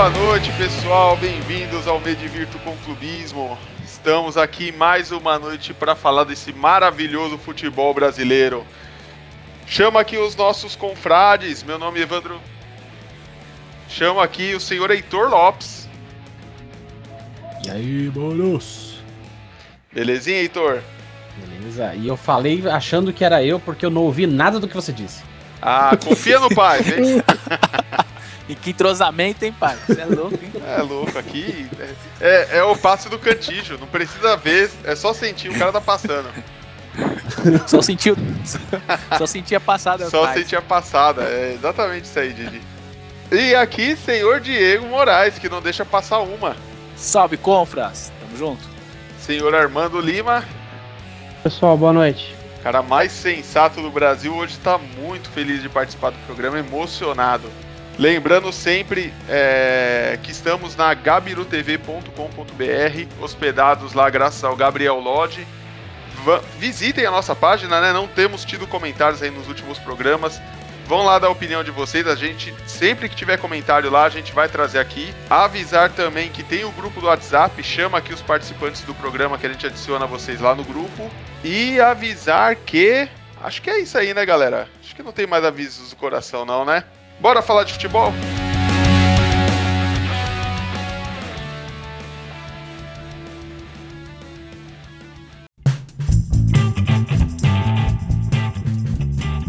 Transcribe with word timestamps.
boa 0.00 0.08
noite, 0.08 0.50
pessoal. 0.52 1.14
Bem-vindos 1.14 1.86
ao 1.86 2.00
Medivirto 2.00 2.58
com 2.60 2.74
Clubismo. 2.78 3.58
Estamos 3.84 4.38
aqui 4.38 4.72
mais 4.72 5.12
uma 5.12 5.38
noite 5.38 5.74
para 5.74 5.94
falar 5.94 6.24
desse 6.24 6.54
maravilhoso 6.54 7.36
futebol 7.36 7.92
brasileiro. 7.92 8.64
Chama 9.66 10.00
aqui 10.00 10.16
os 10.16 10.34
nossos 10.34 10.74
confrades. 10.74 11.62
Meu 11.62 11.78
nome 11.78 12.00
é 12.00 12.04
Evandro. 12.04 12.40
Chama 13.90 14.24
aqui 14.24 14.54
o 14.54 14.58
senhor 14.58 14.90
Heitor 14.90 15.28
Lopes. 15.28 15.86
E 17.66 17.70
aí, 17.70 18.10
manos? 18.16 19.02
Belezinha, 19.92 20.38
Heitor? 20.38 20.80
Beleza. 21.36 21.94
E 21.94 22.08
eu 22.08 22.16
falei 22.16 22.66
achando 22.70 23.12
que 23.12 23.22
era 23.22 23.44
eu 23.44 23.60
porque 23.60 23.84
eu 23.84 23.90
não 23.90 24.04
ouvi 24.04 24.26
nada 24.26 24.58
do 24.58 24.66
que 24.66 24.74
você 24.74 24.94
disse. 24.94 25.22
Ah, 25.60 25.94
confia 26.02 26.40
no 26.40 26.48
pai, 26.54 26.80
hein? 26.88 27.22
E 28.50 28.54
que 28.56 28.70
entrosamento, 28.70 29.44
hein, 29.44 29.52
pai? 29.52 29.78
Você 29.86 30.00
é 30.00 30.04
louco, 30.04 30.34
hein? 30.34 30.50
É 30.66 30.82
louco, 30.82 31.16
aqui 31.16 31.68
é, 31.78 31.94
é, 32.20 32.58
é 32.58 32.62
o 32.64 32.76
passe 32.76 33.08
do 33.08 33.16
cantijo, 33.16 33.78
não 33.78 33.86
precisa 33.86 34.36
ver, 34.36 34.68
é 34.82 34.96
só 34.96 35.14
sentir, 35.14 35.50
o 35.50 35.56
cara 35.56 35.70
tá 35.70 35.80
passando. 35.80 36.28
Só 37.68 37.80
sentiu. 37.80 38.16
Só 39.16 39.24
sentia 39.24 39.58
a 39.58 39.60
passada. 39.60 40.10
Só 40.10 40.24
pai. 40.24 40.38
sentir 40.38 40.56
a 40.56 40.62
passada, 40.62 41.22
é 41.22 41.54
exatamente 41.54 42.06
isso 42.06 42.18
aí, 42.18 42.32
Didi. 42.32 42.60
E 43.30 43.54
aqui, 43.54 43.94
senhor 43.94 44.40
Diego 44.40 44.84
Moraes, 44.88 45.38
que 45.38 45.48
não 45.48 45.62
deixa 45.62 45.84
passar 45.84 46.18
uma. 46.18 46.56
Salve, 46.96 47.36
confras. 47.36 48.12
Tamo 48.20 48.36
junto. 48.36 48.68
Senhor 49.20 49.54
Armando 49.54 50.00
Lima, 50.00 50.44
Pessoal, 51.44 51.78
boa 51.78 51.92
noite. 51.92 52.34
cara 52.64 52.82
mais 52.82 53.12
sensato 53.12 53.80
do 53.80 53.92
Brasil, 53.92 54.34
hoje 54.34 54.54
está 54.54 54.76
muito 54.76 55.30
feliz 55.30 55.62
de 55.62 55.68
participar 55.68 56.10
do 56.10 56.18
programa, 56.26 56.58
emocionado. 56.58 57.48
Lembrando 57.98 58.50
sempre 58.52 59.12
é, 59.28 60.18
que 60.22 60.30
estamos 60.30 60.74
na 60.74 60.94
gabirutv.com.br, 60.94 63.22
hospedados 63.22 63.92
lá 63.92 64.08
graças 64.08 64.42
ao 64.42 64.56
Gabriel 64.56 64.98
Lodge. 64.98 65.46
Va- 66.24 66.40
visitem 66.58 67.04
a 67.04 67.10
nossa 67.10 67.36
página, 67.36 67.80
né? 67.80 67.92
Não 67.92 68.06
temos 68.06 68.44
tido 68.44 68.66
comentários 68.66 69.22
aí 69.22 69.30
nos 69.30 69.48
últimos 69.48 69.78
programas. 69.78 70.40
Vão 70.86 71.04
lá 71.04 71.18
dar 71.18 71.28
a 71.28 71.30
opinião 71.30 71.62
de 71.62 71.70
vocês. 71.70 72.06
A 72.06 72.16
gente, 72.16 72.54
sempre 72.66 73.08
que 73.08 73.14
tiver 73.14 73.36
comentário 73.38 73.90
lá, 73.90 74.04
a 74.04 74.08
gente 74.08 74.32
vai 74.32 74.48
trazer 74.48 74.78
aqui. 74.78 75.14
Avisar 75.28 75.90
também 75.90 76.30
que 76.30 76.42
tem 76.42 76.64
o 76.64 76.72
grupo 76.72 77.00
do 77.00 77.06
WhatsApp. 77.06 77.62
Chama 77.62 77.98
aqui 77.98 78.12
os 78.14 78.22
participantes 78.22 78.80
do 78.82 78.94
programa 78.94 79.36
que 79.38 79.46
a 79.46 79.50
gente 79.50 79.66
adiciona 79.66 80.06
vocês 80.06 80.40
lá 80.40 80.54
no 80.54 80.64
grupo. 80.64 81.10
E 81.44 81.78
avisar 81.80 82.56
que. 82.56 83.08
Acho 83.42 83.62
que 83.62 83.70
é 83.70 83.78
isso 83.78 83.96
aí, 83.96 84.12
né, 84.12 84.24
galera? 84.26 84.68
Acho 84.82 84.94
que 84.96 85.02
não 85.02 85.12
tem 85.12 85.26
mais 85.26 85.44
avisos 85.44 85.90
do 85.90 85.96
coração, 85.96 86.44
não, 86.44 86.64
né? 86.64 86.82
Bora 87.20 87.42
falar 87.42 87.64
de 87.64 87.72
futebol? 87.74 88.12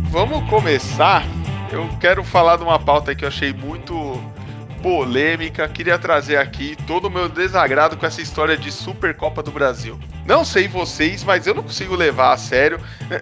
Vamos 0.09 0.49
começar. 0.49 1.23
Eu 1.71 1.87
quero 2.01 2.21
falar 2.25 2.57
de 2.57 2.63
uma 2.63 2.77
pauta 2.77 3.15
que 3.15 3.23
eu 3.23 3.29
achei 3.29 3.53
muito 3.53 4.10
polêmica. 4.81 5.67
Queria 5.67 5.97
trazer 5.97 6.37
aqui 6.37 6.75
todo 6.87 7.05
o 7.05 7.09
meu 7.09 7.29
desagrado 7.29 7.97
com 7.97 8.05
essa 8.05 8.21
história 8.21 8.57
de 8.57 8.71
Supercopa 8.71 9.41
do 9.41 9.51
Brasil. 9.51 9.97
Não 10.25 10.45
sei 10.45 10.67
vocês, 10.67 11.23
mas 11.23 11.47
eu 11.47 11.53
não 11.53 11.63
consigo 11.63 11.95
levar 11.95 12.33
a 12.33 12.37
sério. 12.37 12.79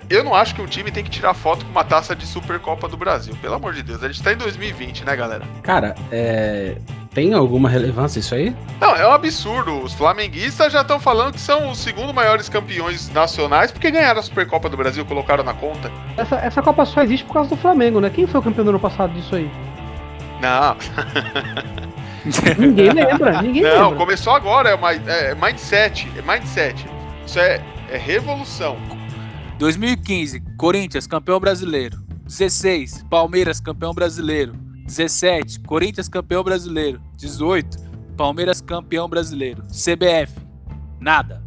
Eu 0.10 0.24
não 0.24 0.36
acho 0.36 0.54
que 0.54 0.62
o 0.62 0.68
time 0.68 0.92
tem 0.92 1.04
que 1.04 1.10
tirar 1.10 1.34
foto 1.34 1.66
com 1.66 1.72
uma 1.72 1.84
taça 1.84 2.16
de 2.16 2.26
Supercopa 2.26 2.88
do 2.88 2.98
Brasil. 2.98 3.36
Pelo 3.42 3.56
amor 3.56 3.74
de 3.74 3.84
Deus, 3.84 4.04
a 4.04 4.08
gente 4.08 4.22
tá 4.22 4.34
em 4.34 4.38
2020, 4.38 5.06
né, 5.06 5.16
galera? 5.16 5.46
Cara, 5.64 5.96
é... 6.12 6.76
tem 7.14 7.34
alguma 7.34 7.70
relevância 7.70 8.20
isso 8.20 8.36
aí? 8.36 8.54
Não, 8.80 8.96
é 8.96 9.08
um 9.08 9.12
absurdo. 9.12 9.82
Os 9.82 9.94
flamenguistas 9.94 10.74
já 10.74 10.82
estão 10.82 11.00
falando 11.00 11.34
que 11.34 11.42
são 11.42 11.72
os 11.72 11.80
segundo 11.80 12.14
maiores 12.14 12.50
campeões 12.50 13.10
nacionais 13.10 13.72
porque 13.72 13.90
ganharam 13.90 14.20
a 14.20 14.24
Supercopa 14.24 14.70
do 14.70 14.76
Brasil, 14.76 15.06
colocaram 15.06 15.44
na 15.44 15.54
conta. 15.54 15.92
Essa, 16.18 16.36
essa 16.36 16.62
Copa 16.62 16.86
só 16.86 17.02
existe 17.02 17.26
por 17.26 17.34
causa 17.34 17.50
do 17.50 17.58
Flamengo, 17.58 18.00
né? 18.00 18.10
Quem 18.10 18.28
foi 18.28 18.40
o 18.40 18.44
campeão 18.44 18.66
do 18.66 18.70
ano 18.70 18.80
passado 18.80 19.14
disso 19.14 19.36
aí? 19.36 19.50
Não, 20.42 20.78
Ninguém 22.58 22.92
lembra, 22.92 23.42
ninguém 23.42 23.64
não, 23.64 23.90
lembra. 23.90 23.98
começou 23.98 24.34
agora, 24.34 24.70
é, 24.70 24.76
uma, 24.76 24.94
é 24.94 25.36
mindset, 25.36 26.08
é 26.18 26.22
mindset. 26.22 26.86
Isso 27.26 27.40
é, 27.40 27.62
é 27.90 27.98
revolução. 27.98 28.78
2015, 29.58 30.42
Corinthians, 30.58 31.08
campeão 31.08 31.40
brasileiro. 31.40 31.98
16, 32.26 33.04
Palmeiras, 33.10 33.60
campeão 33.60 33.94
brasileiro. 33.94 34.54
17, 34.86 35.60
Corinthians, 35.62 36.08
campeão 36.08 36.44
brasileiro. 36.44 37.02
18, 37.18 37.78
Palmeiras, 38.16 38.62
campeão 38.62 39.08
brasileiro. 39.08 39.64
CBF, 39.64 40.34
nada. 41.00 41.44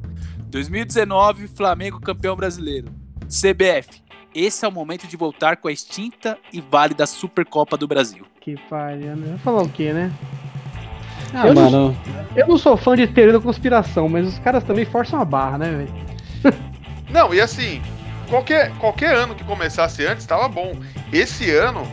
2019, 0.48 1.48
Flamengo, 1.48 2.00
campeão 2.00 2.36
brasileiro. 2.36 2.88
CBF, 3.26 4.02
esse 4.34 4.64
é 4.64 4.68
o 4.68 4.72
momento 4.72 5.06
de 5.06 5.16
voltar 5.16 5.56
com 5.56 5.68
a 5.68 5.72
extinta 5.72 6.38
e 6.52 6.60
válida 6.60 7.06
Supercopa 7.06 7.76
do 7.76 7.86
Brasil. 7.86 8.31
Que 8.44 8.56
pariu, 8.68 9.16
né? 9.16 9.38
Falar 9.44 9.62
o 9.62 9.68
quê, 9.68 9.92
né? 9.92 10.10
Ah, 11.34 11.46
Eu 11.46 11.54
não- 11.54 11.62
mano. 11.70 11.96
Eu 12.34 12.46
não 12.48 12.58
sou 12.58 12.76
fã 12.76 12.94
de 12.96 13.06
teoria 13.06 13.34
da 13.34 13.40
conspiração, 13.40 14.08
mas 14.08 14.26
os 14.26 14.38
caras 14.40 14.64
também 14.64 14.84
forçam 14.84 15.20
a 15.20 15.24
barra, 15.24 15.58
né, 15.58 15.70
velho? 15.70 16.54
Não, 17.10 17.32
e 17.34 17.40
assim, 17.40 17.80
qualquer, 18.28 18.70
qualquer 18.78 19.14
ano 19.14 19.34
que 19.34 19.44
começasse 19.44 20.04
antes 20.06 20.24
tava 20.24 20.48
bom. 20.48 20.72
Esse 21.12 21.50
ano, 21.50 21.86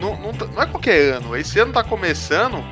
não, 0.00 0.16
não, 0.20 0.32
tá- 0.32 0.46
não 0.52 0.60
é 0.62 0.66
qualquer 0.66 1.14
ano, 1.14 1.36
esse 1.36 1.60
ano 1.60 1.72
tá 1.72 1.84
começando 1.84 2.62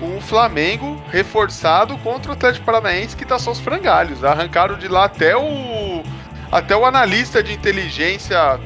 com 0.00 0.16
o 0.16 0.20
Flamengo 0.20 1.00
reforçado 1.10 1.96
contra 1.98 2.32
o 2.32 2.34
Atlético 2.34 2.66
Paranaense 2.66 3.16
que 3.16 3.24
tá 3.24 3.38
só 3.38 3.52
os 3.52 3.60
frangalhos. 3.60 4.24
Arrancaram 4.24 4.76
de 4.76 4.88
lá 4.88 5.04
até 5.04 5.36
o. 5.36 6.02
Até 6.50 6.76
o 6.76 6.84
analista 6.84 7.40
de 7.42 7.52
inteligência 7.52 8.58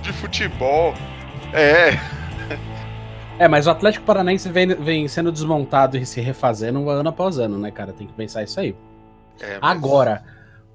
de 0.00 0.12
futebol. 0.12 0.94
É, 1.52 1.98
É, 3.38 3.48
mas 3.48 3.66
o 3.66 3.70
Atlético 3.70 4.04
Paranaense 4.06 4.48
vem, 4.48 4.68
vem 4.68 5.08
sendo 5.08 5.32
desmontado 5.32 5.96
e 5.96 6.06
se 6.06 6.20
refazendo 6.20 6.88
ano 6.88 7.08
após 7.08 7.38
ano, 7.38 7.58
né, 7.58 7.70
cara? 7.70 7.92
Tem 7.92 8.06
que 8.06 8.12
pensar 8.12 8.42
isso 8.44 8.60
aí. 8.60 8.74
é, 9.40 9.58
mas- 9.60 9.70
Agora, 9.76 10.22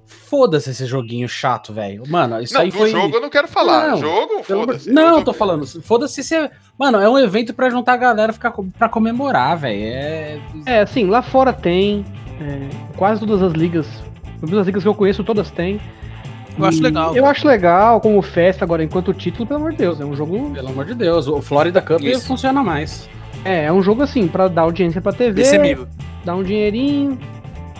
foda-se 0.06 0.70
esse 0.70 0.84
joguinho 0.86 1.28
chato, 1.28 1.72
velho. 1.72 2.02
Mano, 2.08 2.40
isso 2.40 2.52
Não, 2.54 2.60
aí 2.60 2.70
do 2.70 2.76
foi. 2.76 2.90
jogo 2.90 3.16
eu 3.16 3.20
não 3.20 3.30
quero 3.30 3.48
falar. 3.48 3.90
Não, 3.92 3.96
jogo, 3.98 4.42
foda-se. 4.42 4.90
Não, 4.90 5.18
Eu 5.18 5.24
tô 5.24 5.32
falando. 5.32 5.66
Foda-se 5.82 6.22
se. 6.22 6.50
Mano, 6.78 6.98
é 7.00 7.08
um 7.08 7.18
evento 7.18 7.54
pra 7.54 7.70
juntar 7.70 7.94
a 7.94 7.96
galera 7.96 8.32
ficar 8.32 8.52
pra 8.78 8.88
comemorar, 8.88 9.56
velho. 9.56 9.82
É. 9.82 10.40
É, 10.66 10.80
assim, 10.80 11.06
lá 11.06 11.22
fora 11.22 11.52
tem. 11.52 12.04
é, 12.40 12.68
quase 12.96 13.20
todas 13.20 13.42
as 13.42 13.52
ligas. 13.52 13.86
Todas 14.40 14.58
as 14.58 14.66
ligas 14.66 14.82
que 14.82 14.88
eu 14.88 14.94
conheço, 14.94 15.22
todas 15.24 15.50
têm. 15.50 15.80
Eu 16.58 16.64
acho 16.64 16.82
legal. 16.82 17.16
Eu 17.16 17.26
acho 17.26 17.46
legal 17.46 18.00
como 18.00 18.20
festa 18.22 18.64
agora, 18.64 18.82
enquanto 18.84 19.12
título, 19.14 19.46
pelo 19.46 19.60
amor 19.60 19.72
de 19.72 19.78
Deus. 19.78 20.00
É 20.00 20.04
um 20.04 20.14
jogo. 20.14 20.50
Pelo 20.50 20.68
amor 20.68 20.84
de 20.84 20.94
Deus, 20.94 21.26
o 21.28 21.40
Florida 21.40 21.80
Cup 21.80 22.00
Isso. 22.02 22.26
funciona 22.26 22.62
mais. 22.62 23.08
É, 23.44 23.64
é 23.66 23.72
um 23.72 23.82
jogo 23.82 24.02
assim, 24.02 24.26
pra 24.28 24.48
dar 24.48 24.62
audiência 24.62 25.00
pra 25.00 25.12
TV, 25.12 25.32
Desse 25.32 25.56
nível. 25.56 25.86
dar 26.24 26.34
um 26.36 26.42
dinheirinho, 26.42 27.18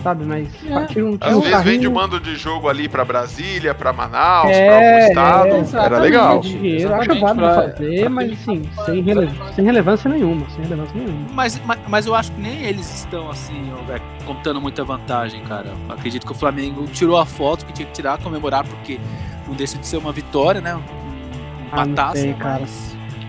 sabe? 0.01 0.25
Mas 0.25 0.47
É. 0.65 0.85
tira 0.85 1.05
um, 1.05 1.17
tira 1.17 1.29
Às 1.31 1.35
um 1.35 1.41
vezes 1.41 1.57
vende 1.57 1.63
carrinho, 1.63 1.89
o 1.89 1.93
mando 1.93 2.19
de 2.19 2.35
jogo 2.35 2.67
ali 2.69 2.87
pra 2.89 3.05
Brasília, 3.05 3.73
pra 3.73 3.91
Manaus, 3.93 4.49
É, 4.51 4.65
pra 4.65 4.75
algum 4.75 4.85
é, 4.87 5.07
estado. 5.09 5.47
Era 5.47 5.57
exatamente. 5.59 6.01
legal. 6.01 6.39
dinheiro, 6.41 6.93
acho 6.95 7.19
válido 7.19 7.35
pra- 7.35 7.53
fazer, 7.55 7.99
pra- 8.01 8.09
mas 8.09 8.31
assim, 8.31 8.69
sem, 8.85 9.01
rele- 9.01 9.29
sem 9.55 9.65
relevância 9.65 10.09
nenhuma, 10.09 10.49
sem 10.49 10.63
relevância 10.63 10.93
nenhuma. 10.95 11.27
Mas, 11.33 11.61
mas, 11.65 11.79
mas 11.87 12.05
eu 12.05 12.15
acho 12.15 12.31
que 12.31 12.41
nem 12.41 12.63
eles 12.63 12.93
estão 12.93 13.29
assim, 13.29 13.71
ó, 13.79 13.83
velho, 13.83 14.01
contando 14.25 14.59
muita 14.61 14.83
vantagem, 14.83 15.41
cara. 15.43 15.67
Eu 15.87 15.93
acredito 15.95 16.25
que 16.25 16.31
o 16.31 16.35
Flamengo 16.35 16.85
tirou 16.87 17.17
a 17.17 17.25
foto 17.25 17.65
que 17.65 17.73
tinha 17.73 17.85
que 17.87 17.93
tirar, 17.93 18.17
comemorar, 18.19 18.63
porque 18.65 18.99
não 19.47 19.53
deixa 19.55 19.77
de 19.77 19.85
ser 19.87 19.97
uma 19.97 20.11
vitória, 20.11 20.61
né? 20.61 20.75
Um- 20.75 21.01
Uma 21.71 21.83
Ah, 21.83 21.85
não 21.85 22.11
sei, 22.11 22.33
cara. 22.33 22.63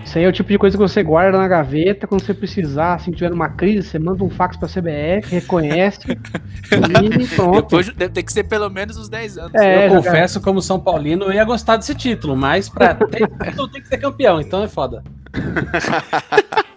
Isso 0.03 0.17
aí 0.17 0.25
é 0.25 0.27
o 0.27 0.31
tipo 0.31 0.49
de 0.49 0.57
coisa 0.57 0.77
que 0.77 0.81
você 0.81 1.01
guarda 1.01 1.37
na 1.37 1.47
gaveta, 1.47 2.05
quando 2.05 2.23
você 2.23 2.33
precisar, 2.33 2.95
assim, 2.95 3.11
tiver 3.11 3.31
uma 3.31 3.49
crise, 3.49 3.87
você 3.87 3.97
manda 3.97 4.23
um 4.23 4.29
fax 4.29 4.57
pra 4.57 4.67
CBF, 4.67 5.29
reconhece 5.33 5.99
e 6.11 7.27
pronto. 7.35 7.61
Depois 7.61 7.87
deve 7.93 8.13
ter 8.13 8.23
que 8.23 8.31
ser 8.33 8.43
pelo 8.43 8.69
menos 8.69 8.97
uns 8.97 9.07
10 9.09 9.37
anos. 9.37 9.55
É, 9.55 9.85
eu 9.85 9.89
jogar- 9.89 10.03
confesso, 10.03 10.41
como 10.41 10.61
São 10.61 10.79
Paulino, 10.79 11.25
eu 11.25 11.31
ia 11.33 11.43
gostar 11.45 11.77
desse 11.77 11.95
título, 11.95 12.35
mas 12.35 12.67
pra 12.69 12.93
ter 13.07 13.27
título 13.27 13.67
tem 13.69 13.81
que 13.81 13.87
ser 13.87 13.97
campeão, 13.97 14.41
então 14.41 14.61
é 14.63 14.67
foda. 14.67 15.03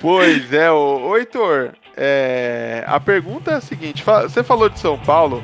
Pois 0.00 0.52
é, 0.52 0.70
ô, 0.70 1.08
ô 1.08 1.16
Heitor, 1.16 1.70
é, 1.96 2.84
a 2.86 3.00
pergunta 3.00 3.50
é 3.50 3.54
a 3.54 3.60
seguinte: 3.60 4.04
você 4.04 4.44
falou 4.44 4.68
de 4.68 4.78
São 4.78 4.96
Paulo, 4.96 5.42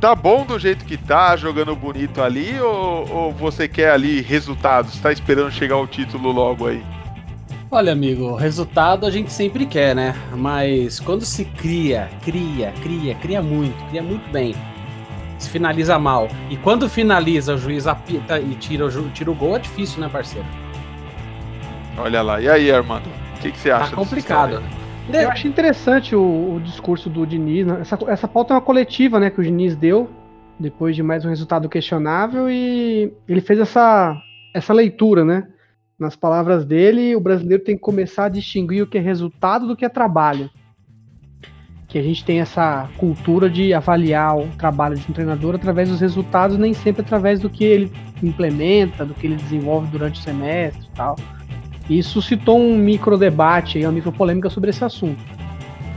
tá 0.00 0.14
bom 0.14 0.44
do 0.44 0.58
jeito 0.58 0.84
que 0.84 0.96
tá, 0.96 1.36
jogando 1.36 1.74
bonito 1.74 2.22
ali, 2.22 2.58
ou, 2.60 3.10
ou 3.10 3.32
você 3.32 3.66
quer 3.66 3.90
ali 3.90 4.20
resultados? 4.20 4.98
Tá 4.98 5.12
esperando 5.12 5.50
chegar 5.50 5.76
o 5.76 5.86
título 5.86 6.30
logo 6.30 6.66
aí? 6.66 6.84
Olha, 7.70 7.92
amigo, 7.92 8.36
resultado 8.36 9.06
a 9.06 9.10
gente 9.10 9.32
sempre 9.32 9.66
quer, 9.66 9.94
né? 9.94 10.14
Mas 10.32 11.00
quando 11.00 11.24
se 11.24 11.44
cria, 11.44 12.08
cria, 12.22 12.72
cria, 12.82 13.14
cria 13.16 13.42
muito, 13.42 13.84
cria 13.88 14.02
muito 14.02 14.30
bem. 14.30 14.54
Se 15.38 15.50
finaliza 15.50 15.98
mal. 15.98 16.28
E 16.48 16.56
quando 16.56 16.88
finaliza, 16.88 17.54
o 17.54 17.58
juiz 17.58 17.86
apita 17.86 18.38
e 18.38 18.54
tira 18.54 18.86
o, 18.86 19.10
tira 19.10 19.30
o 19.30 19.34
gol, 19.34 19.56
é 19.56 19.58
difícil, 19.58 20.00
né, 20.00 20.08
parceiro? 20.08 20.46
Olha 21.98 22.22
lá, 22.22 22.40
e 22.40 22.48
aí, 22.48 22.70
Armando? 22.70 23.26
que, 23.46 23.52
que 23.52 23.58
você 23.58 23.70
acha? 23.70 23.90
Tá 23.90 23.96
complicado. 23.96 24.62
Eu 25.12 25.30
acho 25.30 25.46
interessante 25.46 26.14
o, 26.16 26.54
o 26.54 26.60
discurso 26.60 27.08
do 27.08 27.26
Diniz. 27.26 27.66
né? 27.66 27.80
Essa, 27.80 27.98
essa 28.08 28.28
pauta 28.28 28.52
é 28.52 28.56
uma 28.56 28.60
coletiva, 28.60 29.20
né, 29.20 29.30
que 29.30 29.40
o 29.40 29.44
Diniz 29.44 29.76
deu 29.76 30.10
depois 30.58 30.96
de 30.96 31.02
mais 31.02 31.24
um 31.24 31.28
resultado 31.28 31.68
questionável 31.68 32.48
e 32.50 33.12
ele 33.28 33.40
fez 33.40 33.60
essa, 33.60 34.16
essa 34.54 34.72
leitura, 34.72 35.24
né? 35.24 35.46
Nas 35.98 36.16
palavras 36.16 36.64
dele, 36.64 37.14
o 37.14 37.20
brasileiro 37.20 37.62
tem 37.62 37.74
que 37.74 37.80
começar 37.80 38.26
a 38.26 38.30
distinguir 38.30 38.82
o 38.82 38.86
que 38.86 38.98
é 38.98 39.00
resultado 39.00 39.66
do 39.66 39.76
que 39.76 39.84
é 39.84 39.88
trabalho. 39.88 40.50
Que 41.88 41.98
a 41.98 42.02
gente 42.02 42.24
tem 42.24 42.40
essa 42.40 42.88
cultura 42.96 43.48
de 43.48 43.72
avaliar 43.72 44.36
o 44.36 44.48
trabalho 44.58 44.96
de 44.96 45.10
um 45.10 45.14
treinador 45.14 45.54
através 45.54 45.88
dos 45.88 46.00
resultados, 46.00 46.58
nem 46.58 46.74
sempre 46.74 47.02
através 47.02 47.40
do 47.40 47.48
que 47.48 47.64
ele 47.64 47.92
implementa, 48.22 49.04
do 49.04 49.14
que 49.14 49.26
ele 49.26 49.36
desenvolve 49.36 49.88
durante 49.88 50.20
o 50.20 50.22
semestre 50.22 50.86
e 50.86 50.96
tal. 50.96 51.16
E 51.88 51.98
isso 51.98 52.10
suscitou 52.10 52.58
um 52.60 52.76
micro 52.76 53.16
debate, 53.16 53.80
uma 53.82 53.92
micro 53.92 54.10
polêmica 54.12 54.50
sobre 54.50 54.70
esse 54.70 54.84
assunto. 54.84 55.20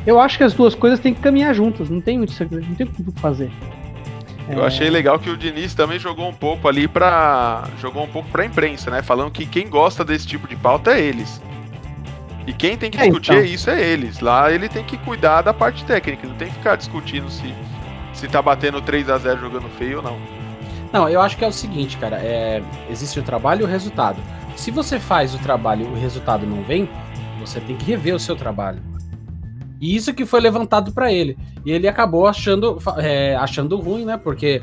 Eu 0.05 0.19
acho 0.19 0.37
que 0.37 0.43
as 0.43 0.53
duas 0.53 0.73
coisas 0.75 0.99
têm 0.99 1.13
que 1.13 1.21
caminhar 1.21 1.53
juntas, 1.53 1.89
não 1.89 1.99
tem 2.01 2.17
muito 2.17 2.33
segredo, 2.33 2.65
não 2.67 2.75
tem 2.75 2.85
muito 2.85 3.09
o 3.09 3.11
que 3.13 3.19
fazer. 3.19 3.51
Eu 4.47 4.65
achei 4.65 4.89
legal 4.89 5.19
que 5.19 5.29
o 5.29 5.37
Diniz 5.37 5.75
também 5.75 5.99
jogou 5.99 6.27
um 6.27 6.33
pouco 6.33 6.67
ali 6.67 6.87
pra. 6.87 7.65
jogou 7.79 8.03
um 8.03 8.07
pouco 8.07 8.27
pra 8.29 8.43
imprensa, 8.43 8.89
né? 8.89 9.03
Falando 9.03 9.29
que 9.29 9.45
quem 9.45 9.69
gosta 9.69 10.03
desse 10.03 10.25
tipo 10.25 10.47
de 10.47 10.55
pauta 10.55 10.91
é 10.91 11.01
eles. 11.01 11.39
E 12.47 12.53
quem 12.53 12.75
tem 12.75 12.89
que 12.89 12.97
É, 12.97 13.03
discutir 13.03 13.33
então. 13.33 13.45
isso 13.45 13.69
é 13.69 13.79
eles. 13.79 14.19
Lá 14.21 14.51
ele 14.51 14.67
tem 14.67 14.83
que 14.83 14.97
cuidar 14.97 15.43
da 15.43 15.53
parte 15.53 15.85
técnica, 15.85 16.27
não 16.27 16.33
tem 16.35 16.47
que 16.47 16.55
ficar 16.55 16.75
discutindo 16.77 17.29
se, 17.29 17.53
se 18.11 18.27
tá 18.27 18.41
batendo 18.41 18.81
3 18.81 19.07
a 19.11 19.19
0 19.19 19.39
jogando 19.39 19.69
feio 19.77 19.97
ou 19.97 20.03
não. 20.03 20.17
Não, 20.91 21.07
eu 21.07 21.21
acho 21.21 21.37
que 21.37 21.45
é 21.45 21.47
o 21.47 21.51
seguinte, 21.51 21.97
cara. 21.97 22.15
É, 22.15 22.63
existe 22.89 23.19
o 23.19 23.23
trabalho 23.23 23.61
e 23.61 23.63
o 23.65 23.67
resultado. 23.67 24.17
Se 24.59 24.71
você 24.71 24.99
faz 24.99 25.33
o 25.33 25.39
trabalho 25.39 25.85
e 25.85 25.89
o 25.89 25.95
resultado 25.95 26.45
não 26.45 26.61
vem, 26.63 26.89
você 27.39 27.61
tem 27.61 27.77
que 27.77 27.85
rever 27.85 28.13
o 28.13 28.19
seu 28.19 28.35
trabalho. 28.35 28.81
E 29.79 29.95
isso 29.95 30.13
que 30.13 30.25
foi 30.25 30.41
levantado 30.41 30.91
pra 30.91 31.13
ele. 31.13 31.37
E 31.65 31.71
ele 31.71 31.87
acabou 31.87 32.27
achando, 32.27 32.77
é, 32.97 33.37
achando 33.37 33.77
ruim, 33.77 34.03
né? 34.03 34.17
Porque 34.17 34.61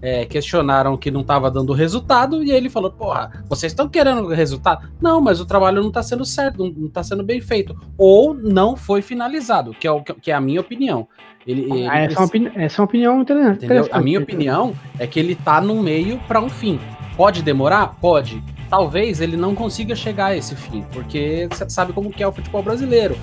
é, 0.00 0.24
questionaram 0.24 0.96
que 0.96 1.10
não 1.10 1.20
estava 1.20 1.50
dando 1.50 1.74
resultado 1.74 2.42
e 2.42 2.50
ele 2.50 2.70
falou: 2.70 2.90
Porra, 2.90 3.44
vocês 3.46 3.72
estão 3.72 3.86
querendo 3.86 4.26
resultado? 4.28 4.88
Não, 4.98 5.20
mas 5.20 5.40
o 5.42 5.44
trabalho 5.44 5.82
não 5.82 5.88
está 5.88 6.02
sendo 6.02 6.24
certo, 6.24 6.64
não, 6.64 6.70
não 6.74 6.88
tá 6.88 7.02
sendo 7.02 7.22
bem 7.22 7.42
feito. 7.42 7.76
Ou 7.98 8.32
não 8.32 8.74
foi 8.74 9.02
finalizado, 9.02 9.72
que 9.78 9.86
é, 9.86 9.90
o, 9.92 10.02
que 10.02 10.30
é 10.30 10.34
a 10.34 10.40
minha 10.40 10.62
opinião. 10.62 11.06
Ele, 11.46 11.70
ele 11.70 11.86
Ah, 11.86 11.98
essa, 11.98 12.18
é 12.18 12.24
opini- 12.24 12.50
essa 12.56 12.80
é 12.80 12.80
uma 12.80 12.86
opinião 12.86 13.20
interessante. 13.20 13.66
Entendeu? 13.66 13.88
A 13.92 14.00
minha 14.00 14.18
opinião 14.20 14.72
é 14.98 15.06
que 15.06 15.20
ele 15.20 15.34
tá 15.34 15.60
no 15.60 15.82
meio 15.82 16.18
para 16.26 16.40
um 16.40 16.48
fim. 16.48 16.80
Pode 17.14 17.42
demorar? 17.42 17.88
Pode. 18.00 18.42
Talvez 18.74 19.20
ele 19.20 19.36
não 19.36 19.54
consiga 19.54 19.94
chegar 19.94 20.26
a 20.26 20.36
esse 20.36 20.56
fim, 20.56 20.84
porque 20.92 21.46
você 21.48 21.70
sabe 21.70 21.92
como 21.92 22.10
que 22.10 22.24
é 22.24 22.26
o 22.26 22.32
futebol 22.32 22.60
brasileiro. 22.60 23.16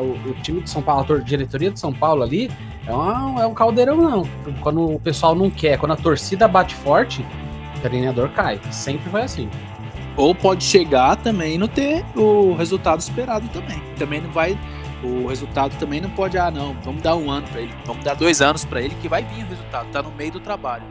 O, 0.00 0.30
o 0.30 0.34
time 0.42 0.60
de 0.60 0.68
São 0.68 0.82
Paulo, 0.82 1.02
a 1.02 1.04
tor- 1.04 1.22
diretoria 1.22 1.70
de 1.70 1.78
São 1.78 1.92
Paulo 1.92 2.24
ali, 2.24 2.50
é, 2.84 2.92
uma, 2.92 3.42
é 3.42 3.46
um 3.46 3.54
caldeirão, 3.54 3.96
não. 3.96 4.28
Quando 4.60 4.94
o 4.94 4.98
pessoal 4.98 5.36
não 5.36 5.50
quer, 5.50 5.78
quando 5.78 5.92
a 5.92 5.96
torcida 5.96 6.48
bate 6.48 6.74
forte, 6.74 7.24
o 7.76 7.80
treinador 7.80 8.28
cai. 8.30 8.60
Sempre 8.72 9.08
foi 9.08 9.22
assim. 9.22 9.48
Ou 10.16 10.34
pode 10.34 10.64
chegar 10.64 11.14
também 11.14 11.54
e 11.54 11.58
não 11.58 11.68
ter 11.68 12.04
o 12.16 12.54
resultado 12.54 12.98
esperado 12.98 13.46
também. 13.50 13.80
Também 13.96 14.20
não 14.20 14.32
vai. 14.32 14.58
O 15.04 15.28
resultado 15.28 15.78
também 15.78 16.00
não 16.00 16.10
pode, 16.10 16.36
ah, 16.36 16.50
não, 16.50 16.74
vamos 16.82 17.02
dar 17.02 17.14
um 17.14 17.30
ano 17.30 17.46
pra 17.46 17.60
ele, 17.60 17.72
vamos 17.86 18.02
dar 18.04 18.14
dois 18.16 18.42
anos 18.42 18.64
pra 18.64 18.82
ele 18.82 18.96
que 19.00 19.08
vai 19.08 19.22
vir 19.22 19.44
o 19.44 19.48
resultado, 19.48 19.86
tá 19.92 20.02
no 20.02 20.10
meio 20.10 20.32
do 20.32 20.40
trabalho. 20.40 20.82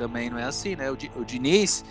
Também 0.00 0.30
não 0.30 0.38
é 0.38 0.44
assim, 0.44 0.74
né? 0.74 0.90
O, 0.90 0.94
o 0.94 1.24
Diniz, 1.26 1.84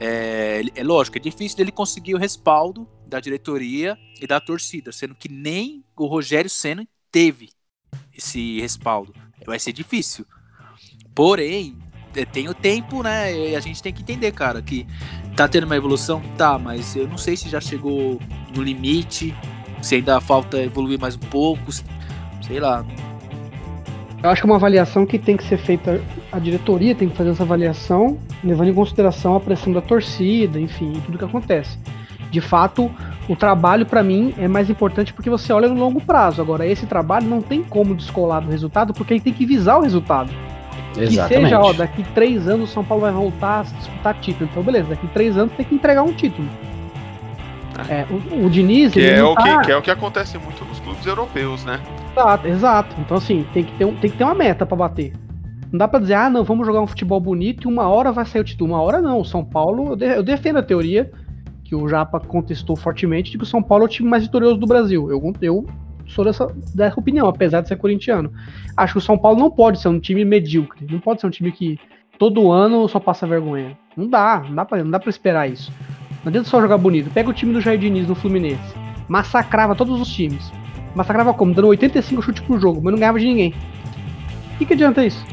é, 0.00 0.62
é 0.74 0.82
lógico, 0.82 1.16
é 1.16 1.20
difícil 1.20 1.56
dele 1.56 1.70
conseguir 1.70 2.12
o 2.12 2.18
respaldo 2.18 2.88
da 3.06 3.20
diretoria 3.20 3.96
e 4.20 4.26
da 4.26 4.40
torcida, 4.40 4.90
sendo 4.90 5.14
que 5.14 5.28
nem 5.28 5.84
o 5.96 6.06
Rogério 6.06 6.50
Senna 6.50 6.84
teve 7.12 7.50
esse 8.12 8.60
respaldo. 8.60 9.14
Vai 9.46 9.60
ser 9.60 9.72
difícil. 9.72 10.26
Porém, 11.14 11.78
é, 12.16 12.24
tem 12.24 12.48
o 12.48 12.54
tempo, 12.54 13.00
né? 13.00 13.50
E 13.50 13.54
a 13.54 13.60
gente 13.60 13.80
tem 13.80 13.92
que 13.92 14.02
entender, 14.02 14.32
cara, 14.32 14.60
que 14.60 14.84
tá 15.36 15.46
tendo 15.46 15.62
uma 15.62 15.76
evolução, 15.76 16.20
tá, 16.36 16.58
mas 16.58 16.96
eu 16.96 17.06
não 17.06 17.16
sei 17.16 17.36
se 17.36 17.48
já 17.48 17.60
chegou 17.60 18.18
no 18.56 18.60
limite, 18.60 19.32
se 19.80 19.94
ainda 19.94 20.20
falta 20.20 20.60
evoluir 20.60 20.98
mais 20.98 21.14
um 21.14 21.20
pouco, 21.20 21.70
se- 21.70 21.84
sei 22.44 22.58
lá. 22.58 22.84
Eu 24.22 24.30
acho 24.30 24.40
que 24.40 24.46
é 24.46 24.50
uma 24.50 24.56
avaliação 24.56 25.04
que 25.04 25.18
tem 25.18 25.36
que 25.36 25.42
ser 25.44 25.56
feita, 25.56 26.00
a 26.30 26.38
diretoria 26.38 26.94
tem 26.94 27.08
que 27.08 27.16
fazer 27.16 27.30
essa 27.30 27.42
avaliação, 27.42 28.18
levando 28.42 28.68
em 28.68 28.74
consideração 28.74 29.34
a 29.34 29.40
pressão 29.40 29.72
da 29.72 29.80
torcida, 29.80 30.60
enfim, 30.60 30.92
tudo 31.04 31.18
que 31.18 31.24
acontece. 31.24 31.76
De 32.30 32.40
fato, 32.40 32.90
o 33.28 33.34
trabalho 33.36 33.84
para 33.84 34.02
mim 34.02 34.32
é 34.38 34.46
mais 34.46 34.70
importante 34.70 35.12
porque 35.12 35.28
você 35.28 35.52
olha 35.52 35.68
no 35.68 35.74
longo 35.74 36.00
prazo. 36.00 36.40
Agora, 36.40 36.66
esse 36.66 36.86
trabalho 36.86 37.26
não 37.26 37.42
tem 37.42 37.62
como 37.62 37.94
descolar 37.94 38.40
do 38.40 38.50
resultado 38.50 38.94
porque 38.94 39.12
ele 39.14 39.20
tem 39.20 39.32
que 39.32 39.44
visar 39.44 39.76
o 39.78 39.82
resultado. 39.82 40.30
Que 40.94 41.10
seja, 41.10 41.58
ó, 41.58 41.72
daqui 41.72 42.02
três 42.14 42.48
anos 42.48 42.70
o 42.70 42.72
São 42.72 42.84
Paulo 42.84 43.02
vai 43.02 43.12
voltar 43.12 43.60
a 43.60 43.62
disputar 43.64 44.14
título. 44.20 44.48
Então, 44.50 44.62
beleza, 44.62 44.88
daqui 44.90 45.06
três 45.08 45.36
anos 45.36 45.52
tem 45.56 45.66
que 45.66 45.74
entregar 45.74 46.02
um 46.02 46.12
título. 46.12 46.48
É, 47.88 48.06
o, 48.10 48.46
o 48.46 48.50
Diniz, 48.50 48.92
Que 48.92 49.00
ele 49.00 49.10
é, 49.10 49.18
não 49.22 49.32
o 49.32 49.34
tá- 49.34 49.58
que, 49.60 49.66
que 49.66 49.72
é 49.72 49.76
o 49.76 49.82
que 49.82 49.90
acontece 49.90 50.38
muito 50.38 50.64
nos 50.64 50.78
clubes 50.80 51.04
europeus, 51.04 51.64
né? 51.64 51.80
Exato, 52.16 52.46
exato. 52.48 52.96
Então, 53.00 53.16
assim, 53.16 53.44
tem 53.52 53.64
que 53.64 53.72
ter, 53.78 53.84
um, 53.84 53.94
tem 53.96 54.10
que 54.10 54.16
ter 54.16 54.24
uma 54.24 54.34
meta 54.34 54.66
pra 54.66 54.76
bater. 54.76 55.12
Não 55.70 55.78
dá 55.78 55.88
pra 55.88 55.98
dizer, 56.00 56.14
ah, 56.14 56.28
não, 56.28 56.44
vamos 56.44 56.66
jogar 56.66 56.82
um 56.82 56.86
futebol 56.86 57.18
bonito 57.18 57.66
e 57.66 57.72
uma 57.72 57.88
hora 57.88 58.12
vai 58.12 58.26
sair 58.26 58.42
o 58.42 58.44
título. 58.44 58.70
Uma 58.72 58.82
hora 58.82 59.00
não. 59.00 59.20
O 59.20 59.24
São 59.24 59.42
Paulo, 59.44 59.92
eu, 59.92 59.96
de- 59.96 60.16
eu 60.16 60.22
defendo 60.22 60.58
a 60.58 60.62
teoria 60.62 61.10
que 61.64 61.74
o 61.74 61.88
Japa 61.88 62.20
contestou 62.20 62.76
fortemente 62.76 63.30
de 63.30 63.38
que 63.38 63.44
o 63.44 63.46
São 63.46 63.62
Paulo 63.62 63.84
é 63.84 63.86
o 63.86 63.88
time 63.90 64.08
mais 64.08 64.24
vitorioso 64.24 64.58
do 64.58 64.66
Brasil. 64.66 65.10
Eu, 65.10 65.32
eu 65.40 65.66
sou 66.06 66.24
dessa, 66.24 66.46
dessa 66.74 67.00
opinião, 67.00 67.26
apesar 67.26 67.62
de 67.62 67.68
ser 67.68 67.76
corintiano. 67.76 68.30
Acho 68.76 68.92
que 68.94 68.98
o 68.98 69.02
São 69.02 69.16
Paulo 69.16 69.38
não 69.38 69.50
pode 69.50 69.80
ser 69.80 69.88
um 69.88 69.98
time 69.98 70.24
medíocre. 70.24 70.86
Não 70.90 71.00
pode 71.00 71.22
ser 71.22 71.26
um 71.26 71.30
time 71.30 71.50
que 71.50 71.78
todo 72.18 72.52
ano 72.52 72.86
só 72.88 73.00
passa 73.00 73.26
vergonha. 73.26 73.78
Não 73.96 74.06
dá, 74.06 74.42
não 74.46 74.54
dá 74.54 74.64
pra, 74.66 74.84
não 74.84 74.90
dá 74.90 75.00
pra 75.00 75.08
esperar 75.08 75.50
isso. 75.50 75.72
Não 76.22 76.28
adianta 76.28 76.48
só 76.50 76.60
jogar 76.60 76.76
bonito. 76.76 77.10
Pega 77.10 77.30
o 77.30 77.32
time 77.32 77.54
do 77.54 77.60
Jair 77.62 77.78
Diniz 77.78 78.06
no 78.06 78.14
Fluminense. 78.14 78.74
Massacrava 79.08 79.74
todos 79.74 79.98
os 79.98 80.08
times. 80.08 80.52
Massacrava 80.94 81.32
como? 81.34 81.54
Dando 81.54 81.68
85 81.68 82.22
chutes 82.22 82.42
por 82.42 82.60
jogo, 82.60 82.80
mas 82.82 82.92
não 82.92 82.98
ganhava 82.98 83.18
de 83.18 83.26
ninguém. 83.26 83.54
O 84.54 84.58
que, 84.58 84.66
que 84.66 84.72
adianta 84.74 85.04
isso? 85.04 85.24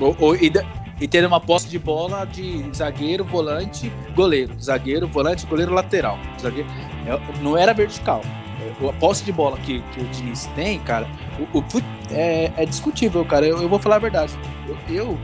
E, 0.41 1.03
e 1.03 1.07
ter 1.07 1.25
uma 1.25 1.39
posse 1.39 1.67
de 1.67 1.77
bola 1.77 2.25
de 2.25 2.65
zagueiro, 2.75 3.23
volante, 3.23 3.91
goleiro. 4.15 4.53
Zagueiro, 4.61 5.07
volante, 5.07 5.45
goleiro, 5.45 5.73
lateral. 5.73 6.18
Zagueiro, 6.39 6.68
é- 7.06 7.42
não 7.42 7.57
era 7.57 7.73
vertical. 7.73 8.21
É, 8.61 8.89
A 8.89 8.94
posse 8.94 9.23
de 9.23 9.31
bola 9.31 9.57
que, 9.57 9.81
que 9.94 10.01
o 10.01 10.06
Diniz 10.06 10.45
tem, 10.56 10.80
cara, 10.80 11.07
o, 11.54 11.59
o 11.59 11.63
é, 12.11 12.51
é 12.57 12.66
discutível, 12.66 13.23
cara. 13.25 13.45
Eu, 13.45 13.61
eu 13.61 13.69
vou 13.69 13.80
falar 13.80 13.97
a 13.97 13.99
verdade. 13.99 14.33
Eu, 14.68 14.95
eu 14.95 15.18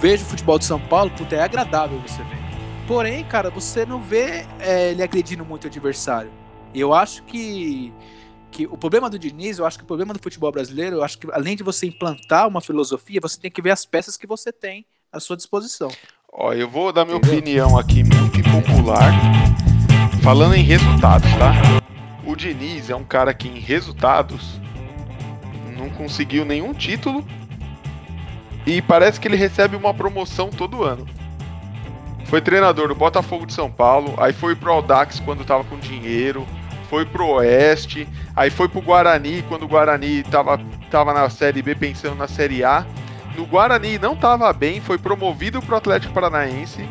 vejo 0.00 0.24
o 0.24 0.26
futebol 0.26 0.58
de 0.58 0.64
São 0.64 0.78
Paulo, 0.78 1.10
puta, 1.10 1.34
é 1.36 1.42
agradável 1.42 1.98
você 2.06 2.22
ver. 2.22 2.38
Porém, 2.86 3.24
cara, 3.24 3.50
você 3.50 3.86
não 3.86 4.00
vê 4.00 4.44
é, 4.58 4.90
ele 4.90 5.02
agredindo 5.02 5.44
muito 5.44 5.64
o 5.64 5.66
adversário. 5.68 6.30
Eu 6.74 6.92
acho 6.94 7.22
que, 7.24 7.92
que 8.50 8.66
o 8.66 8.76
problema 8.76 9.08
do 9.08 9.18
Diniz, 9.18 9.58
eu 9.58 9.66
acho 9.66 9.78
que 9.78 9.84
o 9.84 9.86
problema 9.86 10.12
do 10.12 10.20
futebol 10.20 10.50
brasileiro, 10.50 10.96
eu 10.96 11.04
acho 11.04 11.18
que 11.18 11.28
além 11.32 11.56
de 11.56 11.62
você 11.62 11.86
implantar 11.86 12.48
uma 12.48 12.60
filosofia, 12.60 13.20
você 13.20 13.40
tem 13.40 13.50
que 13.50 13.62
ver 13.62 13.70
as 13.70 13.84
peças 13.86 14.16
que 14.16 14.26
você 14.26 14.52
tem 14.52 14.84
à 15.12 15.20
sua 15.20 15.36
disposição. 15.36 15.90
Ó, 16.32 16.52
eu 16.52 16.68
vou 16.68 16.92
dar 16.92 17.04
minha 17.04 17.16
Entendeu? 17.16 17.38
opinião 17.38 17.78
aqui 17.78 18.04
muito 18.04 18.38
impopular, 18.38 19.12
falando 20.22 20.54
em 20.54 20.62
resultados, 20.62 21.28
tá? 21.36 21.52
O 22.26 22.36
Diniz 22.36 22.90
é 22.90 22.94
um 22.96 23.04
cara 23.04 23.32
que 23.34 23.48
em 23.48 23.58
resultados 23.58 24.60
não 25.76 25.90
conseguiu 25.90 26.44
nenhum 26.44 26.72
título 26.74 27.24
e 28.66 28.82
parece 28.82 29.18
que 29.18 29.26
ele 29.26 29.36
recebe 29.36 29.74
uma 29.74 29.94
promoção 29.94 30.50
todo 30.50 30.84
ano. 30.84 31.06
Foi 32.26 32.40
treinador 32.40 32.86
do 32.88 32.94
Botafogo 32.94 33.46
de 33.46 33.52
São 33.52 33.70
Paulo, 33.70 34.14
aí 34.18 34.32
foi 34.32 34.54
pro 34.54 34.70
Audax 34.70 35.18
quando 35.18 35.44
tava 35.44 35.64
com 35.64 35.78
dinheiro, 35.78 36.46
foi 36.90 37.06
pro 37.06 37.24
Oeste, 37.28 38.08
aí 38.34 38.50
foi 38.50 38.68
pro 38.68 38.82
Guarani 38.82 39.44
quando 39.48 39.62
o 39.62 39.68
Guarani 39.68 40.24
tava, 40.24 40.60
tava 40.90 41.14
na 41.14 41.30
Série 41.30 41.62
B 41.62 41.76
pensando 41.76 42.16
na 42.16 42.26
Série 42.26 42.64
A. 42.64 42.84
No 43.36 43.46
Guarani 43.46 43.96
não 43.96 44.16
tava 44.16 44.52
bem, 44.52 44.80
foi 44.80 44.98
promovido 44.98 45.62
pro 45.62 45.76
Atlético 45.76 46.12
Paranaense. 46.12 46.84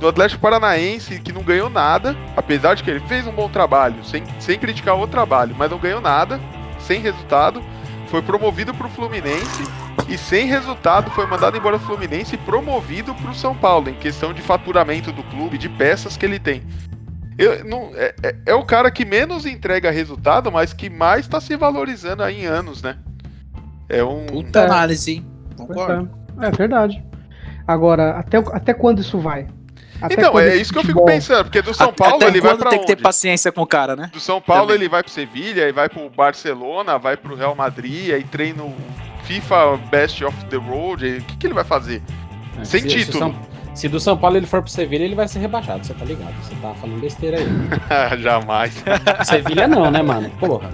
Do 0.00 0.08
Atlético 0.08 0.42
Paranaense, 0.42 1.20
que 1.20 1.32
não 1.32 1.42
ganhou 1.44 1.70
nada, 1.70 2.16
apesar 2.36 2.74
de 2.74 2.82
que 2.82 2.90
ele 2.90 3.00
fez 3.00 3.28
um 3.28 3.32
bom 3.32 3.48
trabalho, 3.48 4.04
sem, 4.04 4.24
sem 4.40 4.58
criticar 4.58 4.98
o 4.98 5.06
trabalho, 5.06 5.54
mas 5.56 5.70
não 5.70 5.78
ganhou 5.78 6.00
nada, 6.00 6.40
sem 6.80 7.00
resultado. 7.00 7.62
Foi 8.08 8.22
promovido 8.22 8.74
pro 8.74 8.88
Fluminense 8.88 9.62
e 10.08 10.18
sem 10.18 10.46
resultado 10.46 11.10
foi 11.12 11.26
mandado 11.26 11.56
embora 11.56 11.78
do 11.78 11.84
Fluminense 11.84 12.34
e 12.34 12.38
promovido 12.38 13.14
pro 13.14 13.34
São 13.34 13.54
Paulo, 13.54 13.88
em 13.88 13.94
questão 13.94 14.32
de 14.32 14.42
faturamento 14.42 15.12
do 15.12 15.22
clube, 15.22 15.58
de 15.58 15.68
peças 15.68 16.16
que 16.16 16.26
ele 16.26 16.40
tem. 16.40 16.62
Eu, 17.38 17.64
não, 17.64 17.90
é, 17.94 18.14
é- 18.22 18.36
é 18.46 18.54
o 18.54 18.64
cara 18.64 18.90
que 18.90 19.04
menos 19.04 19.46
entrega 19.46 19.90
resultado, 19.90 20.50
mas 20.50 20.72
que 20.72 20.90
mais 20.90 21.20
está 21.20 21.40
se 21.40 21.56
valorizando 21.56 22.22
aí 22.24 22.42
em 22.42 22.46
anos, 22.46 22.82
né? 22.82 22.98
É 23.88 24.02
um. 24.02 24.26
Puta 24.26 24.60
É. 24.60 24.64
análise, 24.66 25.12
hein? 25.12 25.26
Concordo. 25.56 26.10
É, 26.40 26.46
é 26.46 26.50
verdade. 26.50 27.02
Agora, 27.66 28.18
até, 28.18 28.38
até 28.38 28.74
quando 28.74 29.00
isso 29.00 29.18
vai? 29.18 29.46
Até 30.00 30.14
Então, 30.14 30.32
quando 30.32 30.44
é 30.46 30.56
isso 30.56 30.72
que 30.72 30.78
eu 30.78 30.84
fico 30.84 31.04
pensando, 31.04 31.44
porque 31.44 31.60
do 31.60 31.74
São 31.74 31.92
Paulo 31.92 32.16
até 32.16 32.26
ele 32.28 32.40
vai 32.40 32.56
pra 32.56 32.70
tem 32.70 32.78
que 32.80 32.86
ter 32.86 32.92
onde? 32.94 33.02
paciência 33.02 33.50
com 33.50 33.62
o 33.62 33.66
cara, 33.66 33.96
né? 33.96 34.10
Do 34.12 34.20
São 34.20 34.40
Paulo 34.40 34.62
Também. 34.68 34.76
ele 34.82 34.88
vai 34.88 35.02
pro 35.02 35.10
Sevilha, 35.12 35.64
aí 35.64 35.72
vai 35.72 35.88
pro 35.88 36.08
Barcelona, 36.08 36.98
vai 36.98 37.16
pro 37.16 37.34
Real 37.34 37.54
Madrid, 37.56 38.12
aí 38.12 38.22
treina 38.22 38.62
o 38.62 38.72
FIFA 39.24 39.76
Best 39.90 40.24
of 40.24 40.44
the 40.46 40.56
Road, 40.56 41.04
o 41.18 41.22
que, 41.24 41.36
que 41.36 41.46
ele 41.48 41.54
vai 41.54 41.64
fazer? 41.64 42.00
É, 42.60 42.64
Sem 42.64 42.82
se- 42.82 42.90
se 42.90 42.96
título. 43.06 43.18
São- 43.18 43.34
Se 43.78 43.88
do 43.88 44.00
São 44.00 44.16
Paulo 44.16 44.36
ele 44.36 44.46
for 44.46 44.60
pro 44.60 44.68
Sevilha, 44.68 45.04
ele 45.04 45.14
vai 45.14 45.28
ser 45.28 45.38
rebaixado, 45.38 45.86
você 45.86 45.94
tá 45.94 46.04
ligado? 46.04 46.34
Você 46.42 46.52
tá 46.56 46.74
falando 46.74 47.00
besteira 47.00 47.38
aí. 47.38 47.46
Jamais. 48.18 48.74
Sevilha 49.22 49.68
não, 49.68 49.88
né, 49.88 50.02
mano? 50.02 50.28
Porra. 50.30 50.68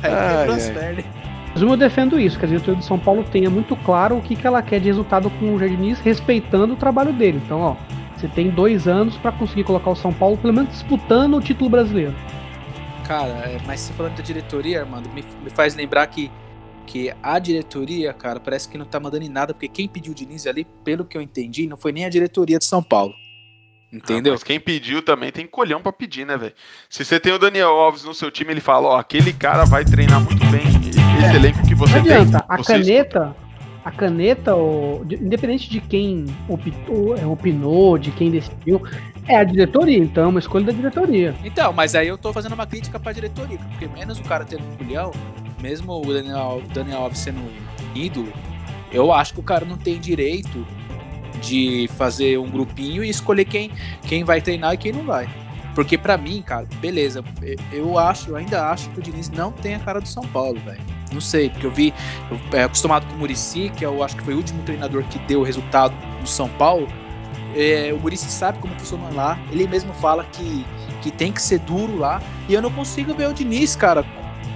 Aí 0.00 0.12
Ai, 0.12 0.36
quebrou 0.38 0.54
as 0.54 0.68
ai. 0.68 0.74
pernas. 0.74 1.04
Mas 1.52 1.62
eu 1.62 1.76
defendo 1.76 2.20
isso, 2.20 2.38
que 2.38 2.44
a 2.44 2.48
diretoria 2.48 2.76
do 2.76 2.84
São 2.84 2.96
Paulo 2.96 3.24
tenha 3.24 3.50
muito 3.50 3.74
claro 3.74 4.16
o 4.16 4.22
que, 4.22 4.36
que 4.36 4.46
ela 4.46 4.62
quer 4.62 4.78
de 4.78 4.86
resultado 4.86 5.28
com 5.30 5.52
o 5.52 5.58
Jair 5.58 5.72
Diniz, 5.72 5.98
respeitando 5.98 6.74
o 6.74 6.76
trabalho 6.76 7.12
dele. 7.12 7.42
Então, 7.44 7.60
ó, 7.60 7.76
você 8.16 8.28
tem 8.28 8.50
dois 8.50 8.86
anos 8.86 9.16
pra 9.16 9.32
conseguir 9.32 9.64
colocar 9.64 9.90
o 9.90 9.96
São 9.96 10.12
Paulo, 10.12 10.36
pelo 10.36 10.54
menos 10.54 10.70
disputando 10.70 11.38
o 11.38 11.40
título 11.40 11.68
brasileiro. 11.68 12.14
Cara, 13.04 13.30
é, 13.30 13.58
mas 13.66 13.80
se 13.80 13.92
falando 13.94 14.14
da 14.14 14.22
diretoria, 14.22 14.82
Armando, 14.82 15.08
me, 15.12 15.24
me 15.42 15.50
faz 15.50 15.74
lembrar 15.74 16.06
que, 16.06 16.30
que 16.90 17.12
a 17.22 17.38
diretoria, 17.38 18.12
cara, 18.12 18.40
parece 18.40 18.68
que 18.68 18.76
não 18.76 18.84
tá 18.84 18.98
mandando 18.98 19.24
em 19.24 19.28
nada, 19.28 19.54
porque 19.54 19.68
quem 19.68 19.86
pediu 19.86 20.10
o 20.12 20.14
Diniz 20.14 20.44
ali, 20.46 20.66
pelo 20.84 21.04
que 21.04 21.16
eu 21.16 21.22
entendi, 21.22 21.66
não 21.68 21.76
foi 21.76 21.92
nem 21.92 22.04
a 22.04 22.08
diretoria 22.08 22.58
de 22.58 22.64
São 22.64 22.82
Paulo. 22.82 23.14
Entendeu? 23.92 24.32
Ah, 24.32 24.34
mas 24.34 24.42
quem 24.44 24.58
pediu 24.58 25.00
também 25.02 25.30
tem 25.30 25.46
colhão 25.46 25.80
pra 25.80 25.92
pedir, 25.92 26.24
né, 26.26 26.36
velho? 26.36 26.52
Se 26.88 27.04
você 27.04 27.18
tem 27.20 27.32
o 27.32 27.38
Daniel 27.38 27.70
Alves 27.70 28.04
no 28.04 28.12
seu 28.14 28.30
time, 28.30 28.52
ele 28.52 28.60
fala, 28.60 28.88
ó, 28.88 28.98
aquele 28.98 29.32
cara 29.32 29.64
vai 29.64 29.84
treinar 29.84 30.20
muito 30.22 30.44
bem 30.46 30.62
esse 31.24 31.36
elenco 31.36 31.66
que 31.66 31.74
você 31.74 31.92
Não 31.94 32.00
adianta, 32.00 32.38
tem. 32.38 32.46
a 32.48 32.56
você 32.56 32.72
caneta, 32.72 33.36
a 33.84 33.90
caneta, 33.90 34.54
o- 34.56 35.04
de- 35.04 35.16
independente 35.16 35.68
de 35.70 35.80
quem 35.80 36.24
optou, 36.48 37.16
é, 37.16 37.24
opinou, 37.26 37.98
de 37.98 38.10
quem 38.12 38.30
decidiu, 38.30 38.82
é 39.28 39.36
a 39.36 39.44
diretoria, 39.44 39.98
então 39.98 40.24
é 40.24 40.26
uma 40.26 40.38
escolha 40.40 40.66
da 40.66 40.72
diretoria. 40.72 41.34
Então, 41.44 41.72
mas 41.72 41.94
aí 41.94 42.08
eu 42.08 42.18
tô 42.18 42.32
fazendo 42.32 42.52
uma 42.52 42.66
crítica 42.66 42.98
pra 42.98 43.12
diretoria, 43.12 43.58
porque 43.58 43.86
menos 43.88 44.18
o 44.18 44.22
cara 44.24 44.44
tendo 44.44 44.62
um 44.64 44.76
culhão, 44.76 45.10
mesmo 45.60 45.92
o 46.00 46.12
Daniel, 46.12 46.62
Daniel 46.72 47.02
Alves 47.02 47.18
sendo 47.18 47.40
ídolo, 47.94 48.32
eu 48.92 49.12
acho 49.12 49.34
que 49.34 49.40
o 49.40 49.42
cara 49.42 49.64
não 49.64 49.76
tem 49.76 49.98
direito 49.98 50.66
de 51.40 51.88
fazer 51.96 52.38
um 52.38 52.48
grupinho 52.50 53.02
e 53.04 53.08
escolher 53.08 53.44
quem, 53.44 53.70
quem 54.02 54.24
vai 54.24 54.40
treinar 54.40 54.74
e 54.74 54.76
quem 54.76 54.92
não 54.92 55.04
vai. 55.04 55.28
Porque 55.74 55.96
pra 55.96 56.18
mim, 56.18 56.42
cara, 56.42 56.66
beleza, 56.80 57.24
eu- 57.72 57.96
acho, 57.98 58.30
eu 58.30 58.36
ainda 58.36 58.68
acho 58.70 58.90
que 58.90 58.98
o 58.98 59.02
Diniz 59.02 59.30
não 59.30 59.52
tem 59.52 59.74
a 59.74 59.78
cara 59.78 60.00
do 60.00 60.08
São 60.08 60.24
Paulo, 60.24 60.58
velho. 60.60 60.80
Não 61.12 61.20
sei, 61.20 61.48
porque 61.48 61.66
eu 61.66 61.70
vi, 61.70 61.94
eu, 62.30 62.58
é, 62.58 62.64
acostumado 62.64 63.06
com 63.06 63.14
o 63.14 63.18
Murici, 63.18 63.70
que 63.76 63.84
eu 63.84 64.02
acho 64.02 64.16
que 64.16 64.22
foi 64.22 64.34
o 64.34 64.36
último 64.36 64.62
treinador 64.64 65.02
que 65.04 65.18
deu 65.20 65.42
resultado 65.42 65.94
no 66.20 66.26
São 66.26 66.48
Paulo. 66.50 66.88
É, 67.54 67.92
o 67.92 67.98
Murici 68.00 68.30
sabe 68.30 68.58
como 68.58 68.74
funciona 68.78 69.08
lá, 69.10 69.38
ele 69.50 69.66
mesmo 69.66 69.92
fala 69.94 70.24
que, 70.24 70.64
que 71.02 71.10
tem 71.10 71.32
que 71.32 71.40
ser 71.42 71.60
duro 71.60 71.96
lá, 71.96 72.20
e 72.48 72.54
eu 72.54 72.60
não 72.62 72.70
consigo 72.70 73.14
ver 73.14 73.28
o 73.28 73.32
Diniz, 73.32 73.74
cara. 73.74 74.04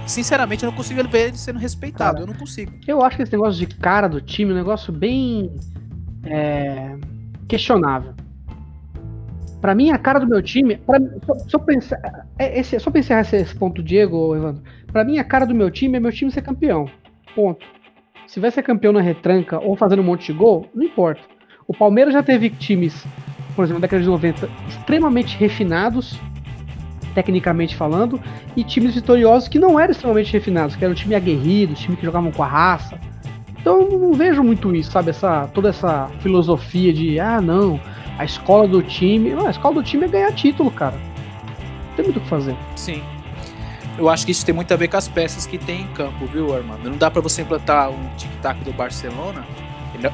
Sinceramente, 0.05 0.63
eu 0.63 0.69
não 0.69 0.77
consigo 0.77 1.07
ver 1.07 1.29
ele 1.29 1.37
sendo 1.37 1.57
respeitado, 1.57 2.17
Cara, 2.17 2.23
eu 2.23 2.27
não 2.27 2.33
consigo. 2.33 2.71
Eu 2.87 3.01
acho 3.03 3.17
que 3.17 3.23
esse 3.23 3.31
negócio 3.31 3.59
de 3.59 3.65
cara 3.65 4.07
do 4.07 4.21
time 4.21 4.51
é 4.51 4.53
um 4.53 4.57
negócio 4.57 4.93
bem 4.93 5.51
é, 6.25 6.95
questionável. 7.47 8.13
Pra 9.59 9.73
mim, 9.73 9.89
a 9.89 9.97
cara 9.97 10.19
do 10.19 10.27
meu 10.27 10.43
time. 10.43 10.77
Pra, 10.77 10.99
só, 11.25 11.33
só, 11.49 11.59
pensar, 11.59 11.99
é, 12.37 12.59
esse, 12.59 12.79
só 12.79 12.91
pra 12.91 12.99
encerrar 12.99 13.21
esse, 13.21 13.35
esse 13.35 13.55
ponto, 13.55 13.81
Diego, 13.81 14.35
Evandro. 14.35 14.63
Pra 14.91 15.03
mim, 15.03 15.17
a 15.17 15.23
cara 15.23 15.45
do 15.45 15.55
meu 15.55 15.71
time 15.71 15.97
é 15.97 15.99
meu 15.99 16.11
time 16.11 16.31
ser 16.31 16.43
campeão. 16.43 16.87
Ponto. 17.33 17.65
Se 18.27 18.39
vai 18.39 18.51
ser 18.51 18.63
campeão 18.63 18.93
na 18.93 19.01
retranca 19.01 19.59
ou 19.59 19.75
fazendo 19.75 20.01
um 20.01 20.05
monte 20.05 20.31
de 20.31 20.37
gol, 20.37 20.69
não 20.73 20.83
importa. 20.83 21.21
O 21.67 21.73
Palmeiras 21.73 22.13
já 22.13 22.21
teve 22.21 22.49
times, 22.49 23.05
por 23.55 23.63
exemplo, 23.63 23.79
na 23.79 23.87
década 23.87 24.03
de 24.03 24.09
90, 24.09 24.49
extremamente 24.67 25.35
refinados, 25.37 26.19
tecnicamente 27.15 27.75
falando, 27.75 28.19
e 28.55 28.63
times 28.63 28.93
vitoriosos 28.93 29.47
que 29.47 29.57
não 29.57 29.79
eram 29.79 29.91
extremamente 29.91 30.31
refinados, 30.31 30.75
que 30.75 30.83
eram 30.83 30.93
time 30.93 31.15
aguerrido, 31.15 31.73
time 31.73 31.95
que 31.95 32.05
jogavam 32.05 32.31
com 32.31 32.43
a 32.43 32.47
raça. 32.47 32.99
Então 33.57 33.81
eu 33.81 33.97
não 33.97 34.13
vejo 34.13 34.43
muito 34.43 34.75
isso, 34.75 34.91
sabe? 34.91 35.09
Essa, 35.09 35.49
toda 35.53 35.69
essa 35.69 36.09
filosofia 36.19 36.93
de, 36.93 37.19
ah, 37.19 37.41
não, 37.41 37.79
a 38.19 38.25
escola 38.25 38.67
do 38.67 38.83
time. 38.83 39.31
Não, 39.31 39.47
a 39.47 39.51
escola 39.51 39.75
do 39.75 39.83
time 39.83 40.05
é 40.05 40.07
ganhar 40.07 40.31
título, 40.33 40.69
cara. 40.69 40.95
Não 40.95 41.95
tem 41.95 42.05
muito 42.05 42.17
o 42.17 42.21
que 42.21 42.27
fazer. 42.27 42.55
Sim. 42.75 43.01
Eu 43.97 44.09
acho 44.09 44.25
que 44.25 44.33
isso 44.33 44.45
tem 44.45 44.53
muito 44.53 44.71
a 44.73 44.77
ver 44.77 44.89
com 44.89 44.97
as 44.97 45.07
peças 45.07 45.47
que 45.47 45.57
tem 45.57 45.83
em 45.83 45.87
campo, 45.87 46.25
viu, 46.25 46.53
Armando? 46.53 46.89
Não 46.89 46.97
dá 46.97 47.09
pra 47.09 47.21
você 47.21 47.41
implantar 47.41 47.89
um 47.89 48.09
tic-tac 48.17 48.61
do 48.63 48.73
Barcelona, 48.73 49.45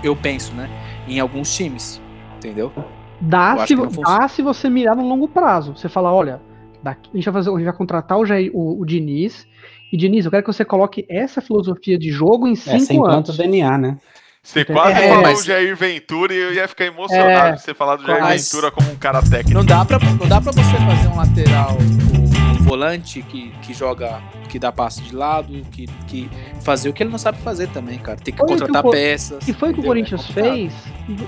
eu 0.04 0.16
penso, 0.16 0.54
né? 0.54 0.70
Em 1.08 1.20
alguns 1.20 1.54
times, 1.54 2.00
entendeu? 2.38 2.72
Eu 2.78 3.02
Dá, 3.22 3.68
se, 3.68 3.76
dá 3.76 4.28
se 4.28 4.42
você 4.42 4.68
mirar 4.68 4.96
no 4.96 5.08
longo 5.08 5.28
prazo. 5.28 5.76
Você 5.76 5.88
fala, 5.88 6.12
olha, 6.12 6.42
daqui, 6.84 7.10
a, 7.14 7.16
gente 7.18 7.26
vai 7.26 7.34
fazer, 7.34 7.50
a 7.50 7.54
gente 7.58 7.66
vai 7.66 7.74
contratar 7.74 8.18
o, 8.18 8.26
Jair, 8.26 8.52
o, 8.54 8.80
o 8.82 8.86
Diniz. 8.86 9.48
E 9.92 9.98
Diniz, 9.98 10.26
eu 10.26 10.32
quero 10.32 10.44
que 10.44 10.52
você 10.52 10.64
coloque 10.66 11.06
essa 11.10 11.42
filosofia 11.42 11.98
de 12.00 12.10
jogo 12.12 12.48
em 12.48 12.54
É, 12.54 12.56
cinco 12.56 12.80
sem 12.86 12.98
anos. 12.98 13.10
planto 13.10 13.34
DNA, 13.34 13.78
né? 13.78 13.98
Você 14.44 14.66
quase 14.66 15.00
É, 15.00 15.08
falou 15.10 15.22
mas- 15.24 15.42
o 15.42 15.44
Jair 15.46 15.76
Ventura 15.76 16.34
e 16.34 16.38
eu 16.38 16.54
ia 16.54 16.68
ficar 16.68 16.86
emocionado 16.86 17.50
É, 17.50 17.52
de 17.54 17.62
você 17.62 17.74
falar 17.76 17.98
do 17.98 18.04
Jair 18.08 18.22
mas- 18.22 18.50
Ventura 18.52 18.72
como 18.72 18.90
um 18.92 18.96
cara 18.96 19.22
técnico. 19.22 19.54
Não 19.54 19.64
dá 19.66 19.86
pra, 19.86 20.00
não 20.00 20.28
dá 20.28 20.42
pra 20.42 20.52
você 20.52 20.62
fazer 20.78 21.08
um 21.10 21.16
lateral, 21.18 21.78
um, 21.80 22.58
um 22.60 22.64
volante 22.64 23.22
que, 23.22 23.50
que 23.62 23.72
joga, 23.74 24.20
que 24.50 24.58
dá 24.58 24.72
passe 24.72 25.02
de 25.04 25.14
lado, 25.16 25.54
que, 25.72 25.86
que 26.08 26.28
fazer 26.62 26.90
o 26.90 26.94
que 26.94 27.04
ele 27.04 27.12
não 27.12 27.20
sabe 27.20 27.38
fazer 27.40 27.68
também, 27.68 28.00
cara. 28.00 28.18
Tem 28.18 28.34
que 28.34 28.40
Foi 28.40 28.48
o 28.48 28.54
que 28.56 28.60
contratar 28.62 28.86
o 28.86 28.90
peças. 28.92 29.48
E 29.48 29.54
foi 29.54 29.70
o 29.70 29.74
que 29.74 29.80
o 29.82 29.84
entendeu? 29.84 29.90
Corinthians 29.90 30.30
É 30.30 30.34
fez 30.34 30.74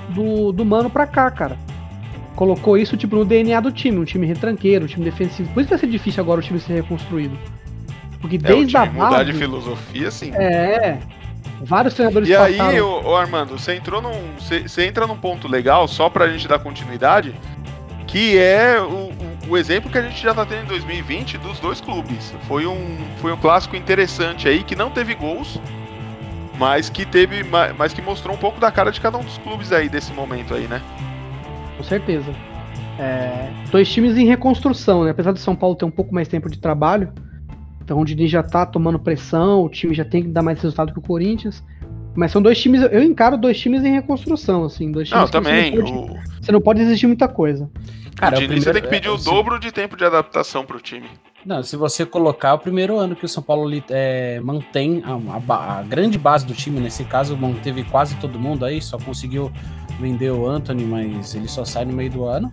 do, 0.10 0.52
do 0.52 0.66
Mano 0.66 0.90
pra 0.90 1.06
cá, 1.06 1.30
cara. 1.30 1.56
Colocou 2.36 2.78
isso 2.78 2.98
tipo 2.98 3.16
no 3.16 3.24
DNA 3.26 3.60
do 3.60 3.72
time, 3.72 4.00
um 4.00 4.06
time 4.06 4.26
retranqueiro, 4.26 4.86
um 4.86 4.88
time 4.88 5.06
defensivo. 5.06 5.52
Por 5.54 5.62
isso 5.62 5.70
vai 5.70 5.80
ser 5.80 5.88
difícil 5.88 6.22
agora 6.24 6.40
o 6.40 6.44
time 6.44 6.60
ser 6.60 6.74
reconstruído. 6.74 7.38
Porque 8.20 8.38
É, 8.38 8.40
o 8.40 8.42
desde 8.42 8.68
time 8.68 8.78
a 8.78 8.86
mudar 8.92 9.10
base, 9.10 9.32
de 9.32 9.38
filosofia, 9.38 10.10
sim. 10.12 10.32
é, 10.34 10.98
vários 11.62 11.94
treinadores 11.94 12.28
E 12.30 12.36
aí, 12.36 12.82
ô, 12.82 13.02
ô, 13.10 13.16
Armando, 13.16 13.58
você 13.60 13.76
entrou 13.76 14.02
num. 14.02 14.14
Você, 14.40 14.62
você 14.62 14.86
entra 14.86 15.06
num 15.06 15.18
ponto 15.18 15.48
legal, 15.48 15.88
só 15.88 16.10
pra 16.10 16.28
gente 16.30 16.48
dar 16.48 16.58
continuidade, 16.60 17.36
que 18.08 18.38
é 18.38 18.80
o, 18.80 18.86
o- 19.12 19.34
o 19.50 19.58
exemplo 19.58 19.92
que 19.92 19.98
a 19.98 20.02
gente 20.02 20.22
já 20.24 20.34
tá 20.34 20.46
tendo 20.46 20.64
em 20.64 20.68
2020 20.68 21.38
dos 21.38 21.60
dois 21.60 21.82
clubes. 21.82 22.34
Foi 22.48 22.66
um, 22.66 22.98
foi 23.18 23.32
um 23.34 23.38
clássico 23.38 23.76
interessante 23.76 24.48
aí, 24.48 24.64
que 24.64 24.76
não 24.76 24.90
teve 24.90 25.14
gols, 25.16 25.60
mas 26.58 26.90
que 26.90 27.06
teve. 27.06 27.44
ma- 27.44 27.74
Mas 27.78 27.94
que 27.94 28.02
mostrou 28.02 28.34
um 28.36 28.40
pouco 28.40 28.60
da 28.60 28.72
cara 28.72 28.90
de 28.92 29.02
cada 29.02 29.18
um 29.18 29.24
dos 29.24 29.38
clubes 29.38 29.72
aí 29.72 29.90
desse 29.90 30.14
momento 30.14 30.54
aí, 30.54 30.68
né? 30.68 30.82
Com 31.84 31.90
certeza. 31.90 32.32
É, 32.98 33.50
dois 33.72 33.92
times 33.92 34.16
em 34.18 34.26
reconstrução, 34.26 35.04
né? 35.04 35.12
Apesar 35.12 35.32
do 35.34 35.40
São 35.40 35.56
Paulo 35.56 35.76
ter 35.76 35.84
um 35.86 35.92
pouco 35.92 36.14
mais 36.14 36.28
tempo 36.28 36.50
de 36.50 36.58
trabalho, 36.60 37.12
então 37.84 38.00
o 38.00 38.06
Diniz 38.06 38.32
já 38.32 38.42
tá 38.42 38.66
tomando 38.66 38.98
pressão, 38.98 39.64
o 39.64 39.70
time 39.70 39.94
já 39.94 40.06
tem 40.06 40.24
que 40.24 40.30
dar 40.30 40.42
mais 40.42 40.62
resultado 40.62 40.94
que 40.94 41.00
o 41.00 41.02
Corinthians. 41.02 41.64
Mas 42.16 42.32
são 42.32 42.42
dois 42.42 42.62
times, 42.62 42.82
eu 42.84 43.02
encaro 43.04 43.36
dois 43.38 43.60
times 43.60 43.84
em 43.84 43.92
reconstrução, 43.92 44.64
assim, 44.66 44.92
dois 44.92 45.10
times 45.10 45.20
Não, 45.20 45.26
que 45.28 45.32
você 45.50 45.52
também. 45.52 45.76
pode- 45.76 45.92
O, 45.92 46.18
você 46.40 46.52
não 46.52 46.62
pode 46.62 46.82
exigir 46.82 47.08
muita 47.08 47.28
coisa. 47.28 47.70
Cara, 48.16 48.36
o 48.36 48.38
o 48.38 48.42
Diniz 48.42 48.64
você 48.64 48.72
tem 48.72 48.82
primeiro- 48.84 48.88
que 48.88 48.88
pedir 48.96 49.08
é, 49.08 49.12
o 49.12 49.18
se- 49.18 49.26
dobro 49.26 49.60
de 49.60 49.72
tempo 49.72 49.98
de 49.98 50.06
adaptação 50.06 50.64
pro 50.64 50.80
time. 50.80 51.08
Não, 51.44 51.62
se 51.64 51.76
você 51.76 52.06
colocar 52.06 52.54
o 52.54 52.60
primeiro 52.60 52.98
ano 52.98 53.16
que 53.18 53.26
o 53.26 53.28
São 53.28 53.42
Paulo 53.44 53.68
é, 53.90 54.40
mantém 54.42 55.04
a, 55.04 55.54
a 55.54 55.80
a 55.80 55.82
grande 55.82 56.18
base 56.18 56.46
do 56.46 56.54
time, 56.54 56.80
nesse 56.80 57.04
caso 57.04 57.36
manteve 57.36 57.84
quase 57.84 58.16
todo 58.16 58.40
mundo 58.40 58.64
aí, 58.64 58.80
só 58.80 58.98
conseguiu 59.00 59.52
vender 60.00 60.32
o 60.32 60.48
Anthony, 60.48 60.84
mas 60.84 61.36
ele 61.36 61.48
só 61.48 61.64
sai 61.66 61.86
no 61.86 61.94
meio 61.94 62.10
do 62.12 62.26
ano. 62.26 62.52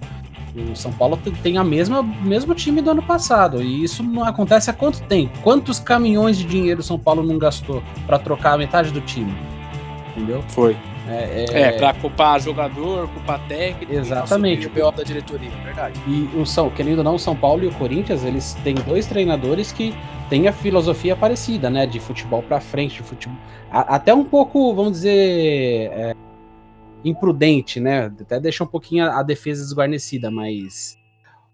O 0.73 0.75
São 0.75 0.92
Paulo 0.92 1.16
tem- 1.42 1.56
a 1.59 1.62
mesma 1.64 2.02
mesmo 2.02 2.54
time 2.56 2.82
do 2.82 2.90
ano 2.90 3.02
passado 3.02 3.62
e 3.62 3.85
isso 3.85 4.02
não 4.02 4.25
acontece 4.25 4.68
há 4.68 4.73
quanto 4.73 5.00
tempo? 5.02 5.38
Quantos 5.42 5.78
caminhões 5.78 6.37
de 6.38 6.44
dinheiro 6.44 6.80
o 6.80 6.82
São 6.82 6.99
Paulo 6.99 7.23
não 7.23 7.38
gastou 7.38 7.80
pra 8.06 8.18
trocar 8.18 8.54
a 8.54 8.59
metade 8.59 8.90
do 8.90 9.00
time? 9.00 9.32
Entendeu? 10.16 10.42
Foi. 10.49 10.76
É, 11.09 11.44
É, 11.52 11.73
pra 11.73 11.92
culpar 11.94 12.40
jogador, 12.40 13.09
culpar 13.09 13.40
técnico. 13.49 13.92
Exatamente. 13.92 14.66
O 14.66 14.70
BO 14.70 14.90
da 14.92 15.02
diretoria, 15.02 15.50
é 15.50 15.64
verdade. 15.64 16.00
E 16.06 16.28
o 16.37 16.44
São, 16.44 16.68
querendo 16.70 16.99
ou 16.99 17.04
não, 17.04 17.14
o 17.14 17.18
São 17.18 17.35
Paulo 17.35 17.64
e 17.64 17.66
o 17.68 17.73
Corinthians, 17.73 18.25
eles 18.25 18.54
têm 18.62 18.75
dois 18.75 19.06
treinadores 19.06 19.73
que 19.73 19.94
têm 20.28 20.47
a 20.47 20.52
filosofia 20.52 21.16
parecida, 21.16 21.68
né? 21.70 21.87
De 21.87 21.99
futebol 21.99 22.42
pra 22.42 22.61
frente, 22.61 22.97
de 22.97 23.02
futebol. 23.02 23.37
a- 23.73 23.94
até 23.97 24.12
um 24.12 24.25
pouco, 24.25 24.75
vamos 24.75 24.92
dizer, 24.92 25.90
é, 25.92 26.14
imprudente, 27.04 27.80
né? 27.80 28.07
Até 28.07 28.38
deixa 28.40 28.64
um 28.64 28.66
pouquinho 28.66 29.04
a, 29.11 29.23
defesa 29.23 29.62
desguarnecida, 29.62 30.30
mas 30.30 30.97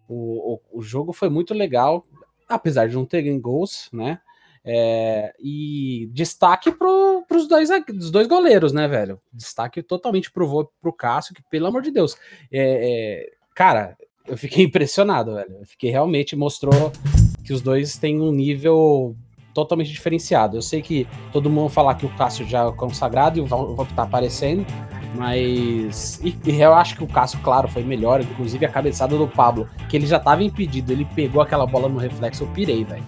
o, 0.08 0.54
o, 0.54 0.78
o 0.78 0.82
jogo 0.82 1.12
foi 1.12 1.28
muito 1.28 1.54
legal, 1.54 2.06
apesar 2.48 2.88
de 2.88 2.94
não 2.94 3.04
terem 3.04 3.40
gols, 3.40 3.88
né? 3.92 4.20
É, 4.68 5.32
e 5.38 6.10
destaque 6.12 6.72
pro, 6.72 7.24
pros 7.28 7.46
dois, 7.46 7.68
dos 7.86 8.10
dois 8.10 8.26
goleiros, 8.26 8.72
né, 8.72 8.88
velho? 8.88 9.20
Destaque 9.32 9.80
totalmente 9.80 10.30
pro, 10.32 10.48
Vô- 10.48 10.70
pro 10.82 10.92
Cássio, 10.92 11.34
que 11.34 11.42
pelo 11.48 11.68
amor 11.68 11.82
de 11.82 11.92
Deus. 11.92 12.16
É, 12.50 13.20
é, 13.22 13.30
cara, 13.54 13.96
eu 14.26 14.36
fiquei 14.36 14.64
impressionado, 14.66 15.34
velho. 15.34 15.58
Eu 15.60 15.66
fiquei 15.66 15.90
realmente 15.90 16.34
mostrou 16.34 16.90
que 17.44 17.52
os 17.52 17.62
dois 17.62 17.96
têm 17.96 18.20
um 18.20 18.32
nível 18.32 19.16
totalmente 19.54 19.90
diferenciado. 19.90 20.56
Eu 20.56 20.62
sei 20.62 20.82
que 20.82 21.06
todo 21.32 21.48
mundo 21.48 21.70
falar 21.70 21.94
que 21.94 22.04
o 22.04 22.14
Cássio 22.16 22.46
já 22.46 22.66
é 22.66 22.72
consagrado 22.72 23.38
e 23.38 23.40
o 23.40 23.46
Val 23.46 23.86
tá 23.96 24.02
aparecendo, 24.02 24.66
Mas. 25.16 26.20
E, 26.22 26.36
e 26.46 26.60
eu 26.60 26.74
acho 26.74 26.96
que 26.96 27.04
o 27.04 27.06
Cássio, 27.06 27.38
claro, 27.42 27.68
foi 27.68 27.82
melhor. 27.82 28.20
Inclusive 28.20 28.64
a 28.64 28.68
cabeçada 28.68 29.16
do 29.16 29.26
Pablo, 29.26 29.68
que 29.88 29.96
ele 29.96 30.06
já 30.06 30.18
tava 30.18 30.42
impedido. 30.42 30.92
Ele 30.92 31.06
pegou 31.14 31.40
aquela 31.42 31.66
bola 31.66 31.88
no 31.88 31.98
reflexo, 31.98 32.44
eu 32.44 32.48
pirei, 32.48 32.84
velho. 32.84 33.02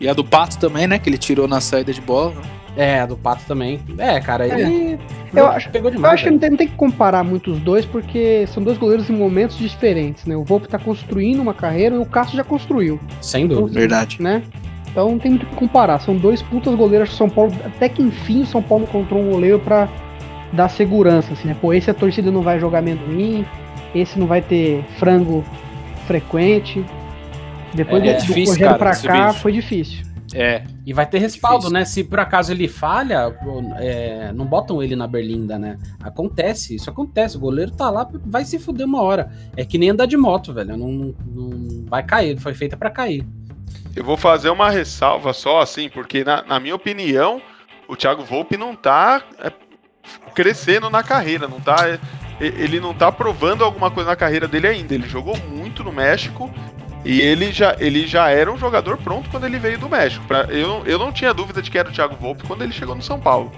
E 0.00 0.08
a 0.08 0.14
do 0.14 0.24
Pato 0.24 0.58
também, 0.58 0.86
né? 0.86 0.98
Que 0.98 1.08
ele 1.10 1.18
tirou 1.18 1.46
na 1.46 1.60
saída 1.60 1.92
de 1.92 2.00
bola. 2.00 2.32
É, 2.76 3.00
a 3.00 3.06
do 3.06 3.16
Pato 3.16 3.42
também. 3.46 3.80
É, 3.98 4.18
cara, 4.20 4.46
ele. 4.46 4.98
Eu 5.34 5.46
acho- 5.48 5.68
pegou 5.70 5.90
Eu 5.90 5.96
demais. 5.96 6.14
acho 6.14 6.24
que 6.24 6.30
não 6.30 6.38
tem, 6.38 6.50
não 6.50 6.56
tem 6.56 6.68
que 6.68 6.74
comparar 6.76 7.22
muito 7.24 7.50
os 7.52 7.58
dois, 7.60 7.84
porque 7.84 8.46
são 8.46 8.62
dois 8.62 8.78
goleiros 8.78 9.10
em 9.10 9.12
momentos 9.16 9.58
diferentes, 9.58 10.24
né? 10.24 10.36
O 10.36 10.44
Volpe 10.44 10.68
tá 10.68 10.78
construindo 10.78 11.40
uma 11.40 11.52
carreira 11.52 11.96
e 11.96 11.98
o 11.98 12.06
Cássio 12.06 12.36
já 12.36 12.44
construiu. 12.44 12.98
Sem 13.20 13.46
dúvida. 13.46 13.78
Verdade. 13.80 14.16
né? 14.22 14.42
Então 14.90 15.08
não 15.10 15.18
tem 15.18 15.32
muito 15.32 15.44
o 15.44 15.46
que 15.50 15.54
comparar. 15.54 16.00
São 16.00 16.16
dois 16.16 16.42
putas 16.42 16.74
goleiros 16.74 17.10
que 17.10 17.14
São 17.16 17.28
Paulo. 17.28 17.52
Até 17.64 17.88
que 17.88 18.02
enfim 18.02 18.42
o 18.42 18.46
São 18.46 18.62
Paulo 18.62 18.84
encontrou 18.84 19.20
um 19.22 19.30
goleiro 19.30 19.58
pra 19.60 19.88
dar 20.52 20.68
segurança, 20.68 21.32
assim, 21.32 21.48
né? 21.48 21.56
Pô, 21.60 21.72
esse 21.72 21.90
a 21.90 21.94
torcida 21.94 22.30
não 22.30 22.42
vai 22.42 22.58
jogar 22.58 22.78
amendoim, 22.80 23.44
esse 23.94 24.18
não 24.18 24.26
vai 24.26 24.42
ter 24.42 24.84
frango 24.98 25.44
frequente. 26.06 26.84
Depois 27.74 28.02
É 28.02 28.14
do, 28.14 28.18
do 28.20 28.26
difícil, 28.26 28.52
Rogério 28.54 28.78
cara, 28.78 28.78
pra 28.78 28.96
cá 28.96 29.26
bicho. 29.28 29.40
foi 29.40 29.52
difícil. 29.52 30.10
É. 30.32 30.62
E 30.86 30.92
vai 30.92 31.06
ter 31.06 31.18
respaldo, 31.18 31.58
Difícil. 31.68 31.72
né? 31.74 31.84
Se 31.84 32.04
por 32.04 32.20
acaso 32.20 32.52
ele 32.52 32.68
falha, 32.68 33.34
é, 33.78 34.32
não 34.32 34.46
botam 34.46 34.80
ele 34.80 34.94
na 34.94 35.06
berlinda, 35.08 35.58
né? 35.58 35.76
Acontece, 36.00 36.76
isso 36.76 36.88
acontece. 36.88 37.36
O 37.36 37.40
goleiro 37.40 37.72
tá 37.72 37.90
lá, 37.90 38.08
vai 38.26 38.44
se 38.44 38.56
fuder 38.58 38.86
uma 38.86 39.02
hora. 39.02 39.28
É 39.56 39.64
que 39.64 39.76
nem 39.76 39.90
andar 39.90 40.06
de 40.06 40.16
moto, 40.16 40.52
velho. 40.52 40.76
Não, 40.76 41.12
não 41.26 41.84
vai 41.86 42.04
cair, 42.04 42.38
foi 42.38 42.54
feita 42.54 42.76
pra 42.76 42.90
cair. 42.90 43.26
Eu 43.94 44.04
vou 44.04 44.16
fazer 44.16 44.50
uma 44.50 44.70
ressalva 44.70 45.32
só, 45.32 45.60
assim, 45.60 45.88
porque 45.88 46.22
na, 46.22 46.42
na 46.44 46.60
minha 46.60 46.76
opinião, 46.76 47.42
o 47.88 47.96
Thiago 47.96 48.22
Volpe 48.24 48.56
não 48.56 48.76
tá 48.76 49.22
é, 49.42 49.52
crescendo 50.34 50.88
na 50.90 51.02
carreira, 51.02 51.46
não 51.48 51.60
tá. 51.60 51.98
ele 52.40 52.80
não 52.80 52.94
tá 52.94 53.10
provando 53.12 53.64
alguma 53.64 53.90
coisa 53.90 54.10
na 54.10 54.16
carreira 54.16 54.48
dele 54.48 54.66
ainda. 54.66 54.94
Ele 54.94 55.08
jogou 55.08 55.36
muito 55.50 55.82
no 55.84 55.92
México 55.92 56.50
e 57.04 57.20
ele 57.20 57.52
já, 57.52 57.76
ele 57.78 58.06
já 58.06 58.30
era 58.30 58.50
um 58.52 58.56
jogador 58.58 58.96
pronto 58.98 59.28
quando 59.30 59.44
ele 59.44 59.58
veio 59.58 59.78
do 59.78 59.88
México. 59.88 60.24
Pra, 60.26 60.44
eu, 60.44 60.82
eu 60.86 60.98
não 60.98 61.12
tinha 61.12 61.34
dúvida 61.34 61.60
de 61.62 61.70
que 61.70 61.78
era 61.78 61.88
o 61.88 61.92
Thiago 61.92 62.16
Volpe 62.20 62.44
quando 62.46 62.62
ele 62.62 62.72
chegou 62.72 62.94
no 62.94 63.02
São 63.02 63.18
Paulo. 63.20 63.52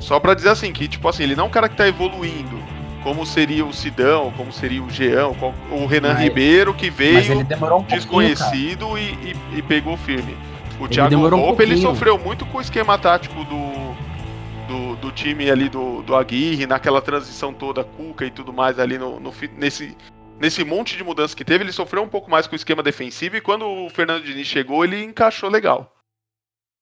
Só 0.00 0.18
pra 0.18 0.34
dizer 0.34 0.48
assim, 0.50 0.72
que 0.72 0.88
tipo 0.88 1.08
assim, 1.08 1.22
ele 1.24 1.36
não 1.36 1.44
é 1.44 1.46
um 1.46 1.50
cara 1.50 1.68
que 1.68 1.76
tá 1.76 1.86
evoluindo, 1.86 2.58
como 3.04 3.24
seria 3.24 3.64
o 3.64 3.72
Sidão, 3.72 4.32
como 4.36 4.52
seria 4.52 4.82
o 4.82 4.90
Jean, 4.90 5.28
o 5.70 5.86
Renan 5.86 6.14
Mas- 6.14 6.22
Ribeiro, 6.22 6.74
que 6.74 6.90
veio 6.90 7.18
um 7.38 7.82
desconhecido 7.84 8.98
e, 8.98 9.02
e- 9.02 9.36
e 9.58 9.62
pegou 9.62 9.96
firme. 9.96 10.36
O 10.80 10.84
Ele 10.86 10.94
Thiago 10.94 11.10
demorou 11.10 11.38
um 11.40 11.42
Volpe, 11.46 11.62
ele 11.62 11.76
sofreu 11.76 12.18
muito 12.18 12.44
com 12.46 12.58
o 12.58 12.60
esquema 12.60 12.98
tático 12.98 13.44
do, 13.44 13.71
do, 15.02 15.10
time 15.10 15.50
ali 15.50 15.68
do, 15.68 16.02
do 16.02 16.14
Aguirre, 16.14 16.66
naquela 16.66 17.02
transição 17.02 17.52
toda, 17.52 17.82
Cuca 17.84 18.24
e 18.24 18.30
tudo 18.30 18.52
mais 18.52 18.78
ali 18.78 18.96
no, 18.96 19.18
no 19.18 19.32
nesse, 19.58 19.96
nesse 20.40 20.64
monte 20.64 20.96
de 20.96 21.02
mudanças 21.02 21.34
que 21.34 21.44
teve, 21.44 21.64
ele 21.64 21.72
sofreu 21.72 22.02
um 22.02 22.08
pouco 22.08 22.30
mais 22.30 22.46
com 22.46 22.54
o 22.54 22.56
esquema 22.56 22.82
defensivo 22.82 23.36
e 23.36 23.40
quando 23.40 23.66
o 23.66 23.90
Fernando 23.90 24.24
Diniz 24.24 24.46
chegou, 24.46 24.84
ele 24.84 25.02
encaixou 25.02 25.50
legal. 25.50 25.94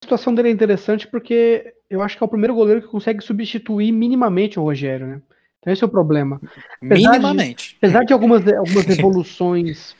A 0.02 0.06
situação 0.06 0.34
dele 0.34 0.48
é 0.48 0.52
interessante 0.52 1.08
porque 1.08 1.74
eu 1.88 2.02
acho 2.02 2.16
que 2.16 2.22
é 2.22 2.26
o 2.26 2.30
primeiro 2.30 2.54
goleiro 2.54 2.82
que 2.82 2.88
consegue 2.88 3.22
substituir 3.22 3.90
minimamente 3.90 4.58
o 4.58 4.62
Rogério, 4.62 5.06
né? 5.06 5.22
Então 5.58 5.72
esse 5.72 5.82
é 5.82 5.86
o 5.86 5.90
problema. 5.90 6.40
Apesar 6.82 7.12
de- 7.12 7.18
Minimamente. 7.18 7.76
Apesar 7.78 8.04
de 8.04 8.12
algumas, 8.12 8.46
algumas 8.46 8.88
evoluções 8.98 9.96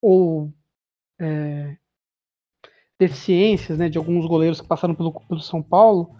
ou 0.00 0.50
é, 1.20 1.76
deficiências 2.98 3.78
né, 3.78 3.88
de 3.88 3.98
alguns 3.98 4.26
goleiros 4.26 4.60
que 4.60 4.66
passaram 4.66 4.94
pelo, 4.94 5.12
pelo 5.12 5.40
São 5.40 5.62
Paulo, 5.62 6.16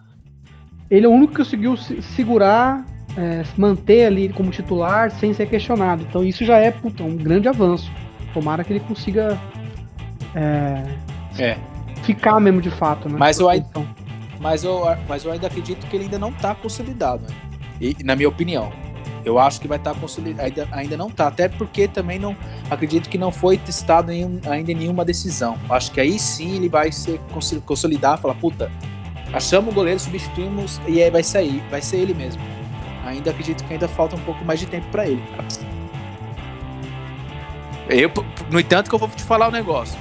ele 0.95 1.05
é 1.05 1.09
o 1.09 1.11
único 1.11 1.31
que 1.33 1.37
conseguiu 1.39 1.75
se- 1.77 2.01
segurar, 2.01 2.85
é, 3.17 3.43
manter 3.57 4.05
ali 4.05 4.29
como 4.29 4.51
titular 4.51 5.11
sem 5.11 5.33
ser 5.33 5.47
questionado. 5.47 6.03
Então 6.07 6.23
isso 6.23 6.43
já 6.45 6.57
é 6.57 6.71
puta, 6.71 7.03
um 7.03 7.15
grande 7.15 7.47
avanço. 7.47 7.91
Tomara 8.33 8.63
que 8.63 8.73
ele 8.73 8.79
consiga 8.79 9.37
é, 10.35 10.83
É. 11.37 11.57
ficar 12.03 12.39
mesmo 12.39 12.61
de 12.61 12.69
fato. 12.71 13.07
Né, 13.09 13.15
Mas 13.17 13.39
eu 13.39 13.51
Então, 13.51 13.85
Mas 14.39 14.63
eu, 14.63 14.83
mas 15.07 15.23
eu 15.23 15.31
ainda 15.31 15.47
acredito 15.47 15.87
que 15.87 15.95
ele 15.95 16.03
ainda 16.05 16.19
não 16.19 16.31
tá 16.31 16.53
consolidado. 16.53 17.23
né? 17.23 17.35
E, 17.79 17.95
na 18.03 18.15
minha 18.15 18.27
opinião. 18.29 18.71
Eu 19.25 19.39
acho 19.39 19.61
que 19.61 19.69
vai 19.69 19.77
estar 19.77 19.93
consolidado. 19.95 20.45
Ainda, 20.45 20.67
ainda 20.73 20.97
não 20.97 21.09
tá. 21.09 21.27
Até 21.27 21.47
porque 21.47 21.87
também 21.87 22.19
não 22.19 22.35
acredito 22.69 23.07
que 23.09 23.17
não 23.17 23.31
foi 23.31 23.57
testado 23.57 24.11
em, 24.11 24.41
ainda 24.45 24.71
em 24.73 24.75
nenhuma 24.75 25.05
decisão. 25.05 25.57
Acho 25.69 25.91
que 25.93 26.01
aí 26.01 26.19
sim 26.19 26.57
ele 26.57 26.67
vai 26.67 26.91
se 26.91 27.17
consolidar, 27.65 28.17
falar, 28.17 28.35
puta, 28.35 28.69
achamos 29.33 29.71
o 29.71 29.75
goleiro, 29.75 29.99
substituímos 29.99 30.79
e 30.87 31.01
aí 31.01 31.09
vai 31.09 31.23
sair. 31.23 31.61
Vai 31.69 31.81
ser 31.81 31.97
ele 31.97 32.13
mesmo. 32.13 32.41
Ainda 33.05 33.31
acredito 33.31 33.63
que 33.65 33.73
ainda 33.73 33.87
falta 33.87 34.15
um 34.15 34.19
pouco 34.19 34.43
mais 34.45 34.59
de 34.59 34.65
tempo 34.65 34.87
pra 34.91 35.05
ele. 35.07 35.21
Eu, 37.89 38.09
no 38.51 38.59
entanto, 38.59 38.89
que 38.89 38.95
eu 38.95 38.99
vou 38.99 39.09
te 39.09 39.23
falar 39.23 39.49
um 39.49 39.51
negócio. 39.51 39.97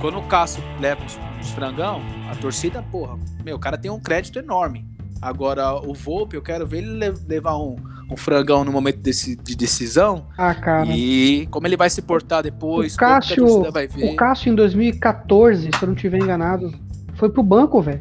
Quando 0.00 0.16
o 0.18 0.22
Cássio 0.22 0.62
leva 0.80 1.02
os, 1.04 1.18
os 1.42 1.50
frangão, 1.50 2.00
a 2.30 2.34
torcida, 2.34 2.82
porra, 2.90 3.18
meu, 3.44 3.56
o 3.56 3.58
cara 3.58 3.76
tem 3.76 3.90
um 3.90 4.00
crédito 4.00 4.38
enorme. 4.38 4.86
Agora, 5.20 5.74
o 5.74 5.92
Volpe, 5.92 6.36
eu 6.36 6.40
quero 6.40 6.66
ver 6.66 6.78
ele 6.78 6.92
le- 6.92 7.14
levar 7.28 7.58
um, 7.58 7.76
um 8.10 8.16
frangão 8.16 8.64
no 8.64 8.72
momento 8.72 8.96
desse- 9.00 9.36
de 9.36 9.54
decisão. 9.54 10.24
ah, 10.38 10.54
cara. 10.54 10.86
E 10.86 11.46
como 11.50 11.66
ele 11.66 11.76
vai 11.76 11.90
se 11.90 12.00
portar 12.00 12.42
depois, 12.42 12.94
O 12.94 12.98
como 12.98 13.10
que 13.10 13.14
a 13.14 13.20
Cássio- 13.20 13.44
torcida 13.46 13.70
vai 13.70 13.86
ver. 13.86 14.10
O 14.10 14.16
Cássio 14.16 14.50
em 14.50 14.54
2014, 14.54 15.64
se 15.76 15.82
eu 15.82 15.86
não 15.88 15.94
estiver 15.94 16.16
enganado, 16.18 16.72
foi 17.16 17.28
pro 17.28 17.42
banco, 17.42 17.82
velho. 17.82 18.00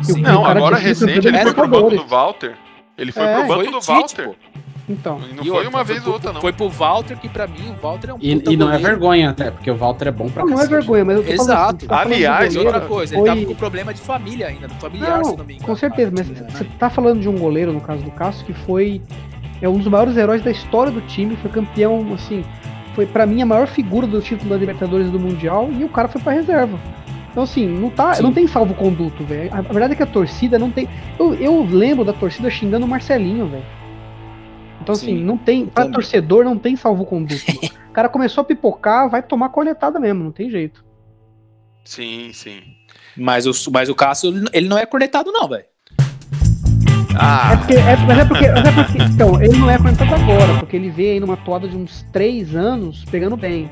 Sim. 0.00 0.22
Não, 0.22 0.44
agora 0.44 0.76
recente 0.76 1.28
ele 1.28 1.38
foi 1.38 1.54
pro 1.54 1.68
banco 1.68 1.90
do 1.90 2.06
Walter. 2.06 2.54
Ele 2.96 3.12
foi 3.12 3.22
É, 3.24 3.38
pro 3.38 3.48
banco 3.48 3.70
do 3.70 3.78
Tite, 3.78 3.90
Walter. 3.92 4.24
pô. 4.28 4.34
Então. 4.88 5.20
E 5.30 5.34
não 5.34 5.44
E 5.44 5.46
foi 5.46 5.56
outra, 5.58 5.68
uma 5.70 5.84
vez 5.84 6.06
ou 6.06 6.12
outra, 6.14 6.32
não. 6.32 6.40
Foi 6.40 6.52
pro 6.52 6.68
Walter, 6.68 7.16
que 7.16 7.28
pra 7.28 7.46
mim 7.46 7.70
o 7.70 7.80
Walter 7.80 8.10
é 8.10 8.14
um 8.14 8.18
E, 8.20 8.34
puta 8.36 8.52
e 8.52 8.56
não 8.56 8.66
é 8.66 8.72
goleiro. 8.72 8.88
vergonha 8.88 9.30
até, 9.30 9.50
porque 9.50 9.70
o 9.70 9.76
Walter 9.76 10.08
é 10.08 10.10
bom 10.10 10.28
pra 10.28 10.42
Não, 10.44 10.50
não 10.50 10.60
é 10.60 10.66
vergonha, 10.66 11.04
mas 11.04 11.16
eu 11.18 11.24
tô 11.24 11.30
Exato. 11.32 11.76
assim, 11.76 11.86
tá 11.86 11.96
falando 11.98 12.08
de 12.08 12.14
Aliás, 12.26 12.54
goleiro, 12.54 12.74
outra 12.74 12.88
coisa, 12.88 13.14
foi- 13.14 13.28
ele 13.28 13.34
tava 13.40 13.46
com 13.46 13.54
problema 13.54 13.94
de 13.94 14.00
família 14.00 14.46
ainda, 14.48 14.66
do 14.68 14.74
familiar, 14.74 15.18
Não, 15.18 15.24
se 15.24 15.36
não 15.36 15.44
me 15.44 15.54
engano. 15.54 15.66
com 15.68 15.76
certeza, 15.76 16.12
mas 16.16 16.28
Né? 16.28 16.46
você 16.50 16.64
tá 16.78 16.90
falando 16.90 17.20
de 17.20 17.28
um 17.28 17.38
goleiro, 17.38 17.72
no 17.72 17.80
caso 17.80 18.02
do 18.02 18.10
Cássio, 18.10 18.44
que 18.44 18.52
foi 18.52 19.00
é 19.62 19.68
um 19.68 19.78
dos 19.78 19.86
maiores 19.86 20.16
heróis 20.16 20.42
da 20.42 20.50
história 20.50 20.90
do 20.90 21.00
time, 21.02 21.36
foi 21.36 21.50
campeão, 21.50 22.04
assim, 22.12 22.44
foi 22.96 23.06
pra 23.06 23.24
mim 23.24 23.40
a 23.40 23.46
maior 23.46 23.68
figura 23.68 24.06
do 24.08 24.20
título 24.20 24.50
da 24.50 24.56
Libertadores 24.56 25.06
e 25.06 25.10
do 25.10 25.20
Mundial, 25.20 25.70
e 25.70 25.84
o 25.84 25.88
cara 25.88 26.08
foi 26.08 26.20
pra 26.20 26.32
reserva. 26.32 26.76
Então, 27.32 27.42
assim, 27.44 27.66
não, 27.66 27.88
tá, 27.88 28.14
Sim. 28.14 28.22
não 28.22 28.32
tem 28.32 28.46
salvo-conduto, 28.46 29.24
velho. 29.24 29.52
A, 29.52 29.58
a 29.58 29.62
verdade 29.62 29.94
é 29.94 29.96
que 29.96 30.02
a 30.02 30.06
torcida 30.06 30.58
não 30.58 30.70
tem. 30.70 30.86
Eu, 31.18 31.34
eu 31.34 31.64
lembro 31.64 32.04
da 32.04 32.12
torcida 32.12 32.50
xingando 32.50 32.84
o 32.84 32.88
Marcelinho, 32.88 33.48
velho. 33.48 33.64
Então, 34.82 34.92
assim, 34.94 35.16
Sim, 35.18 35.24
não 35.24 35.38
tem. 35.38 35.64
Pra 35.66 35.84
também. 35.84 35.94
torcedor 35.94 36.44
não 36.44 36.58
tem 36.58 36.76
salvo-conduto. 36.76 37.42
o 37.88 37.92
cara 37.92 38.08
começou 38.10 38.42
a 38.42 38.44
pipocar, 38.44 39.08
vai 39.08 39.22
tomar 39.22 39.48
coletada 39.48 39.98
mesmo, 39.98 40.22
não 40.22 40.30
tem 40.30 40.50
jeito. 40.50 40.84
Sim, 41.84 42.30
sim. 42.34 42.60
Mas 43.16 43.46
o, 43.46 43.70
mas 43.70 43.88
o 43.88 43.94
Cássio, 43.94 44.32
ele 44.52 44.68
não 44.68 44.76
é 44.78 44.84
cornetado, 44.84 45.32
não, 45.32 45.48
velho. 45.48 45.64
É 45.64 47.14
Ah, 47.16 47.56
porque, 47.58 47.74
é, 47.74 47.96
mas, 47.96 48.18
é 48.18 48.24
porque, 48.24 48.48
mas 48.50 48.64
é 48.64 48.72
porque. 48.72 48.98
Então, 49.02 49.42
ele 49.42 49.56
não 49.58 49.70
é 49.70 49.78
comentado 49.78 50.14
agora, 50.14 50.58
porque 50.58 50.76
ele 50.76 50.90
veio 50.90 51.12
aí 51.14 51.20
numa 51.20 51.36
toada 51.36 51.66
de 51.68 51.76
uns 51.76 52.02
três 52.12 52.54
anos 52.54 53.04
pegando 53.10 53.36
bem. 53.36 53.70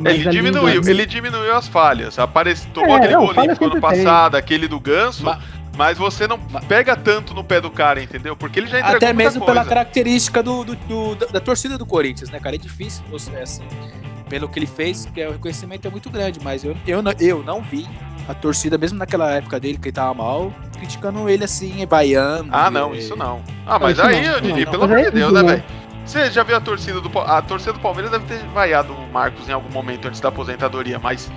Mas 0.00 0.14
ele 0.14 0.30
diminuiu, 0.30 0.62
2000 0.80 0.90
ele 0.94 1.06
diminuiu 1.06 1.54
as 1.56 1.68
falhas. 1.68 2.18
Aparece, 2.18 2.66
tomou 2.68 2.94
É, 2.94 2.98
aquele 2.98 3.14
não, 3.14 3.26
do 3.26 3.64
ano 3.66 3.80
passado, 3.80 4.34
aquele 4.36 4.66
do 4.66 4.80
Ganso, 4.80 5.22
Ma- 5.24 5.38
mas 5.76 5.96
você 5.98 6.26
não 6.26 6.38
pega 6.38 6.96
tanto 6.96 7.32
no 7.34 7.44
pé 7.44 7.60
do 7.60 7.70
cara, 7.70 8.02
entendeu? 8.02 8.34
Porque 8.36 8.58
ele 8.60 8.66
já 8.66 8.78
entregou 8.78 8.96
Até 8.96 9.12
mesmo 9.12 9.40
coisa. 9.40 9.54
pela 9.60 9.64
característica 9.64 10.42
do, 10.42 10.64
do- 10.64 10.74
do- 10.76 11.14
da, 11.14 11.26
da 11.26 11.40
torcida 11.40 11.76
do 11.78 11.86
Corinthians, 11.86 12.30
né, 12.30 12.38
cara? 12.40 12.56
É 12.56 12.58
difícil, 12.58 13.02
você- 13.10 13.30
é 13.32 13.42
assim, 13.42 13.62
pelo 14.28 14.48
que 14.48 14.58
ele 14.58 14.66
fez, 14.66 15.06
que 15.06 15.20
é, 15.20 15.28
o 15.28 15.32
reconhecimento 15.32 15.86
é 15.86 15.90
muito 15.90 16.08
grande, 16.10 16.40
mas 16.42 16.64
eu, 16.64 16.76
eu, 16.86 17.02
não- 17.02 17.14
eu 17.20 17.42
não 17.42 17.60
vi 17.62 17.86
a 18.28 18.34
torcida, 18.34 18.78
mesmo 18.78 18.98
naquela 18.98 19.30
época 19.32 19.58
dele, 19.58 19.76
que 19.78 19.88
ele 19.88 19.92
tava 19.92 20.14
mal, 20.14 20.52
criticando 20.78 21.28
ele 21.28 21.42
assim, 21.44 21.84
vaiando. 21.86 22.48
Ah, 22.52 22.70
não, 22.70 22.94
e- 22.94 22.98
isso 22.98 23.16
não. 23.16 23.42
Ah, 23.66 23.78
mas 23.78 23.98
aí, 23.98 24.22
não, 24.26 24.34
eu 24.56 24.70
pelo 24.70 24.82
mas 24.82 24.92
amor 24.92 25.04
de 25.04 25.10
Deus, 25.10 25.32
né, 25.32 25.40
não. 25.42 25.48
velho? 25.48 25.64
Você 26.04 26.30
já 26.30 26.42
viu 26.42 26.56
a 26.56 26.60
torcida 26.60 27.00
do 27.00 27.18
a 27.18 27.40
torcida 27.42 27.72
do 27.72 27.78
Palmeiras 27.78 28.10
deve 28.10 28.24
ter 28.26 28.44
vaiado 28.48 28.92
o 28.92 29.12
Marcos 29.12 29.48
em 29.48 29.52
algum 29.52 29.70
momento 29.72 30.08
antes 30.08 30.20
da 30.20 30.28
aposentadoria, 30.28 30.98
mas 30.98 31.30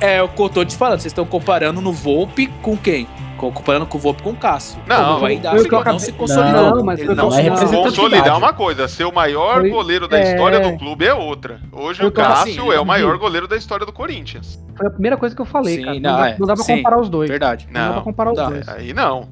É 0.00 0.22
o 0.22 0.28
que 0.28 0.40
eu 0.42 0.48
tô 0.48 0.64
te 0.64 0.76
falando, 0.76 1.00
vocês 1.00 1.12
estão 1.12 1.24
comparando 1.26 1.80
no 1.80 1.92
Volpe 1.92 2.46
com 2.62 2.76
quem? 2.76 3.06
Com- 3.36 3.52
Comparando 3.52 3.84
com 3.86 3.98
o 3.98 4.00
Volpe 4.00 4.22
com 4.22 4.30
o 4.30 4.36
Cássio. 4.36 4.80
Não, 4.86 5.20
eu 5.28 5.64
que 5.64 5.70
não 5.70 5.78
acabei- 5.80 5.98
se 6.00 6.12
consolidou. 6.12 6.76
Não, 6.76 6.84
mas 6.84 6.98
Ele 7.00 7.14
não 7.14 7.32
é 7.36 7.42
não, 7.50 7.82
consolidar 7.82 8.26
é 8.28 8.32
uma 8.32 8.52
coisa, 8.52 8.88
ser 8.88 9.04
o 9.04 9.12
maior 9.12 9.60
Foi- 9.60 9.70
goleiro 9.70 10.08
da 10.08 10.18
é. 10.18 10.30
história 10.32 10.60
do 10.60 10.78
clube 10.78 11.04
é 11.04 11.12
outra. 11.12 11.60
Hoje 11.72 12.00
Foi 12.00 12.08
o 12.08 12.12
Cássio 12.12 12.62
assim, 12.64 12.72
é 12.76 12.80
o 12.80 12.84
maior 12.86 13.18
goleiro 13.18 13.46
da 13.46 13.56
história 13.56 13.84
do 13.84 13.92
Corinthians. 13.92 14.58
Foi 14.76 14.86
a 14.86 14.90
primeira 14.90 15.16
coisa 15.16 15.34
que 15.34 15.42
eu 15.42 15.46
falei, 15.46 15.76
Sim, 15.76 15.82
cara. 15.84 16.00
Não, 16.00 16.10
não, 16.12 16.18
dá, 16.18 16.28
é, 16.30 16.36
não 16.38 16.46
dá 16.46 16.54
pra 16.54 16.64
sim, 16.64 16.76
comparar 16.76 17.00
os 17.00 17.08
dois. 17.08 17.28
Verdade. 17.30 17.66
Não, 17.70 17.80
dá 17.80 17.86
pra 17.88 17.96
Não, 17.96 18.02
comparar 18.02 18.30
os 18.30 18.36
dá. 18.36 18.46
dois. 18.48 18.68
Aí 18.68 18.92
não. 18.94 19.28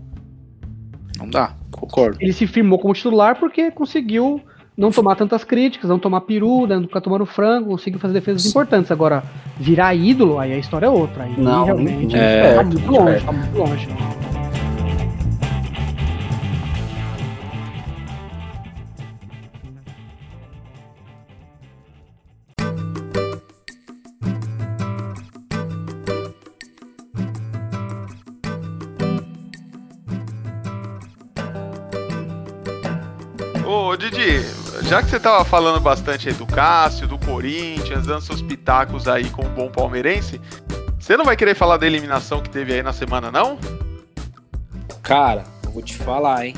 Não 1.19 1.29
dá, 1.31 1.53
concordo. 1.71 2.19
Ele 2.21 2.33
se 2.33 2.47
firmou 2.47 2.79
como 2.79 2.93
titular 2.95 3.37
porque 3.39 3.71
conseguiu 3.71 4.41
não 4.77 4.91
tomar 4.91 5.17
tantas 5.17 5.45
críticas, 5.45 5.89
não 5.89 5.99
tomar 5.99 6.23
peru, 6.23 6.67
né, 6.67 6.77
não 6.77 6.85
ficar 6.85 7.01
tomando 7.01 7.27
frango, 7.27 7.71
conseguiu 7.71 8.01
fazer 8.01 8.15
defesas 8.15 8.47
importantes. 8.47 8.91
Agora, 8.91 9.23
virar 9.59 9.95
ídolo, 9.95 10.39
aí 10.39 10.53
a 10.53 10.59
história 10.59 10.87
é 10.87 10.91
outra. 10.91 11.25
Aí 11.25 11.35
Não, 11.37 11.65
realmente 11.65 12.17
é, 12.17 12.55
tá 12.55 12.63
muito 12.63 12.81
muito 12.81 13.01
longe, 13.01 13.25
tá 13.25 13.33
muito 13.33 13.59
longe. 13.59 13.89
Já 34.93 35.03
que 35.03 35.09
você 35.09 35.19
tava 35.19 35.43
falando 35.43 35.81
bastante 35.81 36.29
aí 36.29 36.35
do 36.35 36.47
Cássio, 36.47 37.09
do 37.09 37.19
Corinthians, 37.19 38.07
dando 38.07 38.21
seus 38.21 38.43
pitacos 38.43 39.09
aí 39.09 39.31
com 39.31 39.41
o 39.41 39.49
bom 39.49 39.71
palmeirense, 39.71 40.39
você 41.01 41.17
não 41.17 41.25
vai 41.25 41.35
querer 41.35 41.55
falar 41.55 41.79
da 41.79 41.87
eliminação 41.87 42.43
que 42.43 42.51
teve 42.51 42.75
aí 42.75 42.83
na 42.83 42.93
semana, 42.93 43.31
não? 43.31 43.59
Cara, 45.03 45.45
eu 45.65 45.71
vou 45.71 45.83
te 45.83 45.97
falar, 45.97 46.45
hein? 46.45 46.55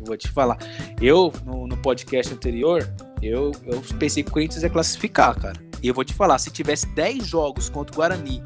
Eu 0.00 0.04
vou 0.04 0.16
te 0.16 0.26
falar. 0.26 0.58
Eu, 1.00 1.32
no, 1.44 1.68
no 1.68 1.76
podcast 1.76 2.34
anterior, 2.34 2.92
eu, 3.22 3.52
eu 3.64 3.80
pensei 4.00 4.24
que 4.24 4.30
o 4.30 4.32
Corinthians 4.32 4.64
ia 4.64 4.68
classificar, 4.68 5.38
cara. 5.38 5.60
E 5.80 5.86
eu 5.86 5.94
vou 5.94 6.02
te 6.04 6.12
falar, 6.12 6.40
se 6.40 6.50
tivesse 6.50 6.88
10 6.88 7.24
jogos 7.24 7.68
contra 7.68 7.94
o 7.94 7.96
Guarani, 7.96 8.42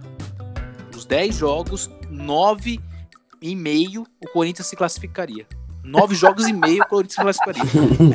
os 0.94 1.06
10 1.06 1.34
jogos, 1.34 1.90
9 2.10 2.78
e 3.40 3.56
meio, 3.56 4.06
o 4.22 4.28
Corinthians 4.34 4.66
se 4.66 4.76
classificaria. 4.76 5.46
Nove 5.84 6.14
jogos 6.14 6.48
e 6.48 6.52
meio, 6.52 6.82
o 6.82 6.86
Corinthians 6.86 7.36
classificaria. 7.36 7.62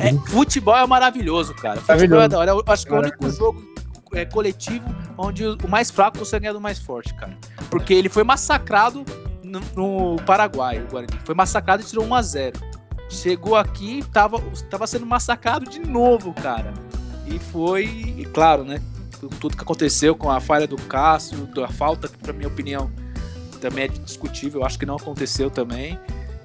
É, 0.02 0.30
futebol 0.30 0.76
é 0.76 0.86
maravilhoso, 0.86 1.54
cara. 1.54 1.80
Futebol 1.80 2.20
é 2.20 2.28
da 2.28 2.38
hora. 2.38 2.50
Eu 2.50 2.64
acho 2.66 2.84
que 2.84 2.92
é 2.92 2.96
o 2.96 3.00
único 3.00 3.30
jogo 3.30 3.62
é, 4.12 4.24
coletivo 4.24 4.84
onde 5.16 5.44
o 5.44 5.68
mais 5.68 5.90
fraco 5.90 6.18
consegue 6.18 6.42
ganhar 6.42 6.52
do 6.52 6.60
mais 6.60 6.78
forte, 6.78 7.14
cara. 7.14 7.36
Porque 7.70 7.94
ele 7.94 8.08
foi 8.08 8.24
massacrado 8.24 9.04
no, 9.42 9.60
no 9.76 10.22
Paraguai, 10.24 10.80
o 10.82 10.86
Guarani. 10.88 11.18
Foi 11.24 11.34
massacrado 11.34 11.82
e 11.82 11.86
tirou 11.86 12.04
1 12.04 12.14
a 12.14 12.22
0 12.22 12.60
Chegou 13.08 13.56
aqui 13.56 14.04
tava, 14.12 14.40
tava 14.70 14.86
sendo 14.86 15.04
massacrado 15.04 15.68
de 15.68 15.80
novo, 15.80 16.32
cara. 16.32 16.72
E 17.26 17.38
foi, 17.38 17.84
e 17.84 18.24
claro, 18.24 18.64
né? 18.64 18.80
Tudo 19.40 19.56
que 19.56 19.62
aconteceu 19.62 20.14
com 20.14 20.30
a 20.30 20.40
falha 20.40 20.66
do 20.66 20.76
Cássio, 20.76 21.48
a 21.62 21.68
falta, 21.68 22.08
que, 22.08 22.16
pra 22.16 22.32
minha 22.32 22.48
opinião, 22.48 22.90
também 23.60 23.84
é 23.84 23.88
discutível. 23.88 24.60
Eu 24.60 24.66
acho 24.66 24.78
que 24.78 24.86
não 24.86 24.96
aconteceu 24.96 25.50
também. 25.50 25.98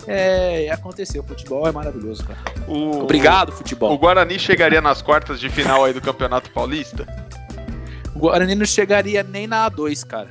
É, 0.07 0.69
aconteceu. 0.71 1.23
O 1.23 1.25
futebol 1.25 1.67
é 1.67 1.71
maravilhoso, 1.71 2.25
cara. 2.25 2.39
O, 2.67 3.01
Obrigado, 3.01 3.51
futebol. 3.51 3.91
O 3.93 3.97
Guarani 3.97 4.37
chegaria 4.37 4.81
nas 4.81 5.01
quartas 5.01 5.39
de 5.39 5.49
final 5.49 5.83
aí 5.83 5.93
do 5.93 6.01
Campeonato 6.01 6.51
Paulista? 6.51 7.07
O 8.13 8.19
Guarani 8.19 8.55
não 8.55 8.65
chegaria 8.65 9.23
nem 9.23 9.47
na 9.47 9.69
A2, 9.69 10.05
cara. 10.05 10.29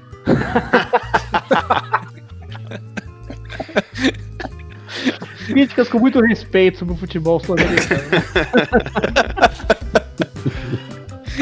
Críticas 5.47 5.89
com 5.89 5.99
muito 5.99 6.21
respeito 6.21 6.79
sobre 6.79 6.95
o 6.95 6.97
futebol 6.97 7.39
sul-americano. 7.41 8.01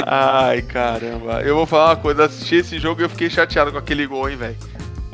Ai, 0.07 0.63
caramba. 0.63 1.43
Eu 1.43 1.55
vou 1.55 1.67
falar 1.67 1.91
uma 1.91 1.97
coisa, 1.97 2.25
assisti 2.25 2.57
esse 2.57 2.79
jogo 2.79 3.01
e 3.01 3.05
eu 3.05 3.11
fiquei 3.11 3.29
chateado 3.31 3.71
com 3.71 3.79
aquele 3.79 4.07
gol, 4.07 4.29
hein, 4.29 4.37
velho. 4.37 4.57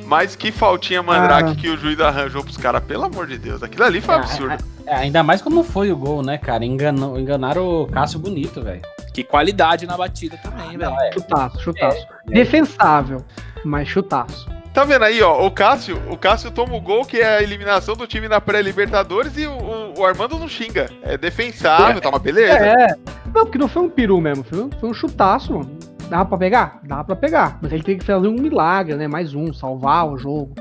Mas 0.08 0.34
que 0.34 0.50
faltinha 0.50 1.02
mandrake 1.02 1.50
Ah. 1.52 1.54
que 1.54 1.68
o 1.68 1.76
juiz 1.76 2.00
arranjou 2.00 2.42
pros 2.42 2.56
caras, 2.56 2.82
pelo 2.82 3.04
amor 3.04 3.26
de 3.26 3.36
Deus. 3.36 3.62
Aquilo 3.62 3.84
ali 3.84 4.00
foi 4.00 4.14
Ah, 4.14 4.18
absurdo. 4.18 4.56
É, 4.86 4.94
ainda 4.96 5.22
mais 5.22 5.42
como 5.42 5.62
foi 5.62 5.92
o 5.92 5.96
gol, 5.96 6.22
né, 6.22 6.38
cara? 6.38 6.64
Enganou, 6.64 7.18
enganaram 7.20 7.82
o 7.82 7.86
Cássio 7.86 8.18
bonito, 8.18 8.62
velho. 8.62 8.80
Que 9.12 9.22
qualidade 9.22 9.86
na 9.86 9.96
batida 9.98 10.38
também, 10.42 10.78
velho. 10.78 10.94
é. 10.98 11.12
Chutaço, 11.12 11.60
chutaço. 11.60 12.06
Defensável, 12.26 13.22
mas 13.64 13.86
chutaço. 13.88 14.48
Tá 14.72 14.84
vendo 14.84 15.04
aí, 15.04 15.20
ó, 15.20 15.44
o 15.44 15.50
Cássio, 15.50 16.00
o 16.08 16.16
Cássio 16.16 16.50
toma 16.52 16.74
o 16.76 16.80
gol 16.80 17.04
que 17.04 17.18
é 17.18 17.36
a 17.38 17.42
eliminação 17.42 17.94
do 17.96 18.06
time 18.06 18.28
na 18.28 18.40
pré-Libertadores 18.40 19.36
e 19.36 19.46
o, 19.46 19.52
o- 19.52 20.00
o 20.00 20.06
Armando 20.06 20.38
não 20.38 20.48
xinga. 20.48 20.88
É 21.02 21.18
defensável, 21.18 22.00
tá 22.00 22.08
uma 22.08 22.18
beleza. 22.18 22.52
É. 22.54 22.94
Não, 23.34 23.44
porque 23.44 23.58
não 23.58 23.68
foi 23.68 23.82
um 23.82 23.90
peru 23.90 24.20
mesmo, 24.20 24.44
foi 24.44 24.60
um, 24.60 24.70
foi 24.80 24.88
um 24.88 24.94
chutaço, 24.94 25.52
mano. 25.52 25.76
Dá 26.08 26.24
pra 26.24 26.38
pegar? 26.38 26.80
Dá 26.84 27.04
pra 27.04 27.14
pegar. 27.16 27.58
Mas 27.60 27.72
ele 27.72 27.82
tem 27.82 27.98
que 27.98 28.04
fazer 28.04 28.28
um 28.28 28.32
milagre, 28.34 28.94
né? 28.96 29.06
Mais 29.06 29.34
um, 29.34 29.52
salvar 29.52 30.08
o 30.08 30.16
jogo. 30.16 30.52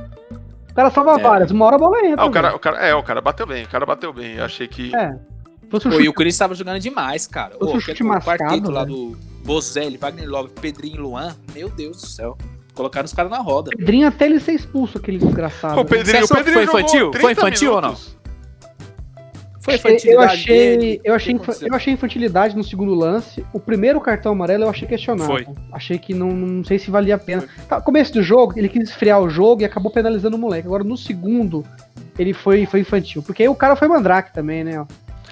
O 0.69 0.73
cara 0.73 0.89
salva 0.91 1.19
É. 1.19 1.23
várias, 1.23 1.51
uma 1.51 1.65
hora 1.65 1.75
a 1.75 1.79
bola 1.79 2.05
entra. 2.05 2.21
Ah, 2.21 2.25
o 2.25 2.31
cara, 2.31 2.55
o 2.55 2.59
cara, 2.59 2.77
é, 2.77 2.93
o 2.93 3.01
cara 3.03 3.21
bateu 3.21 3.47
bem, 3.47 3.63
o 3.63 3.67
cara 3.69 3.85
bateu 3.85 4.11
bem. 4.13 4.35
Eu 4.35 4.45
achei 4.45 4.67
que. 4.67 4.95
É. 4.95 5.17
Fosse 5.69 5.83
Pô, 5.89 5.95
e 5.95 5.97
chute- 5.97 6.09
o 6.09 6.13
Corinthians 6.13 6.37
tava 6.37 6.55
jogando 6.55 6.79
demais, 6.79 7.27
cara. 7.27 7.51
Fosse 7.51 7.63
Ô, 7.63 7.67
aquele 7.77 7.81
chute 7.81 8.03
mascado, 8.03 8.37
quarteto 8.39 8.71
lá 8.71 8.83
velho. 8.85 8.95
do 8.95 9.17
Bozelli, 9.43 9.97
Wagner 9.97 10.29
Love, 10.29 10.49
Pedrinho 10.61 10.95
e 10.95 10.99
Luan. 10.99 11.35
Meu 11.53 11.69
Deus 11.69 12.01
do 12.01 12.07
céu. 12.07 12.37
Colocaram 12.73 13.05
os 13.05 13.13
caras 13.13 13.31
na 13.31 13.39
roda. 13.39 13.71
Pedrinho 13.75 14.07
até 14.07 14.25
ele 14.27 14.39
ser 14.39 14.51
expulso, 14.53 14.97
aquele 14.97 15.17
desgraçado. 15.17 15.79
o 15.79 15.83
Pedrinho, 15.85 16.23
o 16.23 16.27
Pedrinho 16.27 16.53
foi 16.53 16.63
infantil? 16.81 17.09
30 17.11 17.19
Foi 17.21 17.31
infantil 17.31 17.73
ou 17.73 17.81
não? 17.81 17.95
Foi 19.67 19.73
Eu 19.73 19.77
infantilidade 19.95 20.33
achei, 20.33 20.77
dele. 20.77 21.01
eu, 21.03 21.13
achei, 21.13 21.33
infa- 21.33 21.43
aconteceu? 21.43 21.67
eu 21.67 21.75
achei 21.75 21.93
infantilidade 21.93 22.55
no 22.55 22.63
segundo 22.63 22.93
lance. 22.95 23.45
O 23.51 23.59
primeiro 23.59 23.99
cartão 23.99 24.31
amarelo 24.31 24.63
eu 24.63 24.69
achei 24.69 24.87
questionável. 24.87 25.43
Foi. 25.45 25.47
Achei 25.73 25.97
que 25.99 26.13
não, 26.13 26.29
não 26.31 26.63
sei 26.63 26.79
se 26.79 26.89
valia 26.89 27.15
a 27.15 27.17
pena. 27.17 27.43
Tá, 27.67 27.81
começo 27.81 28.13
do 28.13 28.23
jogo, 28.23 28.53
ele 28.57 28.69
quis 28.69 28.89
esfriar 28.89 29.21
o 29.21 29.29
jogo 29.29 29.61
e 29.61 29.65
acabou 29.65 29.91
penalizando 29.91 30.37
o 30.37 30.39
moleque. 30.39 30.65
Agora 30.67 30.83
no 30.85 30.95
segundo, 30.95 31.65
ele 32.17 32.33
foi, 32.33 32.65
foi 32.65 32.79
infantil. 32.79 33.21
Porque 33.21 33.43
aí 33.43 33.49
o 33.49 33.55
cara 33.55 33.75
foi 33.75 33.87
mandrake 33.89 34.33
também, 34.33 34.63
né? 34.63 34.85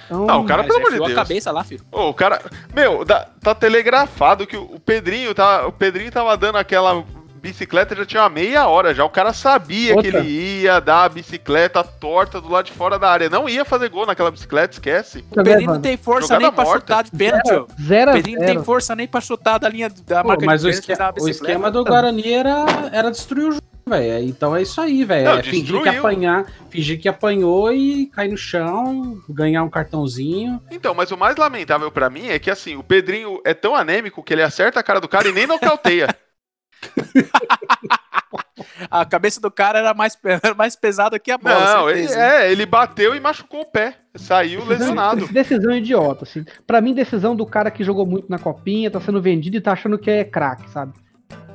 Então, 0.04 0.24
Não, 0.26 0.42
o 0.42 0.46
cara, 0.46 0.62
pelo 0.62 0.74
é, 0.74 0.76
amor 0.78 0.90
de 0.92 0.98
Deus. 0.98 1.10
a 1.10 1.14
cabeça 1.14 1.50
lá, 1.50 1.64
filho. 1.64 1.82
Ô, 1.90 2.10
o 2.10 2.14
cara. 2.14 2.40
Meu, 2.74 3.04
tá 3.04 3.54
telegrafado 3.54 4.46
que 4.46 4.56
o 4.56 4.62
o 4.76 4.78
Pedrinho 4.78 5.34
tá. 5.34 5.66
O 5.66 5.72
Pedrinho 5.72 6.12
tava 6.12 6.36
dando 6.36 6.58
aquela 6.58 7.02
bicicleta 7.46 7.94
já 7.96 8.04
tinha 8.06 8.22
uma 8.22 8.28
meia 8.28 8.66
hora 8.66 8.94
já. 8.94 9.04
O 9.04 9.10
cara 9.10 9.32
sabia 9.32 9.94
Outra. 9.94 10.10
que 10.10 10.16
ele 10.16 10.62
ia 10.62 10.80
dar 10.80 11.04
a 11.04 11.08
bicicleta 11.08 11.82
torta 11.84 12.40
do 12.40 12.48
lado 12.48 12.66
de 12.66 12.72
fora 12.72 12.98
da 12.98 13.10
área. 13.10 13.28
Não 13.30 13.48
ia 13.48 13.64
fazer 13.64 13.88
gol 13.88 14.06
naquela 14.06 14.30
bicicleta, 14.30 14.74
esquece. 14.74 15.24
O 15.30 15.42
Pedrinho 15.42 15.72
não 15.72 15.80
tem 15.80 15.96
força 15.96 16.28
Jogada 16.28 16.42
nem 16.44 16.52
pra 16.52 16.64
morta. 16.64 16.80
chutar 16.80 17.04
de 17.04 17.10
pênalti, 17.10 17.52
ó. 17.52 17.62
O 17.62 17.68
0 17.82 18.10
a 18.10 18.14
Pedrinho 18.14 18.38
não 18.38 18.46
tem 18.46 18.54
0 18.56 18.64
força 18.64 18.94
nem 18.96 19.06
pra 19.08 19.20
chutar 19.20 19.58
da 19.58 19.68
linha 19.68 19.88
da 20.06 20.22
Pô, 20.22 20.28
marca 20.28 20.46
mas 20.46 20.60
de 20.62 20.66
o, 20.66 20.70
pênalti 20.70 20.90
esque- 20.90 20.96
da 20.96 21.14
o 21.22 21.28
esquema 21.28 21.70
do 21.70 21.84
Guarani 21.84 22.32
era, 22.32 22.64
era 22.92 23.10
destruir 23.10 23.48
o 23.48 23.52
jogo, 23.52 23.62
velho. 23.88 24.26
Então 24.28 24.54
é 24.56 24.62
isso 24.62 24.80
aí, 24.80 25.04
velho. 25.04 25.28
É 25.28 25.42
fingir 25.42 25.80
que 25.82 25.88
apanhar, 25.88 26.46
fingir 26.70 27.00
que 27.00 27.08
apanhou 27.08 27.72
e 27.72 28.06
cair 28.06 28.30
no 28.30 28.36
chão, 28.36 29.18
ganhar 29.28 29.62
um 29.62 29.70
cartãozinho. 29.70 30.60
Então, 30.70 30.94
mas 30.94 31.10
o 31.10 31.16
mais 31.16 31.36
lamentável 31.36 31.90
pra 31.90 32.10
mim 32.10 32.28
é 32.28 32.38
que 32.38 32.50
assim, 32.50 32.76
o 32.76 32.82
Pedrinho 32.82 33.40
é 33.44 33.54
tão 33.54 33.74
anêmico 33.76 34.22
que 34.22 34.32
ele 34.34 34.42
acerta 34.42 34.80
a 34.80 34.82
cara 34.82 35.00
do 35.00 35.08
cara 35.08 35.28
e 35.28 35.32
nem 35.32 35.46
nocauteia. 35.46 36.08
A 38.90 39.04
cabeça 39.04 39.40
do 39.40 39.50
cara 39.50 39.78
era 39.78 39.94
mais, 39.94 40.18
era 40.24 40.54
mais 40.54 40.76
pesada 40.76 41.18
que 41.18 41.30
a 41.30 41.38
bola. 41.38 41.74
Não, 41.74 41.90
ele, 41.90 42.12
é, 42.12 42.50
ele 42.50 42.66
bateu 42.66 43.14
e 43.14 43.20
machucou 43.20 43.60
o 43.62 43.70
pé. 43.70 43.94
Saiu 44.14 44.64
lesionado. 44.64 45.26
Decisão 45.28 45.72
idiota, 45.72 46.24
assim. 46.24 46.44
Pra 46.66 46.80
mim, 46.80 46.94
decisão 46.94 47.36
do 47.36 47.46
cara 47.46 47.70
que 47.70 47.84
jogou 47.84 48.06
muito 48.06 48.28
na 48.30 48.38
copinha, 48.38 48.90
tá 48.90 49.00
sendo 49.00 49.20
vendido 49.20 49.56
e 49.56 49.60
tá 49.60 49.72
achando 49.72 49.98
que 49.98 50.10
é 50.10 50.24
craque, 50.24 50.68
sabe? 50.70 50.92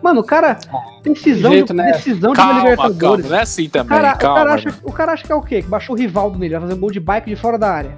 Mano, 0.01 0.21
o 0.21 0.23
cara. 0.23 0.57
Decisão, 1.03 1.51
jeito, 1.51 1.67
de, 1.67 1.73
né? 1.73 1.91
decisão 1.91 2.31
de 2.31 2.37
Calma, 2.37 2.53
uma 2.53 2.61
calma, 2.61 2.69
Libertadores. 2.89 3.29
não 3.29 3.37
é 3.37 3.41
assim 3.41 3.65
O 3.67 3.69
também, 3.69 3.97
cara, 3.97 4.15
o, 4.15 4.17
calma. 4.17 4.37
cara 4.39 4.53
acha, 4.53 4.75
o 4.83 4.91
cara 4.91 5.11
acha 5.13 5.23
que 5.25 5.31
é 5.31 5.35
o 5.35 5.41
quê? 5.41 5.61
Que 5.61 5.67
baixou 5.67 5.95
o 5.95 5.99
Rivaldo 5.99 6.39
nele, 6.39 6.53
vai 6.53 6.61
fazer 6.61 6.73
um 6.73 6.79
gol 6.79 6.91
de 6.91 6.99
bike 6.99 7.29
de 7.29 7.35
fora 7.35 7.57
da 7.57 7.71
área. 7.71 7.95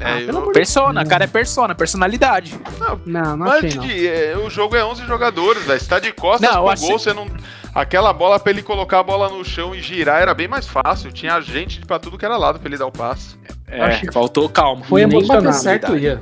É, 0.00 0.12
Ah, 0.14 0.16
pelo 0.26 0.38
eu- 0.46 0.52
Persona, 0.52 1.04
cara 1.04 1.24
é 1.24 1.26
persona, 1.26 1.74
personalidade. 1.74 2.58
Não, 3.06 3.36
não 3.36 3.46
Mas, 3.46 3.64
achei, 3.64 3.74
não. 3.76 3.82
Didi, 3.86 4.08
é, 4.08 4.36
o 4.36 4.48
jogo 4.48 4.74
é 4.74 4.84
11 4.84 5.04
jogadores, 5.06 5.62
velho. 5.64 5.78
Você 5.78 5.86
tá 5.88 5.98
de 5.98 6.10
costas 6.12 6.50
Não, 6.50 6.62
pro 6.62 6.70
achei- 6.72 6.88
gol, 6.88 6.98
você 6.98 7.12
não. 7.12 7.26
Aquela 7.74 8.12
bola 8.12 8.40
pra 8.40 8.50
ele 8.50 8.62
colocar 8.62 8.98
a 9.00 9.02
bola 9.02 9.28
no 9.28 9.44
chão 9.44 9.74
e 9.74 9.80
girar 9.80 10.20
era 10.22 10.32
bem 10.34 10.48
mais 10.48 10.66
fácil. 10.66 11.12
Tinha 11.12 11.40
gente 11.40 11.80
pra 11.86 11.98
tudo 11.98 12.16
que 12.18 12.24
era 12.24 12.36
lado 12.36 12.58
pra 12.58 12.68
ele 12.68 12.78
dar 12.78 12.86
o 12.86 12.90
passe. 12.92 13.36
É, 13.68 13.82
Acho 13.82 14.00
que 14.00 14.12
faltou 14.12 14.48
calma. 14.48 14.82
foi 14.84 15.04
Nem 15.04 15.10
emocionado. 15.18 15.44
bater 15.46 15.58
certo 15.58 15.96
ia. 15.96 16.20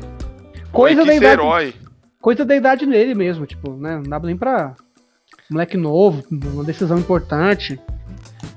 Coisa 0.73 1.05
da 1.05 1.14
idade, 1.14 1.33
herói. 1.41 1.75
coisa 2.21 2.45
da 2.45 2.55
idade 2.55 2.85
dele 2.85 3.14
mesmo, 3.14 3.47
tipo, 3.47 3.71
né? 3.77 3.95
Não 3.95 4.03
dá 4.03 4.19
nem 4.19 4.37
pra. 4.37 4.75
Moleque 5.51 5.77
novo, 5.79 6.23
uma 6.31 6.64
decisão 6.64 6.99
importante. 6.99 7.81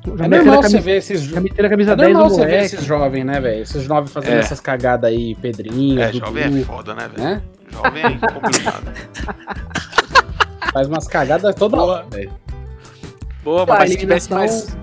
Já 0.03 0.23
É 0.23 0.25
a 0.25 0.29
normal 0.29 0.55
você 0.55 0.61
camisa, 0.63 0.79
ver 0.81 0.97
esses 0.97 1.21
já 1.21 1.39
meteram 1.41 1.67
a 1.67 1.69
camisa 1.69 1.91
É 1.91 1.95
10 1.95 2.13
normal 2.13 2.29
você 2.29 2.45
ver 2.45 2.63
esses 2.63 2.83
jovens, 2.85 3.23
né, 3.23 3.39
velho? 3.39 3.61
Esses 3.61 3.83
jovens 3.83 4.11
fazendo 4.11 4.33
É. 4.33 4.39
essas 4.39 4.59
cagadas 4.59 5.09
aí, 5.11 5.35
Pedrinho, 5.35 6.01
É, 6.01 6.07
Dudu, 6.11 6.25
jovem 6.25 6.43
é 6.61 6.63
foda, 6.63 6.95
né, 6.95 7.07
velho? 7.07 7.23
né? 7.23 7.41
Jovem 7.71 8.03
é 8.05 8.33
complicado. 8.33 8.91
Faz 10.73 10.87
umas 10.87 11.07
cagadas 11.07 11.53
toda 11.55 11.77
Boa. 11.77 11.93
hora, 11.97 12.05
velho. 12.09 12.31
Boa, 13.43 13.65
Tá, 13.65 13.79
mas 13.79 13.91
se 13.91 13.97
tivesse 13.97 14.31
eliminação- 14.31 14.37
mais, 14.37 14.77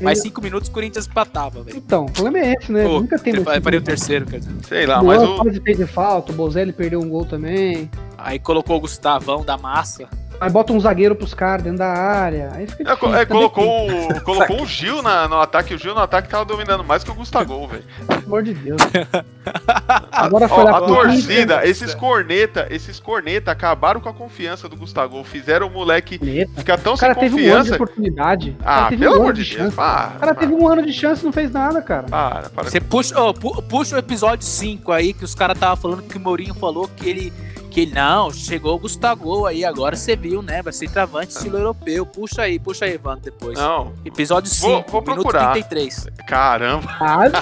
mais 0.00 0.20
cinco 0.22 0.40
minutos, 0.40 0.68
o 0.68 0.72
Corinthians 0.72 1.06
empatava, 1.06 1.62
velho. 1.62 1.76
Então, 1.76 2.04
o 2.06 2.12
problema 2.12 2.38
é 2.46 2.52
esse, 2.54 2.70
né? 2.70 2.84
Pô, 2.84 3.00
Nunca 3.00 3.18
tem 3.18 3.40
mais. 3.40 3.62
faria 3.64 3.78
o 3.78 3.82
terceiro, 3.82 4.26
quer 4.26 4.38
dizer. 4.40 4.52
Sei 4.66 4.86
lá, 4.86 5.02
mas 5.02 5.22
o. 5.22 5.42
de 5.60 5.86
falta, 5.86 6.30
o 6.32 6.34
Bozelli 6.34 6.72
perdeu 6.72 7.00
um 7.00 7.08
gol 7.08 7.24
também. 7.24 7.90
Aí 8.16 8.38
colocou 8.38 8.76
o 8.76 8.80
Gustavão 8.80 9.44
da 9.44 9.56
massa. 9.56 10.08
Aí 10.40 10.50
bota 10.50 10.72
um 10.72 10.78
zagueiro 10.80 11.14
pros 11.16 11.34
caras 11.34 11.62
dentro 11.64 11.78
da 11.78 11.88
área. 11.88 12.50
Aí 12.54 12.66
fica 12.66 12.92
É, 12.92 12.94
difícil, 12.94 13.14
é, 13.16 13.26
tá 13.26 13.34
colocou, 13.34 13.90
o, 13.90 14.20
colocou 14.22 14.62
o 14.62 14.66
Gil 14.66 15.02
na- 15.02 15.26
no 15.26 15.40
ataque. 15.40 15.74
O 15.74 15.78
Gil 15.78 15.94
no 15.94 16.00
ataque 16.00 16.28
tava 16.28 16.44
dominando 16.44 16.84
mais 16.84 17.02
que 17.02 17.10
o 17.10 17.14
Gustavo, 17.14 17.66
velho. 17.66 17.82
Pelo 18.06 18.20
amor 18.24 18.42
de 18.44 18.54
Deus. 18.54 18.80
Agora 20.12 20.48
foi 20.48 20.64
Ó, 20.64 20.68
a 20.76 20.80
torcida, 20.82 21.66
esses 21.66 21.94
corneta, 21.94 22.66
esses 22.70 23.00
corneta 23.00 23.50
acabaram 23.50 24.00
com 24.00 24.08
a 24.08 24.14
confiança 24.14 24.68
do 24.68 24.76
Gustavo. 24.76 25.22
Fizeram 25.24 25.66
o 25.66 25.70
moleque 25.70 26.18
Corneta. 26.18 26.50
ficar 26.56 26.78
tão 26.78 26.94
O 26.94 26.98
cara 26.98 27.14
sem 27.14 27.22
teve 27.24 27.34
um 27.36 27.38
ano 27.38 27.46
de 27.64 27.70
confiança. 27.70 27.74
oportunidade. 27.74 28.56
Ah, 28.60 28.64
cara 28.64 28.88
teve 28.90 29.02
pelo 29.04 29.16
um 29.16 29.20
amor 29.22 29.32
de 29.32 29.42
de 29.44 29.50
Deus. 29.50 29.62
chance. 29.64 29.76
Para, 29.76 30.12
O 30.16 30.18
cara 30.20 30.34
teve 30.34 30.54
um 30.54 30.68
ano 30.68 30.82
de 30.86 30.92
chance 30.92 31.22
e 31.22 31.24
não 31.24 31.32
fez 31.32 31.50
nada, 31.50 31.80
cara. 31.82 32.04
para, 32.04 32.48
para. 32.50 32.70
Você 32.70 32.80
puxa, 32.80 33.14
pu- 33.34 33.62
puxa 33.62 33.96
o 33.96 33.98
episódio 33.98 34.44
5 34.46 34.92
aí, 34.92 35.12
que 35.12 35.24
os 35.24 35.34
caras 35.34 35.56
estavam 35.56 35.76
falando 35.76 36.02
que 36.02 36.16
o 36.16 36.20
Mourinho 36.20 36.54
falou 36.54 36.88
que 36.88 37.08
ele, 37.08 37.32
que 37.78 37.86
não, 37.94 38.32
chegou 38.32 38.74
o 38.74 38.78
Gustavo 38.78 39.46
aí, 39.46 39.64
agora 39.64 39.94
você 39.94 40.16
viu, 40.16 40.42
né? 40.42 40.60
Vai 40.62 40.72
ser 40.72 40.90
travante 40.90 41.32
estilo 41.32 41.58
europeu. 41.58 42.04
Puxa 42.04 42.42
aí, 42.42 42.58
puxa 42.58 42.86
aí, 42.86 42.94
Evandro, 42.94 43.20
depois. 43.22 43.56
Não, 43.56 43.92
Episódio 44.04 44.50
Vou- 44.56 44.78
5, 44.78 44.90
vou 44.90 45.00
minuto 45.02 45.22
procurar. 45.22 45.52
33. 45.52 46.08
caramba, 46.26 46.92
Quase, 46.98 47.34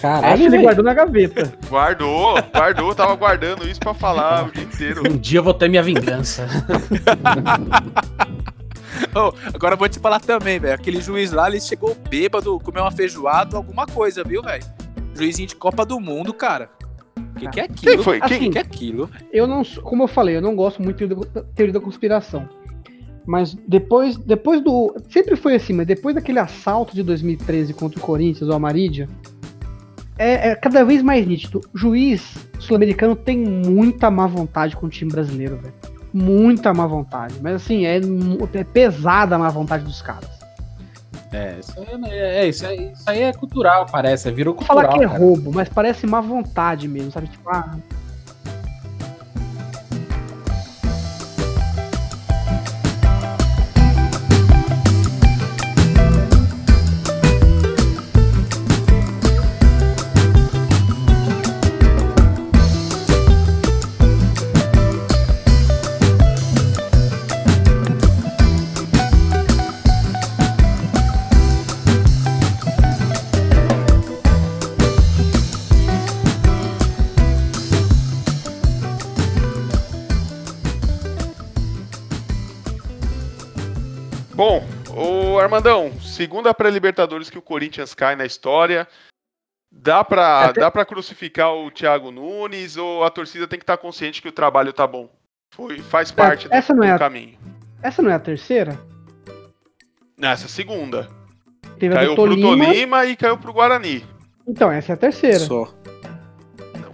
Caralho, 0.00 0.42
ele 0.46 0.58
guardou 0.58 0.84
na 0.84 0.92
gaveta. 0.92 1.52
guardou, 1.68 2.34
guardou, 2.52 2.92
tava 2.96 3.14
guardando 3.14 3.68
isso 3.68 3.78
pra 3.78 3.94
falar 3.94 4.46
o 4.46 4.50
dia 4.50 4.64
inteiro. 4.64 5.02
Um 5.08 5.16
dia 5.16 5.38
eu 5.38 5.44
vou 5.44 5.54
ter 5.54 5.68
minha 5.68 5.82
vingança. 5.84 6.48
Ô, 9.14 9.32
agora 9.54 9.74
eu 9.74 9.78
vou 9.78 9.88
te 9.88 9.98
falar 10.00 10.18
também, 10.20 10.58
velho. 10.58 10.74
Aquele 10.74 11.00
juiz 11.00 11.30
lá, 11.32 11.48
ele 11.48 11.60
chegou 11.60 11.94
bêbado, 12.08 12.58
comeu 12.60 12.82
uma 12.82 12.90
feijoada, 12.90 13.56
alguma 13.56 13.86
coisa, 13.86 14.22
viu, 14.24 14.42
velho? 14.42 14.64
Juizinho 15.14 15.48
de 15.48 15.56
Copa 15.56 15.84
do 15.84 16.00
Mundo, 16.00 16.32
cara. 16.32 16.70
O 17.46 17.50
que, 17.50 17.54
que 17.54 17.60
é 17.60 17.64
aquilo? 17.64 17.94
Quem 17.94 18.02
foi? 18.02 18.18
O 18.18 18.22
Quem? 18.22 18.50
que, 18.50 18.58
é 18.58 18.60
aquilo? 18.60 19.10
Eu 19.32 19.46
não, 19.46 19.62
como 19.82 20.04
eu 20.04 20.08
falei, 20.08 20.36
eu 20.36 20.42
não 20.42 20.54
gosto 20.54 20.82
muito 20.82 21.06
da 21.06 21.42
teoria 21.54 21.72
da 21.72 21.80
conspiração. 21.80 22.48
Mas 23.26 23.54
depois, 23.66 24.16
depois 24.16 24.60
do. 24.60 24.94
Sempre 25.08 25.36
foi 25.36 25.54
assim, 25.54 25.72
mas 25.72 25.86
depois 25.86 26.14
daquele 26.14 26.38
assalto 26.38 26.94
de 26.94 27.02
2013 27.02 27.72
contra 27.74 27.98
o 27.98 28.02
Corinthians, 28.02 28.50
o 28.50 28.52
Amarídia, 28.52 29.08
é, 30.18 30.50
é 30.50 30.54
cada 30.54 30.84
vez 30.84 31.02
mais 31.02 31.26
nítido. 31.26 31.60
O 31.72 31.78
juiz 31.78 32.36
sul-americano 32.58 33.14
tem 33.14 33.38
muita 33.38 34.10
má 34.10 34.26
vontade 34.26 34.76
com 34.76 34.86
o 34.86 34.88
time 34.88 35.10
brasileiro, 35.10 35.56
velho. 35.56 35.74
Muita 36.12 36.74
má 36.74 36.86
vontade. 36.86 37.34
Mas 37.40 37.54
assim, 37.54 37.86
é, 37.86 38.00
é 38.54 38.64
pesada 38.64 39.36
a 39.36 39.38
má 39.38 39.48
vontade 39.48 39.84
dos 39.84 40.02
caras. 40.02 40.41
É, 41.32 41.56
isso 41.58 41.72
aí 41.78 42.10
é, 42.10 42.44
é, 42.44 42.48
isso 42.48 42.66
aí, 42.66 42.92
isso 42.92 43.04
aí 43.06 43.22
é 43.22 43.32
cultural, 43.32 43.86
parece. 43.90 44.30
Virou 44.30 44.54
cultural. 44.54 44.82
falar 44.82 44.98
que 44.98 45.04
é 45.04 45.08
cara. 45.08 45.18
roubo, 45.18 45.52
mas 45.52 45.68
parece 45.68 46.06
má 46.06 46.20
vontade 46.20 46.86
mesmo, 46.86 47.10
sabe? 47.10 47.28
Tipo, 47.28 47.48
ah, 47.48 47.74
Bom, 84.42 84.60
o 84.96 85.38
Armandão, 85.38 85.92
segunda 86.00 86.52
pré-Libertadores 86.52 87.30
que 87.30 87.38
o 87.38 87.42
Corinthians 87.42 87.94
cai 87.94 88.16
na 88.16 88.26
história. 88.26 88.88
Dá 89.70 90.02
pra, 90.02 90.46
Até- 90.46 90.60
dá 90.62 90.68
pra 90.68 90.84
crucificar 90.84 91.54
o 91.54 91.70
Thiago 91.70 92.10
Nunes 92.10 92.76
ou 92.76 93.04
a 93.04 93.10
torcida 93.10 93.46
tem 93.46 93.56
que 93.56 93.62
estar 93.62 93.76
consciente 93.76 94.20
que 94.20 94.26
o 94.28 94.32
trabalho 94.32 94.72
tá 94.72 94.84
bom? 94.84 95.08
Foi, 95.54 95.78
faz 95.78 96.10
parte 96.10 96.48
do, 96.48 96.54
essa 96.54 96.74
não 96.74 96.82
é 96.82 96.88
do 96.88 96.94
a- 96.96 96.98
caminho. 96.98 97.38
essa 97.84 98.02
não 98.02 98.10
é 98.10 98.14
a 98.14 98.18
terceira? 98.18 98.76
Nessa 100.18 100.48
segunda. 100.48 101.08
Teve 101.78 101.94
a 101.94 101.98
Caiu 101.98 102.16
do 102.16 102.22
pro. 102.24 102.40
Tolima 102.40 103.04
e 103.06 103.14
caiu 103.14 103.38
pro 103.38 103.52
Guarani. 103.52 104.04
Então, 104.44 104.72
essa 104.72 104.90
é 104.90 104.94
a 104.94 104.98
terceira. 104.98 105.38
Só. 105.38 105.72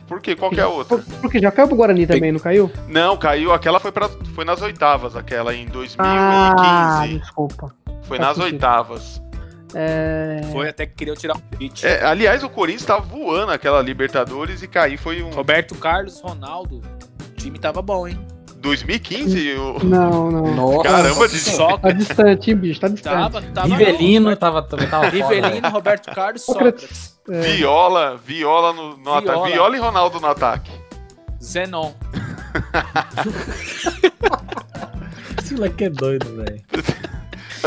Por 0.09 0.21
quê? 0.21 0.35
Qual 0.35 0.51
que 0.51 0.59
é 0.59 0.63
a 0.65 0.69
outra? 0.69 0.99
Por- 0.99 1.21
Porque 1.21 1.39
já 1.39 1.53
caiu 1.53 1.69
pro 1.69 1.77
Guarani 1.77 2.07
também, 2.07 2.33
não 2.33 2.41
caiu? 2.41 2.71
Não, 2.89 3.17
caiu. 3.17 3.53
Aquela 3.53 3.79
foi, 3.79 3.93
pra, 3.93 4.09
foi 4.35 4.45
nas 4.45 4.61
oitavas, 4.63 5.15
aquela 5.15 5.55
em 5.55 5.67
2015. 5.67 5.97
Ah, 6.01 7.05
desculpa. 7.07 7.75
foi 8.05 8.17
faz 8.17 8.21
nas 8.21 8.37
sentido. 8.39 8.53
oitavas. 8.55 9.23
É... 9.75 10.41
Foi 10.51 10.67
até 10.69 10.87
que 10.87 10.95
queriam 10.95 11.15
tirar 11.15 11.37
o 11.37 11.41
pitch. 11.59 11.85
É, 11.85 12.03
aliás, 12.05 12.43
o 12.43 12.49
Corinthians 12.49 12.87
tava 12.87 13.03
voando 13.03 13.53
aquela 13.53 13.83
Libertadores 13.83 14.63
e 14.63 14.67
cair 14.67 14.97
foi 14.97 15.23
um. 15.23 15.29
Roberto 15.31 15.75
Carlos, 15.75 16.21
Ronaldo. 16.23 16.77
O 16.79 17.35
time 17.37 17.59
tava 17.59 17.83
bom, 17.83 18.09
hein? 18.09 18.19
2015? 18.61 19.55
O... 19.57 19.85
Não, 19.85 20.31
não. 20.31 20.55
Nossa, 20.55 20.89
Caramba, 20.89 21.29
de- 21.29 21.45
Tá 21.45 21.51
Sócrates. 21.53 22.07
distante, 22.09 22.51
hein, 22.51 22.57
bicho? 22.57 22.81
Tá 22.81 22.89
distante. 22.89 23.15
Tava, 23.15 23.43
tava 23.43 23.67
Rivelino 23.77 24.31
não, 24.31 24.37
tava, 24.37 24.63
também 24.63 24.89
tava 24.89 25.05
fora, 25.11 25.15
Rivelino. 25.37 25.69
Roberto 25.69 26.15
Carlos, 26.15 26.43
Sócrates. 26.43 27.18
É. 27.29 27.41
Viola, 27.41 28.17
Viola 28.25 28.73
no, 28.73 28.97
no 28.97 29.05
Viola. 29.05 29.19
ataque. 29.19 29.53
Viola 29.53 29.77
e 29.77 29.81
Ronaldo 29.81 30.21
no 30.21 30.27
ataque. 30.29 30.71
Zenon. 31.43 31.93
Esse 35.39 35.55
moleque 35.55 35.85
é 35.85 35.91
doido, 35.91 36.37
velho. 36.37 36.63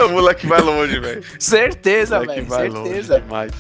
O 0.06 0.10
moleque 0.10 0.48
vai 0.48 0.62
longe, 0.62 1.00
velho. 1.00 1.24
Certeza, 1.40 2.20
velho. 2.20 2.48
Certeza. 2.50 2.80
longe 2.80 3.22
demais. 3.22 3.52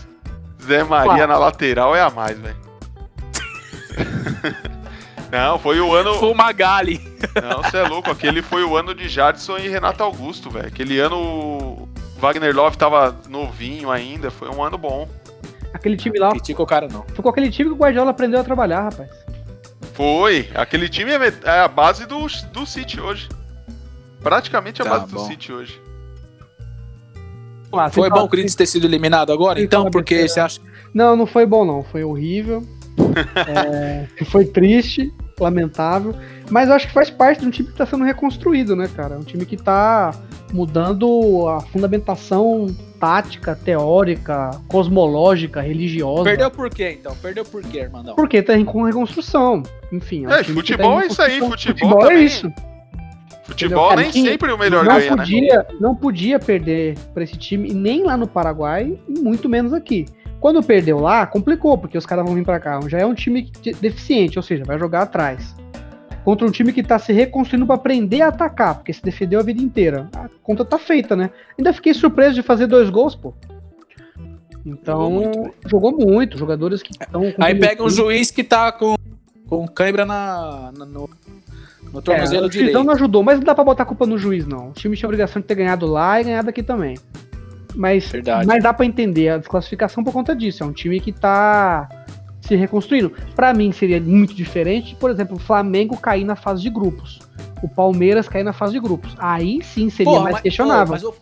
Zé 0.63 0.83
Maria 0.83 1.27
na 1.27 1.37
lateral 1.37 1.95
é 1.95 2.01
a 2.01 2.09
mais, 2.09 2.37
velho. 2.37 2.57
Não, 5.31 5.57
foi 5.57 5.79
o 5.79 5.95
ano. 5.95 6.15
Fumagalli. 6.15 6.99
Não, 7.41 7.63
você 7.63 7.77
é 7.77 7.87
louco. 7.87 8.11
Aquele 8.11 8.41
foi 8.41 8.63
o 8.63 8.75
ano 8.75 8.93
de 8.93 9.07
Jadson 9.07 9.57
e 9.57 9.69
Renato 9.69 10.03
Augusto, 10.03 10.49
velho. 10.49 10.67
Aquele 10.67 10.99
ano 10.99 11.17
o 11.17 11.89
Wagner 12.19 12.53
Love 12.53 12.77
tava 12.77 13.15
novinho 13.29 13.89
ainda. 13.89 14.29
Foi 14.29 14.49
um 14.49 14.61
ano 14.61 14.77
bom. 14.77 15.07
Aquele 15.73 15.95
time 15.97 16.19
lá, 16.19 16.31
Critica 16.31 16.61
o 16.61 16.65
cara, 16.65 16.87
não. 16.87 17.03
foi 17.13 17.23
com 17.23 17.29
aquele 17.29 17.49
time 17.49 17.69
que 17.69 17.75
o 17.75 17.77
Guardiola 17.77 18.11
aprendeu 18.11 18.39
a 18.39 18.43
trabalhar, 18.43 18.81
rapaz. 18.83 19.09
Foi. 19.93 20.49
Aquele 20.55 20.87
time 20.89 21.11
é 21.11 21.33
é 21.43 21.59
a 21.59 21.67
base 21.67 22.05
do, 22.05 22.25
do 22.51 22.65
City 22.65 22.99
hoje. 22.99 23.29
Praticamente 24.21 24.81
a 24.81 24.85
Tá 24.85 24.91
base 24.91 25.07
do 25.07 25.15
bom. 25.15 25.25
City 25.27 25.51
hoje. 25.51 25.81
Lá, 27.71 27.89
Foi 27.89 28.09
você 28.09 28.15
bom 28.15 28.25
o 28.25 28.29
Corinthians 28.29 28.55
ter 28.55 28.65
sido 28.65 28.85
eliminado 28.85 29.31
agora? 29.31 29.57
Sim, 29.59 29.65
Então, 29.65 29.81
fala 29.81 29.91
porque 29.91 30.27
você 30.27 30.39
acha. 30.39 30.59
Não, 30.93 31.15
não 31.15 31.25
foi 31.25 31.45
bom, 31.45 31.63
não. 31.65 31.83
Foi 31.83 32.03
horrível. 32.03 32.63
É, 33.47 34.07
foi 34.25 34.45
triste, 34.45 35.13
lamentável. 35.43 36.13
Mas 36.49 36.69
eu 36.69 36.75
acho 36.75 36.87
que 36.87 36.93
faz 36.93 37.09
parte 37.09 37.41
de 37.41 37.47
um 37.47 37.49
time 37.49 37.69
que 37.69 37.77
tá 37.77 37.85
sendo 37.85 38.03
reconstruído, 38.03 38.75
né, 38.75 38.89
cara? 38.95 39.15
Um 39.17 39.23
time 39.23 39.45
que 39.45 39.57
tá 39.57 40.11
mudando 40.53 41.47
a 41.47 41.61
fundamentação 41.61 42.67
tática, 42.99 43.55
teórica, 43.55 44.51
cosmológica, 44.67 45.61
religiosa. 45.61 46.23
Perdeu 46.25 46.51
por 46.51 46.69
quê, 46.69 46.97
então? 46.99 47.15
Perdeu 47.21 47.43
por 47.45 47.63
quê, 47.63 47.81
Armandão? 47.81 48.15
Porque 48.15 48.41
tá 48.41 48.57
em 48.57 48.65
com 48.65 48.83
reconstrução. 48.83 49.63
Enfim. 49.91 50.27
um 50.27 50.29
É, 50.31 50.43
time 50.43 50.47
que 50.47 50.53
futebol 50.53 50.97
tá 50.97 51.03
é 51.03 51.07
isso 51.07 51.21
aí, 51.21 51.33
reconstrução. 51.39 51.73
futebol 51.73 52.01
é 52.05 52.07
também. 52.09 52.25
isso. 52.25 52.53
Futebol 53.43 53.85
Entendeu? 53.93 54.03
nem 54.03 54.11
Cara, 54.13 54.31
sempre 54.31 54.51
o 54.51 54.57
melhor 54.57 54.85
não 54.85 54.95
ganha, 54.95 55.11
né? 55.11 55.17
podia, 55.17 55.67
Não 55.79 55.95
podia 55.95 56.39
perder 56.39 56.97
pra 57.13 57.23
esse 57.23 57.35
time, 57.37 57.73
nem 57.73 58.03
lá 58.03 58.15
no 58.15 58.27
Paraguai, 58.27 58.97
e 59.09 59.19
muito 59.19 59.49
menos 59.49 59.73
aqui. 59.73 60.05
Quando 60.41 60.61
perdeu 60.63 60.99
lá, 60.99 61.25
complicou, 61.27 61.77
porque 61.77 61.97
os 61.97 62.05
caras 62.05 62.25
vão 62.25 62.33
vir 62.35 62.43
pra 62.43 62.59
cá. 62.59 62.79
Já 62.87 62.97
é 62.97 63.05
um 63.05 63.13
time 63.13 63.49
deficiente, 63.79 64.37
ou 64.39 64.43
seja, 64.43 64.63
vai 64.65 64.77
jogar 64.79 65.03
atrás. 65.03 65.55
Contra 66.25 66.45
um 66.47 66.51
time 66.51 66.73
que 66.73 66.83
tá 66.83 66.99
se 66.99 67.13
reconstruindo 67.13 67.65
pra 67.65 67.75
aprender 67.75 68.21
a 68.21 68.27
atacar, 68.29 68.75
porque 68.75 68.91
se 68.91 69.01
defendeu 69.03 69.39
a 69.39 69.43
vida 69.43 69.61
inteira. 69.61 70.09
A 70.15 70.29
conta 70.43 70.65
tá 70.65 70.77
feita, 70.79 71.15
né? 71.15 71.29
Ainda 71.57 71.71
fiquei 71.73 71.93
surpreso 71.93 72.33
de 72.35 72.41
fazer 72.41 72.65
dois 72.67 72.89
gols, 72.89 73.15
pô. 73.15 73.33
Então, 74.65 75.09
Jogou 75.09 75.31
muito, 75.31 75.69
jogou 75.69 75.91
muito. 75.97 76.37
Jogadores 76.37 76.83
que 76.83 76.91
estão. 76.91 77.33
Aí 77.39 77.55
pega 77.55 77.83
um 77.83 77.89
juiz 77.89 78.29
que 78.29 78.43
tá 78.43 78.71
com, 78.71 78.95
com 79.47 79.67
cãibra 79.67 80.05
na, 80.05 80.71
na- 80.77 80.85
no, 80.85 81.09
no 81.91 82.01
tornozelo 82.01 82.43
é, 82.43 82.47
o 82.47 82.49
direito. 82.49 82.67
juizão 82.71 82.83
não 82.83 82.93
ajudou, 82.93 83.23
mas 83.23 83.37
não 83.39 83.43
dá 83.45 83.55
pra 83.55 83.63
botar 83.63 83.83
a 83.83 83.85
culpa 83.87 84.05
no 84.05 84.17
juiz, 84.17 84.45
não. 84.45 84.69
O 84.69 84.73
time 84.73 84.95
tinha 84.95 85.07
a 85.07 85.09
obrigação 85.09 85.41
de 85.41 85.47
ter 85.47 85.55
ganhado 85.55 85.87
lá 85.87 86.21
e 86.21 86.23
ganhado 86.25 86.49
aqui 86.49 86.61
também. 86.61 86.95
Mas, 87.75 88.05
Verdade. 88.09 88.45
mas 88.47 88.61
dá 88.63 88.73
pra 88.73 88.85
entender 88.85 89.29
a 89.29 89.37
desclassificação 89.37 90.03
por 90.03 90.11
conta 90.13 90.35
disso. 90.35 90.63
É 90.63 90.65
um 90.65 90.71
time 90.73 90.99
que 90.99 91.11
tá 91.11 91.87
se 92.41 92.55
reconstruindo. 92.55 93.11
Pra 93.35 93.53
mim 93.53 93.71
seria 93.71 93.99
muito 94.01 94.33
diferente, 94.33 94.95
por 94.95 95.09
exemplo, 95.09 95.37
o 95.37 95.39
Flamengo 95.39 95.95
cair 95.97 96.23
na 96.25 96.35
fase 96.35 96.61
de 96.61 96.69
grupos. 96.69 97.19
O 97.63 97.67
Palmeiras 97.69 98.27
cair 98.27 98.43
na 98.43 98.53
fase 98.53 98.73
de 98.73 98.79
grupos. 98.79 99.15
Aí 99.19 99.61
sim 99.63 99.89
seria 99.89 100.11
Porra, 100.11 100.23
mais 100.23 100.33
mas- 100.33 100.41
questionável. 100.41 100.85
pô, 100.87 100.91
mas 100.91 101.03
eu- 101.03 101.15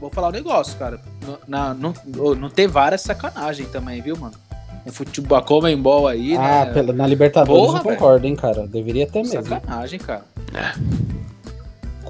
Vou 0.00 0.10
falar 0.10 0.28
um 0.28 0.32
negócio, 0.32 0.76
cara. 0.78 1.00
No- 1.26 1.38
Na, 1.46 1.72
não, 1.72 1.94
não 2.38 2.50
ter 2.50 2.66
várias 2.66 3.00
sacanagem 3.00 3.64
também, 3.66 4.02
viu, 4.02 4.16
mano? 4.18 4.34
Um 4.86 4.92
futebol 4.92 5.40
comembol 5.42 6.06
aí, 6.06 6.36
Ah, 6.36 6.66
né? 6.66 6.72
pela- 6.74 6.92
na 6.92 7.06
Libertadores 7.06 7.62
Porra, 7.66 7.78
eu 7.78 7.82
concordo, 7.84 8.26
hein, 8.26 8.36
cara. 8.36 8.66
Deveria 8.66 9.06
ter 9.06 9.22
mesmo. 9.22 9.42
Sacanagem, 9.44 9.98
cara. 9.98 10.24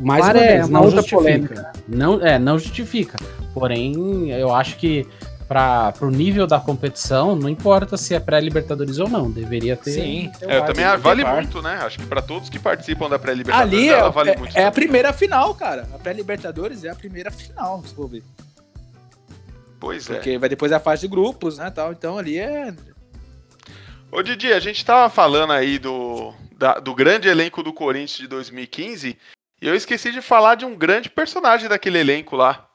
Mais 0.05 0.25
uma 0.25 0.33
Para 0.33 0.41
é 0.45 0.53
vez, 0.57 0.69
uma 0.69 0.79
não 0.79 0.87
outra 0.87 1.03
justifica. 1.03 1.73
Não, 1.89 2.21
é, 2.27 2.39
não 2.39 2.59
justifica. 2.59 3.19
Porém, 3.53 4.31
eu 4.31 4.55
acho 4.55 4.77
que 4.77 5.07
para 5.49 5.93
pro 5.93 6.11
nível 6.11 6.47
da 6.47 6.59
competição, 6.59 7.37
não 7.37 7.49
importa 7.49 7.97
se 7.97 8.15
é 8.15 8.21
pré-Libertadores 8.21 8.99
ou 8.99 9.09
não, 9.09 9.31
deveria 9.31 9.77
ter. 9.77 9.91
Sim. 9.93 10.33
ter 10.39 10.51
É, 10.51 10.59
eu 10.59 10.65
também 10.65 10.85
vale 10.99 11.23
VAR. 11.23 11.35
muito, 11.37 11.61
né? 11.63 11.79
Acho 11.83 11.99
que 11.99 12.07
pra 12.07 12.23
todos 12.23 12.49
que 12.49 12.59
participam 12.59 13.09
da 13.09 13.19
pré-libertadores, 13.19 13.73
Ali 13.79 13.89
é, 13.89 13.93
ela 13.93 14.11
vale 14.11 14.31
é- 14.31 14.37
muito. 14.37 14.57
é 14.57 14.65
a 14.65 14.73
primeira 14.73 15.13
final, 15.13 15.55
cara. 15.55 15.87
A 15.95 15.99
pré-Libertadores 15.99 16.83
é 16.85 16.89
a 16.91 16.95
primeira 16.95 17.31
final, 17.31 17.83
se 17.87 17.95
for 17.95 18.09
ver. 18.09 18.23
Pois 19.79 20.09
é. 20.09 20.15
Porque 20.15 20.39
vai 20.39 20.49
depois 20.49 20.73
a 20.73 20.81
fase 20.81 21.03
de 21.03 21.09
grupos, 21.09 21.59
né, 21.59 21.71
tal. 21.71 21.93
Então 21.93 22.17
ali 22.19 22.39
é... 22.39 22.73
Ô 24.11 24.23
Didi, 24.23 24.53
a 24.53 24.61
gente 24.61 24.85
tava 24.85 25.11
falando 25.11 25.53
aí 25.53 25.79
do, 25.79 26.33
da- 26.57 26.79
do 26.79 26.95
grande 26.95 27.29
elenco 27.29 27.63
do 27.63 27.73
Corinthians 27.73 28.17
de 28.19 28.29
2015 28.29 29.19
e 29.61 29.67
eu 29.69 29.75
esqueci 29.75 30.11
de 30.13 30.21
falar 30.21 30.55
de 30.57 30.65
um 30.65 30.77
grande 30.77 31.09
personagem 31.09 31.69
daquele 31.69 31.99
elenco 31.99 32.37
lá. 32.37 32.69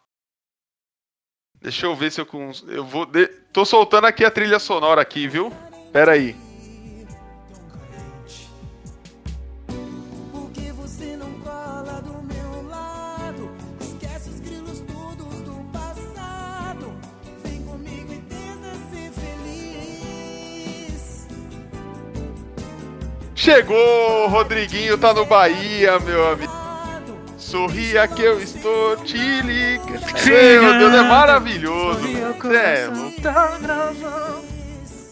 Deixa 1.61 1.85
eu 1.85 1.95
ver 1.95 2.11
se 2.11 2.21
eu 2.21 2.25
cons... 2.25 2.63
eu 2.67 2.85
vou 2.85 3.05
de- 3.05 3.27
tô 3.51 3.65
soltando 3.65 4.07
aqui 4.07 4.23
a 4.23 4.31
trilha 4.31 4.59
sonora 4.59 5.01
aqui, 5.01 5.27
viu? 5.27 5.51
Pera 5.91 6.13
aí. 6.13 6.35
Chegou, 23.35 24.27
Rodriguinho 24.27 24.97
tá 24.97 25.13
no 25.13 25.25
Bahia, 25.25 25.99
meu 25.99 26.31
amigo. 26.33 26.58
Sorria 27.49 28.07
que 28.07 28.21
eu 28.21 28.39
estou 28.39 28.95
te 28.97 29.17
ligando. 29.17 29.99
Meu 30.61 30.77
Deus, 30.77 30.93
é 30.93 31.01
maravilhoso. 31.01 32.07
É, 32.07 32.85
louco. 32.87 33.27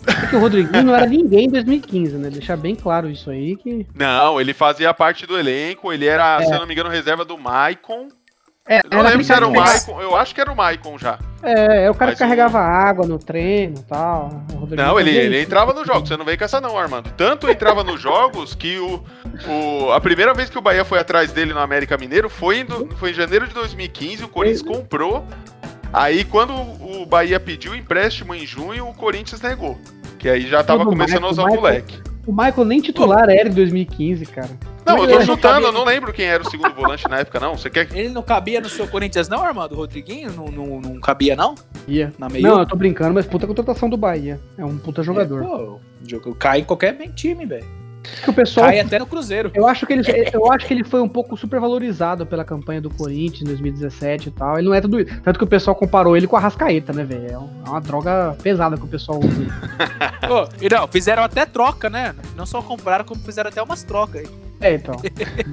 É 0.05 0.27
que 0.29 0.35
o 0.35 0.39
Rodriguinho 0.39 0.83
não 0.83 0.95
era 0.95 1.07
ninguém 1.07 1.45
em 1.45 1.49
2015, 1.49 2.15
né? 2.15 2.29
Deixar 2.29 2.55
bem 2.55 2.75
claro 2.75 3.09
isso 3.09 3.31
aí 3.31 3.55
que. 3.55 3.87
Não, 3.95 4.39
ele 4.39 4.53
fazia 4.53 4.93
parte 4.93 5.25
do 5.25 5.37
elenco, 5.37 5.91
ele 5.91 6.05
era, 6.05 6.39
se 6.43 6.53
eu 6.53 6.59
não 6.59 6.67
me 6.67 6.73
engano, 6.73 6.89
reserva 6.91 7.25
do 7.25 7.39
Maicon. 7.39 8.07
É, 8.69 8.79
Eu 8.83 8.97
não 8.97 9.01
lembro 9.01 9.23
se 9.23 9.31
era 9.31 9.47
o 9.47 9.51
Maicon, 9.53 10.01
eu 10.01 10.15
acho 10.15 10.35
que 10.35 10.41
era 10.41 10.51
o 10.51 10.55
Maicon 10.55 10.97
já. 10.97 11.17
É, 11.41 11.85
é 11.85 11.89
o 11.89 11.93
cara 11.95 12.11
Mas 12.11 12.17
que 12.17 12.23
carregava 12.25 12.59
água 12.59 13.05
no 13.07 13.17
treino 13.17 13.75
e 13.79 13.83
tal. 13.83 14.43
O 14.53 14.75
Não, 14.75 14.99
ele, 14.99 15.11
ele 15.11 15.41
entrava 15.41 15.71
nos 15.73 15.87
jogos, 15.87 16.09
você 16.09 16.17
não 16.17 16.25
veio 16.25 16.37
com 16.37 16.43
essa 16.43 16.59
não, 16.59 16.77
Armando. 16.77 17.09
Tanto 17.15 17.49
entrava 17.49 17.83
nos 17.83 18.01
jogos 18.01 18.53
que 18.53 18.77
o, 18.77 19.01
o- 19.47 19.91
a 19.93 20.01
primeira 20.01 20.33
vez 20.33 20.49
que 20.49 20.57
o 20.57 20.61
Bahia 20.61 20.83
foi 20.83 20.99
atrás 20.99 21.31
dele 21.31 21.53
no 21.53 21.59
América 21.59 21.97
Mineiro 21.97 22.29
foi 22.29 22.59
em, 22.59 22.65
do- 22.65 22.89
foi 22.97 23.11
em 23.11 23.13
janeiro 23.13 23.47
de 23.47 23.53
2015, 23.53 24.25
o 24.25 24.27
Corinthians 24.27 24.61
comprou. 24.63 25.23
Aí 25.93 26.25
quando 26.25 26.53
o 26.53 27.05
Bahia 27.05 27.39
pediu 27.39 27.73
empréstimo 27.73 28.35
em 28.35 28.45
junho, 28.45 28.87
o 28.89 28.93
Corinthians 28.93 29.39
negou. 29.41 29.77
Que 30.19 30.27
aí 30.27 30.41
já 30.47 30.61
tava 30.63 30.79
Todo 30.83 30.89
começando 30.89 31.25
a 31.25 31.29
Michael- 31.29 31.31
usar 31.31 31.43
o 31.43 31.45
Michael- 31.45 31.61
moleque. 31.61 32.01
O 32.25 32.31
Michael 32.33 32.65
nem 32.65 32.81
titular 32.81 33.29
era 33.29 33.47
em 33.47 33.53
2015, 33.53 34.25
cara. 34.25 34.49
Não, 34.87 35.03
eu 35.03 35.19
tô 35.19 35.25
chutando, 35.25 35.67
eu 35.67 35.71
não 35.71 35.83
lembro 35.83 36.13
quem 36.13 36.25
era 36.25 36.41
o 36.41 36.49
segundo 36.49 36.73
volante 36.73 37.07
na 37.09 37.19
época, 37.19 37.39
não. 37.39 37.57
Você 37.57 37.69
quer 37.69 37.87
Ele 37.93 38.09
não 38.09 38.23
cabia 38.23 38.61
no 38.61 38.69
seu 38.69 38.87
Corinthians, 38.87 39.27
não, 39.27 39.43
Armando? 39.43 39.73
O 39.73 39.77
Rodriguinho? 39.77 40.31
Não, 40.31 40.45
não, 40.45 40.81
não 40.81 40.99
cabia, 40.99 41.35
não? 41.35 41.55
Ia. 41.87 42.13
Na 42.17 42.29
meio? 42.29 42.47
Não, 42.47 42.59
eu 42.59 42.65
tô 42.65 42.75
brincando, 42.75 43.13
mas 43.13 43.25
puta 43.25 43.45
contratação 43.45 43.89
do 43.89 43.97
Bahia. 43.97 44.39
É 44.57 44.63
um 44.63 44.77
puta 44.77 45.03
jogador. 45.03 45.43
Pô, 45.43 45.55
o 45.57 45.81
jogo 46.07 46.33
cai 46.35 46.59
em 46.59 46.63
qualquer 46.63 46.93
bem 46.93 47.09
time, 47.09 47.45
velho. 47.45 47.65
que 48.23 48.29
o 48.29 48.33
pessoal. 48.33 48.67
Cai 48.67 48.79
até 48.79 48.97
no 48.97 49.05
Cruzeiro. 49.05 49.51
Eu 49.53 49.67
acho, 49.67 49.85
que 49.85 49.93
ele, 49.93 50.03
eu 50.33 50.51
acho 50.51 50.65
que 50.65 50.73
ele 50.73 50.83
foi 50.83 51.01
um 51.01 51.09
pouco 51.09 51.35
supervalorizado 51.35 52.25
pela 52.25 52.45
campanha 52.45 52.79
do 52.79 52.89
Corinthians 52.89 53.41
em 53.41 53.45
2017 53.45 54.29
e 54.29 54.31
tal. 54.31 54.57
Ele 54.57 54.67
não 54.67 54.73
é 54.73 54.81
tudo 54.81 54.99
isso. 54.99 55.21
Tanto 55.21 55.37
que 55.37 55.43
o 55.43 55.47
pessoal 55.47 55.75
comparou 55.75 56.15
ele 56.15 56.27
com 56.27 56.37
a 56.37 56.39
Rascaeta, 56.39 56.93
né, 56.93 57.03
velho? 57.03 57.27
É 57.27 57.33
é 57.33 57.69
uma 57.69 57.81
droga 57.81 58.37
pesada 58.41 58.77
que 58.77 58.83
o 58.83 58.87
pessoal 58.87 59.19
usa. 59.19 59.47
Pô, 60.27 60.47
e 60.61 60.69
não, 60.69 60.87
fizeram 60.87 61.23
até 61.23 61.45
troca, 61.45 61.89
né? 61.89 62.15
Não 62.35 62.45
só 62.45 62.61
compraram, 62.61 63.03
como 63.03 63.21
fizeram 63.21 63.49
até 63.49 63.61
umas 63.61 63.83
trocas 63.83 64.21
aí. 64.21 64.46
É, 64.61 64.73
então. 64.75 64.95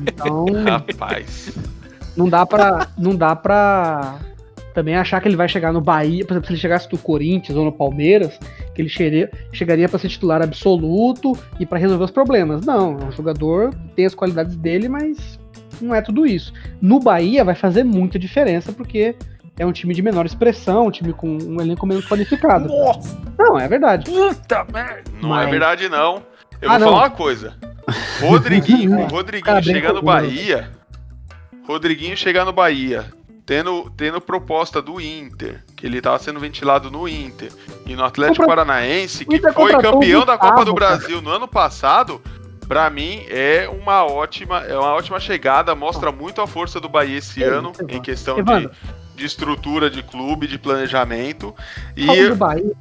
Então, 0.06 0.46
Rapaz. 0.64 1.52
não 2.16 2.28
dá 2.28 2.44
pra. 2.46 2.88
Não 2.98 3.14
dá 3.14 3.34
pra 3.36 4.16
também 4.74 4.96
achar 4.96 5.20
que 5.20 5.28
ele 5.28 5.36
vai 5.36 5.48
chegar 5.48 5.72
no 5.72 5.80
Bahia. 5.80 6.24
Por 6.24 6.32
exemplo, 6.32 6.46
se 6.48 6.52
ele 6.52 6.60
chegasse 6.60 6.88
no 6.90 6.98
Corinthians 6.98 7.56
ou 7.56 7.64
no 7.64 7.70
Palmeiras, 7.72 8.36
que 8.74 8.82
ele 8.82 8.88
chegaria, 8.88 9.30
chegaria 9.52 9.88
pra 9.88 9.98
ser 10.00 10.08
titular 10.08 10.42
absoluto 10.42 11.38
e 11.60 11.64
pra 11.66 11.78
resolver 11.78 12.04
os 12.04 12.10
problemas. 12.10 12.66
Não, 12.66 12.98
é 12.98 13.04
um 13.04 13.12
jogador, 13.12 13.72
tem 13.94 14.04
as 14.04 14.14
qualidades 14.16 14.56
dele, 14.56 14.88
mas 14.88 15.38
não 15.80 15.94
é 15.94 16.00
tudo 16.02 16.26
isso. 16.26 16.52
No 16.80 16.98
Bahia 16.98 17.44
vai 17.44 17.54
fazer 17.54 17.84
muita 17.84 18.18
diferença, 18.18 18.72
porque 18.72 19.14
é 19.56 19.64
um 19.64 19.70
time 19.70 19.94
de 19.94 20.02
menor 20.02 20.26
expressão, 20.26 20.86
um 20.88 20.90
time 20.90 21.12
com 21.12 21.28
um 21.38 21.60
elenco 21.60 21.86
menos 21.86 22.04
qualificado. 22.08 22.66
Nossa, 22.66 23.16
Não, 23.38 23.56
é 23.56 23.68
verdade. 23.68 24.10
puta 24.10 24.66
merda. 24.72 25.04
Não 25.22 25.28
Mas- 25.28 25.46
é 25.46 25.50
verdade, 25.52 25.88
não. 25.88 26.20
Eu 26.64 26.70
Ah, 26.70 26.78
vou 26.78 26.86
não. 26.86 26.92
falar 26.94 27.02
uma 27.04 27.10
coisa. 27.10 27.54
Rodriguinho, 28.20 28.90
Cara, 28.96 29.10
Rodriguinho 29.10 29.54
bem 29.56 29.62
chegar 29.62 29.92
no 29.92 30.02
Bahia. 30.02 30.70
Rodriguinho 31.66 32.16
chegar 32.16 32.44
no 32.44 32.52
Bahia. 32.52 33.04
Tendo, 33.46 33.90
tendo 33.94 34.22
proposta 34.22 34.80
do 34.80 34.98
Inter, 34.98 35.62
que 35.76 35.84
ele 35.84 36.00
tava 36.00 36.18
sendo 36.18 36.40
ventilado 36.40 36.90
no 36.90 37.06
Inter, 37.06 37.52
e 37.84 37.94
no 37.94 38.02
Atlético 38.02 38.38
Compra- 38.46 38.64
Paranaense, 38.64 39.24
O 39.24 39.26
que 39.26 39.38
foi 39.52 39.74
o 39.74 39.78
campeão 39.78 40.24
da 40.24 40.38
Copa 40.38 40.54
Gustavo, 40.54 40.64
do 40.64 40.74
cara. 40.74 40.96
Brasil 40.96 41.20
no 41.20 41.28
ano 41.28 41.46
passado, 41.46 42.22
pra 42.66 42.88
mim 42.88 43.22
é 43.28 43.68
uma 43.68 44.02
ótima, 44.06 44.60
é 44.64 44.74
uma 44.78 44.94
ótima 44.94 45.20
chegada, 45.20 45.74
mostra 45.74 46.10
muito 46.10 46.40
a 46.40 46.46
força 46.46 46.80
do 46.80 46.88
Bahia 46.88 47.18
esse 47.18 47.44
É 47.44 47.46
ano, 47.46 47.70
em 47.86 48.00
questão 48.00 48.42
de, 48.42 48.70
de 49.14 49.26
estrutura 49.26 49.90
de 49.90 50.02
clube, 50.02 50.46
de 50.46 50.58
planejamento. 50.58 51.54
E 51.94 52.06
Falando 52.06 52.28
do 52.30 52.36
Bahia. 52.36 52.72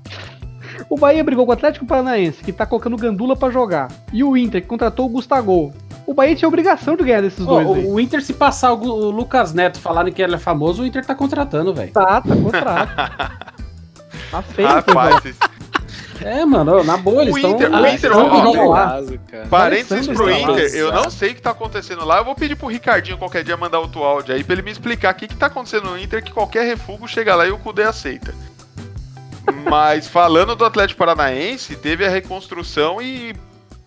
O 0.93 0.97
Bahia 0.97 1.23
brigou 1.23 1.43
com 1.43 1.49
o 1.51 1.53
Atlético 1.55 1.87
Paranaense, 1.87 2.43
que 2.43 2.53
tá 2.53 2.67
colocando 2.67 2.95
Gandula 2.97 3.35
pra 3.35 3.49
jogar. 3.49 3.87
E 4.13 4.23
o 4.23 4.37
Inter, 4.37 4.61
que 4.61 4.67
contratou 4.67 5.07
o 5.07 5.09
Gustavo. 5.09 5.73
O 6.05 6.13
Bahia 6.13 6.35
tinha 6.35 6.47
obrigação 6.47 6.95
de 6.95 7.03
ganhar 7.03 7.21
desses 7.21 7.43
dois 7.43 7.65
aí. 7.67 7.85
o, 7.87 7.93
o 7.95 7.99
Inter, 7.99 8.23
se 8.23 8.31
passar 8.31 8.73
o, 8.73 8.83
o 8.83 9.09
Lucas 9.09 9.53
Neto 9.55 9.79
falarem 9.79 10.13
que 10.13 10.21
ele 10.21 10.35
é 10.35 10.37
famoso, 10.37 10.83
o 10.83 10.85
Inter 10.85 11.03
tá 11.03 11.15
contratando, 11.15 11.73
velho. 11.73 11.91
Tá, 11.91 12.21
tá 12.21 12.35
contrato. 12.35 12.95
tá 14.29 14.41
feio. 14.43 14.67
rapaz, 14.67 15.35
É, 16.21 16.45
mano, 16.45 16.83
na 16.83 16.95
boa, 16.95 17.23
eles 17.23 17.33
O 17.33 17.37
estão. 17.37 17.55
Inter- 17.55 17.71
o 17.71 17.75
Ah, 17.75 17.91
Inter, 17.91 18.11
eles 18.11 18.57
ó, 18.59 18.69
lá. 18.69 18.99
Parênteses 19.49 20.07
pro 20.07 20.29
Inter, 20.29 20.75
eu 20.75 20.91
não 20.91 21.09
sei 21.09 21.31
o 21.31 21.35
que 21.35 21.41
tá 21.41 21.49
acontecendo 21.49 22.05
lá. 22.05 22.19
Eu 22.19 22.25
vou 22.25 22.35
pedir 22.35 22.55
pro 22.55 22.67
Ricardinho 22.67 23.17
qualquer 23.17 23.43
dia 23.43 23.57
mandar 23.57 23.79
outro 23.79 24.03
áudio 24.03 24.35
aí 24.35 24.43
pra 24.43 24.53
ele 24.53 24.61
me 24.61 24.69
explicar 24.69 25.11
o 25.11 25.17
que, 25.17 25.27
que 25.27 25.35
tá 25.35 25.47
acontecendo 25.47 25.89
no 25.89 25.97
Inter 25.97 26.23
que 26.23 26.31
qualquer 26.31 26.65
refúgio 26.67 27.07
chega 27.07 27.33
lá 27.33 27.47
e 27.47 27.51
o 27.51 27.57
Kudê 27.57 27.81
aceita. 27.81 28.31
Mas 29.69 30.07
falando 30.07 30.55
do 30.55 30.65
Atlético 30.65 30.99
Paranaense, 30.99 31.75
teve 31.75 32.05
a 32.05 32.09
reconstrução 32.09 33.01
e 33.01 33.35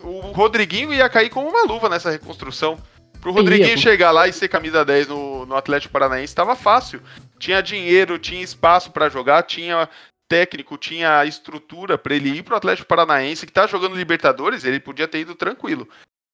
o 0.01 0.19
Rodriguinho 0.31 0.93
ia 0.93 1.09
cair 1.09 1.29
como 1.29 1.49
uma 1.49 1.63
luva 1.63 1.89
nessa 1.89 2.11
reconstrução. 2.11 2.77
Pro 3.19 3.31
Rodriguinho 3.31 3.69
Ia, 3.69 3.77
chegar 3.77 4.11
lá 4.11 4.27
e 4.27 4.33
ser 4.33 4.47
camisa 4.47 4.85
10 4.85 5.07
no, 5.07 5.45
no 5.45 5.55
Atlético 5.55 5.91
Paranaense 5.91 6.35
tava 6.35 6.55
fácil. 6.55 7.01
Tinha 7.39 7.61
dinheiro, 7.61 8.19
tinha 8.19 8.41
espaço 8.41 8.91
pra 8.91 9.09
jogar, 9.09 9.43
tinha 9.43 9.89
técnico, 10.29 10.77
tinha 10.77 11.25
estrutura 11.25 11.97
pra 11.97 12.15
ele 12.15 12.29
ir 12.29 12.43
pro 12.43 12.55
Atlético 12.55 12.87
Paranaense, 12.87 13.45
que 13.45 13.51
tá 13.51 13.65
jogando 13.65 13.95
Libertadores, 13.95 14.63
ele 14.63 14.79
podia 14.79 15.07
ter 15.07 15.19
ido 15.19 15.35
tranquilo. 15.35 15.87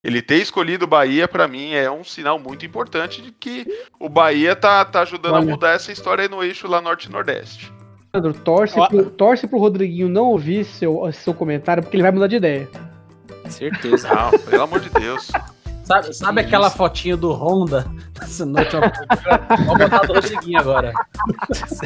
Ele 0.03 0.21
ter 0.21 0.37
escolhido 0.37 0.83
o 0.83 0.87
Bahia, 0.87 1.27
pra 1.27 1.47
mim, 1.47 1.73
é 1.73 1.89
um 1.89 2.03
sinal 2.03 2.37
muito 2.37 2.65
importante 2.65 3.21
de 3.21 3.31
que 3.31 3.65
o 3.97 4.09
Bahia 4.09 4.53
tá, 4.53 4.83
tá 4.83 5.01
ajudando 5.01 5.35
a 5.35 5.37
Olha. 5.37 5.49
mudar 5.49 5.71
essa 5.71 5.93
história 5.93 6.23
aí 6.23 6.29
no 6.29 6.43
eixo 6.43 6.67
lá 6.67 6.81
norte 6.81 7.05
e 7.05 7.11
nordeste. 7.11 7.71
Leandro, 8.15 8.31
torce, 8.31 8.79
Ó. 8.79 8.87
pro, 8.87 9.09
torce 9.09 9.47
pro 9.47 9.57
Rodriguinho 9.57 10.07
não 10.07 10.25
ouvir 10.25 10.63
seu, 10.65 11.11
seu 11.11 11.33
comentário, 11.33 11.81
porque 11.81 11.95
ele 11.95 12.03
vai 12.03 12.11
mudar 12.11 12.27
de 12.27 12.35
ideia. 12.35 12.69
Certeza. 13.49 14.07
Não, 14.07 14.29
pelo 14.39 14.61
amor 14.61 14.79
de 14.81 14.89
Deus. 14.91 15.31
Sabe, 15.83 16.13
sabe 16.13 16.41
Que 16.41 16.47
aquela 16.47 16.67
isso. 16.67 16.77
fotinho 16.77 17.17
do 17.17 17.33
Honda 17.33 17.85
nessa 18.19 18.45
noite? 18.45 18.71
Vamos 18.71 19.77
botar 19.79 20.05
do 20.05 20.13
Rodriguinho 20.13 20.59
agora. 20.59 20.93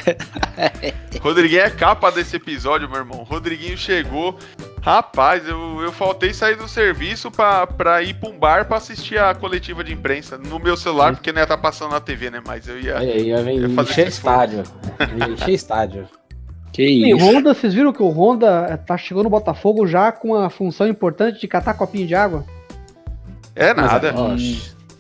Rodriguinho 1.20 1.62
é 1.62 1.70
capa 1.70 2.12
desse 2.12 2.36
episódio, 2.36 2.88
meu 2.90 3.00
irmão. 3.00 3.24
Rodriguinho 3.24 3.78
chegou. 3.78 4.38
Rapaz, 4.84 5.48
eu, 5.48 5.82
eu 5.82 5.92
faltei 5.92 6.34
sair 6.34 6.56
do 6.56 6.68
serviço 6.68 7.32
pra, 7.32 7.66
pra 7.66 8.04
ir 8.04 8.13
pra 8.13 8.30
um 8.30 8.38
bar 8.38 8.66
pra 8.68 8.78
assistir 8.78 9.18
a 9.20 9.34
coletiva 9.34 9.84
de 9.84 9.92
imprensa 9.92 10.38
no 10.38 10.60
meu 10.60 10.78
celular, 10.78 11.13
porque 11.16 11.34
não 11.34 11.42
ia 11.42 11.48
tá 11.48 11.58
passando 11.58 11.92
na 11.92 12.00
TV, 12.00 12.30
né? 12.30 12.42
Mas 12.46 12.68
eu 12.68 12.80
ia. 12.80 13.00
Aí, 13.00 13.34
aí, 13.34 13.44
vai 13.44 13.58
Eu 13.58 13.62
ia 13.63 13.70
fazer 13.76 13.92
encher 13.92 14.08
estádio. 14.08 14.64
Encher 15.34 15.54
estádio. 15.54 16.08
Que 16.78 16.84
E 16.84 17.11
isso. 17.11 17.25
Honda, 17.25 17.55
vocês 17.55 17.73
viram 17.73 17.91
que 17.91 18.03
o 18.03 18.09
Honda 18.09 18.67
eh, 18.69 18.78
tá 18.78 18.95
chegando 18.95 19.23
no 19.23 19.30
Botafogo 19.32 19.88
já 19.88 20.11
com 20.11 20.36
a 20.36 20.47
função 20.47 20.88
importante 20.88 21.41
de 21.41 21.47
catar 21.47 21.73
copinho 21.73 22.05
de 22.05 22.13
água? 22.13 22.45
É 23.55 23.73
nada. 23.73 24.13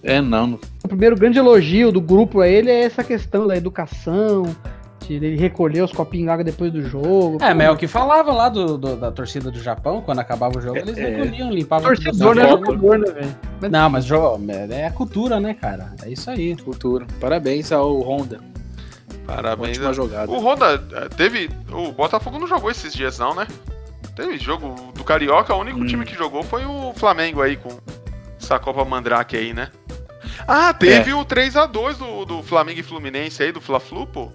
É, 0.01 0.19
não. 0.19 0.59
O 0.83 0.87
primeiro 0.87 1.15
grande 1.15 1.37
elogio 1.37 1.91
do 1.91 2.01
grupo 2.01 2.41
a 2.41 2.47
ele 2.47 2.71
é 2.71 2.81
essa 2.83 3.03
questão 3.03 3.45
da 3.45 3.55
educação, 3.55 4.43
de 5.07 5.13
ele 5.13 5.35
recolher 5.35 5.83
os 5.83 5.91
copinhos 5.91 6.25
de 6.25 6.29
água 6.31 6.43
depois 6.43 6.71
do 6.71 6.81
jogo. 6.81 7.37
É, 7.41 7.53
mas 7.53 7.67
é 7.67 7.69
o 7.71 7.77
que 7.77 7.85
falava 7.85 8.31
lá 8.33 8.49
do, 8.49 8.75
do- 8.75 8.95
da 8.95 9.11
torcida 9.11 9.51
do 9.51 9.59
Japão, 9.59 10.01
quando 10.01 10.17
acabava 10.17 10.57
o 10.57 10.61
jogo, 10.61 10.77
eles 10.79 10.97
É. 10.97 11.09
recolhiam, 11.09 11.51
limpavam 11.51 11.89
torcedor 11.93 12.33
não 12.35 12.41
é 12.43 12.49
jogador, 12.49 12.97
né, 12.97 13.11
velho? 13.11 13.35
Mas- 13.61 13.71
Não, 13.71 13.89
mas 13.91 14.03
jo- 14.05 14.39
é 14.71 14.87
a 14.87 14.91
cultura, 14.91 15.39
né, 15.39 15.53
cara? 15.53 15.93
É 16.03 16.09
isso 16.09 16.27
aí. 16.31 16.55
Futuro. 16.57 17.05
Parabéns 17.19 17.71
ao 17.71 17.99
Honda. 18.01 18.39
Parabéns. 19.27 19.77
Ótima 19.77 19.93
jogada. 19.93 20.31
O 20.31 20.39
Honda 20.39 20.81
eh, 20.93 21.09
teve. 21.09 21.49
O 21.71 21.91
Botafogo 21.91 22.39
não 22.39 22.47
jogou 22.47 22.71
esses 22.71 22.93
dias, 22.93 23.19
não, 23.19 23.35
né? 23.35 23.45
Teve 24.15 24.37
jogo 24.39 24.91
do 24.95 25.03
Carioca, 25.03 25.53
o 25.53 25.59
único 25.59 25.79
Hum. 25.81 25.85
time 25.85 26.05
que 26.05 26.15
jogou 26.15 26.41
foi 26.41 26.65
o 26.65 26.93
Flamengo 26.95 27.41
aí, 27.41 27.55
com 27.57 27.69
essa 28.41 28.57
Copa 28.57 28.83
Mandrake 28.85 29.35
aí, 29.37 29.53
né? 29.53 29.69
Ah, 30.47 30.73
teve 30.73 31.13
o 31.13 31.23
3x2 31.25 31.97
do, 31.97 32.25
do 32.25 32.41
Flamengo 32.43 32.79
e 32.79 32.83
Fluminense 32.83 33.43
aí, 33.43 33.51
do 33.51 33.59
Fla-Flu, 33.61 34.07
pô. 34.07 34.31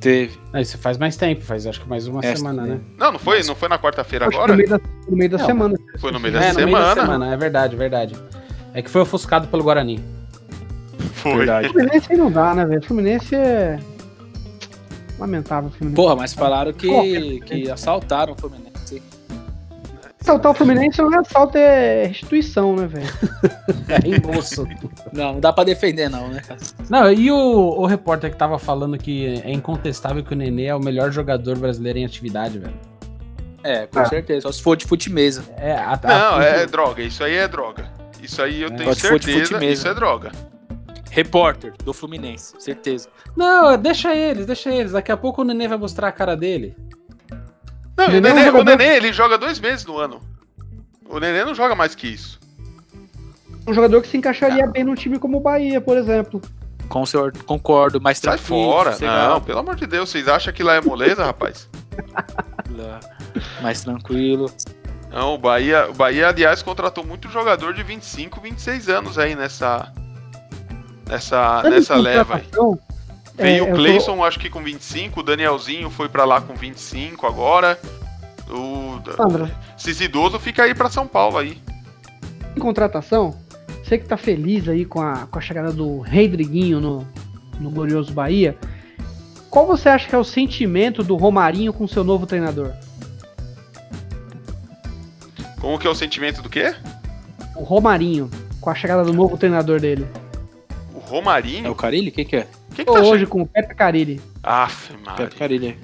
Teve. 0.00 0.38
Ah, 0.52 0.60
Isso 0.60 0.78
faz 0.78 0.96
mais 0.96 1.16
tempo, 1.16 1.42
faz 1.44 1.66
acho 1.66 1.80
que 1.80 1.88
mais 1.88 2.06
uma 2.06 2.20
É, 2.24 2.34
semana, 2.36 2.62
né? 2.64 2.80
Não, 2.96 3.12
não 3.12 3.18
foi, 3.18 3.42
não 3.42 3.54
foi 3.56 3.68
na 3.68 3.78
quarta-feira 3.78 4.26
agora? 4.26 4.52
no 4.52 4.56
meio 4.56 4.68
da, 4.68 4.78
no 5.08 5.16
meio 5.16 5.30
da 5.30 5.38
Não. 5.38 5.46
semana. 5.46 5.74
Foi 5.98 6.12
no 6.12 6.20
meio 6.20 6.36
É, 6.36 6.40
da 6.40 6.48
no 6.48 6.54
meio 6.54 6.68
semana. 6.68 6.94
da 6.94 7.00
semana, 7.00 7.32
é 7.32 7.36
verdade, 7.36 7.76
verdade. 7.76 8.14
É 8.72 8.80
que 8.80 8.88
foi 8.90 9.00
ofuscado 9.00 9.48
pelo 9.48 9.62
Guarani. 9.64 10.02
Foi. 11.22 11.36
Verdade. 11.38 11.68
Fluminense 11.68 12.12
aí 12.12 12.18
não 12.18 12.30
dá, 12.30 12.54
né, 12.54 12.64
velho? 12.64 12.82
Fluminense 12.82 13.34
é. 13.34 13.78
Lamentável 15.18 15.68
o 15.68 15.72
Fluminense. 15.72 15.96
Porra, 15.96 16.16
mas 16.16 16.32
falaram 16.34 16.72
que, 16.72 17.40
que 17.40 17.70
assaltaram 17.70 18.32
o 18.34 18.36
Fluminense. 18.36 19.02
Assaltar 20.20 20.52
o 20.52 20.54
Fluminense 20.54 21.00
não 21.00 21.12
é 21.14 21.18
assalto, 21.18 21.56
é 21.56 22.04
restituição, 22.06 22.76
né, 22.76 22.86
velho? 22.86 23.06
É 23.88 23.96
reembolso. 24.06 24.66
Não, 25.12 25.32
não 25.34 25.40
dá 25.40 25.52
pra 25.52 25.64
defender, 25.64 26.10
não, 26.10 26.28
né, 26.28 26.42
cara? 26.46 26.60
Não, 26.90 27.10
e 27.10 27.30
o, 27.32 27.36
o 27.38 27.86
repórter 27.86 28.30
que 28.30 28.36
tava 28.36 28.58
falando 28.58 28.98
que 28.98 29.40
é 29.42 29.50
incontestável 29.50 30.22
que 30.22 30.32
o 30.34 30.36
Nenê 30.36 30.64
é 30.66 30.74
o 30.74 30.78
melhor 30.80 31.10
jogador 31.10 31.56
brasileiro 31.58 31.98
em 31.98 32.04
atividade, 32.04 32.58
velho. 32.58 32.74
É, 33.64 33.86
com 33.86 33.98
Ah. 34.00 34.04
certeza. 34.04 34.42
Só 34.42 34.52
se 34.52 34.62
for 34.62 34.76
de 34.76 34.84
fute 34.86 35.10
mesa. 35.10 35.42
É, 35.56 35.72
a, 35.72 35.92
a- 36.02 36.32
Não, 36.32 36.40
é 36.42 36.66
droga. 36.66 37.02
Isso 37.02 37.24
aí 37.24 37.34
é 37.34 37.48
droga. 37.48 37.86
Isso 38.22 38.40
aí 38.42 38.60
eu 38.62 38.68
É. 38.68 38.72
tenho 38.72 38.94
certeza. 38.94 39.38
fute 39.38 39.52
mesmo. 39.54 39.64
Isso 39.72 39.88
é 39.88 39.94
droga. 39.94 40.30
Repórter 41.10 41.72
do 41.84 41.92
Fluminense, 41.92 42.54
certeza. 42.58 43.08
Não, 43.36 43.76
deixa 43.76 44.14
eles, 44.14 44.46
deixa 44.46 44.70
eles. 44.70 44.92
Daqui 44.92 45.10
a 45.10 45.16
pouco 45.16 45.42
o 45.42 45.44
Nenê 45.44 45.66
vai 45.68 45.78
mostrar 45.78 46.08
a 46.08 46.12
cara 46.12 46.36
dele. 46.36 46.76
Não, 47.96 48.06
o 48.06 48.10
Nenê 48.10 48.32
Nenê, 48.32 48.50
o 48.50 48.62
Nenê, 48.64 48.96
ele 48.96 49.12
joga 49.12 49.36
dois 49.38 49.58
meses 49.58 49.84
no 49.84 49.98
ano. 49.98 50.20
O 51.08 51.18
Nenê 51.18 51.44
não 51.44 51.54
joga 51.54 51.74
mais 51.74 51.94
que 51.94 52.06
isso. 52.06 52.38
Um 53.66 53.74
jogador 53.74 54.00
que 54.02 54.08
se 54.08 54.16
encaixaria 54.16 54.66
bem 54.66 54.84
num 54.84 54.94
time 54.94 55.18
como 55.18 55.38
o 55.38 55.40
Bahia, 55.40 55.80
por 55.80 55.96
exemplo. 55.96 56.40
Com 56.88 57.04
senhor, 57.04 57.32
concordo, 57.44 58.00
mais 58.00 58.18
Sai 58.18 58.36
tranquilo. 58.38 58.72
fora. 58.72 58.96
Não, 59.00 59.40
pelo 59.40 59.58
amor 59.58 59.76
de 59.76 59.86
Deus. 59.86 60.08
Vocês 60.08 60.26
acham 60.26 60.52
que 60.52 60.62
lá 60.62 60.74
é 60.76 60.80
moleza, 60.80 61.24
rapaz? 61.24 61.68
Mais 63.60 63.82
tranquilo. 63.82 64.50
Não, 65.10 65.34
o 65.34 65.38
Bahia, 65.38 65.88
o 65.90 65.94
Bahia, 65.94 66.28
aliás, 66.28 66.62
contratou 66.62 67.04
muito 67.04 67.28
jogador 67.28 67.74
de 67.74 67.82
25, 67.82 68.40
26 68.40 68.88
anos 68.88 69.18
aí 69.18 69.34
nessa. 69.34 69.92
Nessa, 71.08 71.62
Sabe 71.62 71.70
nessa 71.70 71.96
leva 71.96 72.36
aí. 72.36 72.44
Veio 73.36 73.64
É, 73.64 73.68
o 73.68 73.70
tô- 73.70 73.74
Cleison, 73.76 74.22
acho 74.24 74.38
que 74.38 74.50
com 74.50 74.62
25, 74.62 75.20
o 75.20 75.22
Danielzinho 75.22 75.88
foi 75.90 76.08
pra 76.08 76.24
lá 76.24 76.40
com 76.40 76.54
25 76.54 77.26
agora. 77.26 77.78
O 78.50 79.00
Sandra, 79.16 79.50
esses 79.78 80.00
idosos 80.00 80.40
fica 80.42 80.62
aí 80.64 80.74
pra 80.74 80.88
São 80.90 81.06
Paulo 81.06 81.38
aí. 81.38 81.58
em 82.56 82.60
contratação, 82.60 83.34
você 83.84 83.96
que 83.98 84.06
tá 84.06 84.16
feliz 84.16 84.68
aí 84.68 84.84
com 84.84 85.00
a, 85.00 85.26
com 85.30 85.38
a 85.38 85.40
chegada 85.42 85.70
do 85.72 85.98
Rodriguinho 85.98 86.80
no, 86.80 87.06
no 87.60 87.70
glorioso 87.70 88.12
Bahia, 88.12 88.56
qual 89.50 89.66
você 89.66 89.88
acha 89.88 90.08
que 90.08 90.14
é 90.14 90.18
o 90.18 90.24
sentimento 90.24 91.02
do 91.04 91.14
Romarinho 91.16 91.72
com 91.72 91.86
seu 91.86 92.02
novo 92.02 92.26
treinador? 92.26 92.72
Como 95.60 95.78
que 95.78 95.86
é 95.86 95.90
o 95.90 95.94
sentimento 95.94 96.42
do 96.42 96.48
quê? 96.48 96.74
O 97.54 97.62
Romarinho, 97.64 98.30
com 98.60 98.70
a 98.70 98.74
chegada 98.74 99.04
do 99.04 99.12
novo 99.12 99.36
treinador 99.36 99.80
dele. 99.80 100.06
O 101.10 101.14
É 101.14 101.16
o 101.16 101.20
Romarinho? 101.20 101.74
Carilli? 101.74 102.10
Quem 102.10 102.24
que 102.24 102.36
é? 102.36 102.46
Quem 102.74 102.84
que 102.84 102.84
Tô 102.84 102.92
tá 102.94 103.00
hoje 103.00 103.10
chegando? 103.10 103.28
com 103.30 103.42
o 103.42 103.46
Pepe 103.46 103.74
Carilli. 103.74 104.20
Aff, 104.42 104.92
Maria. 105.04 105.16
Pepe 105.26 105.36
Carilli. 105.36 105.78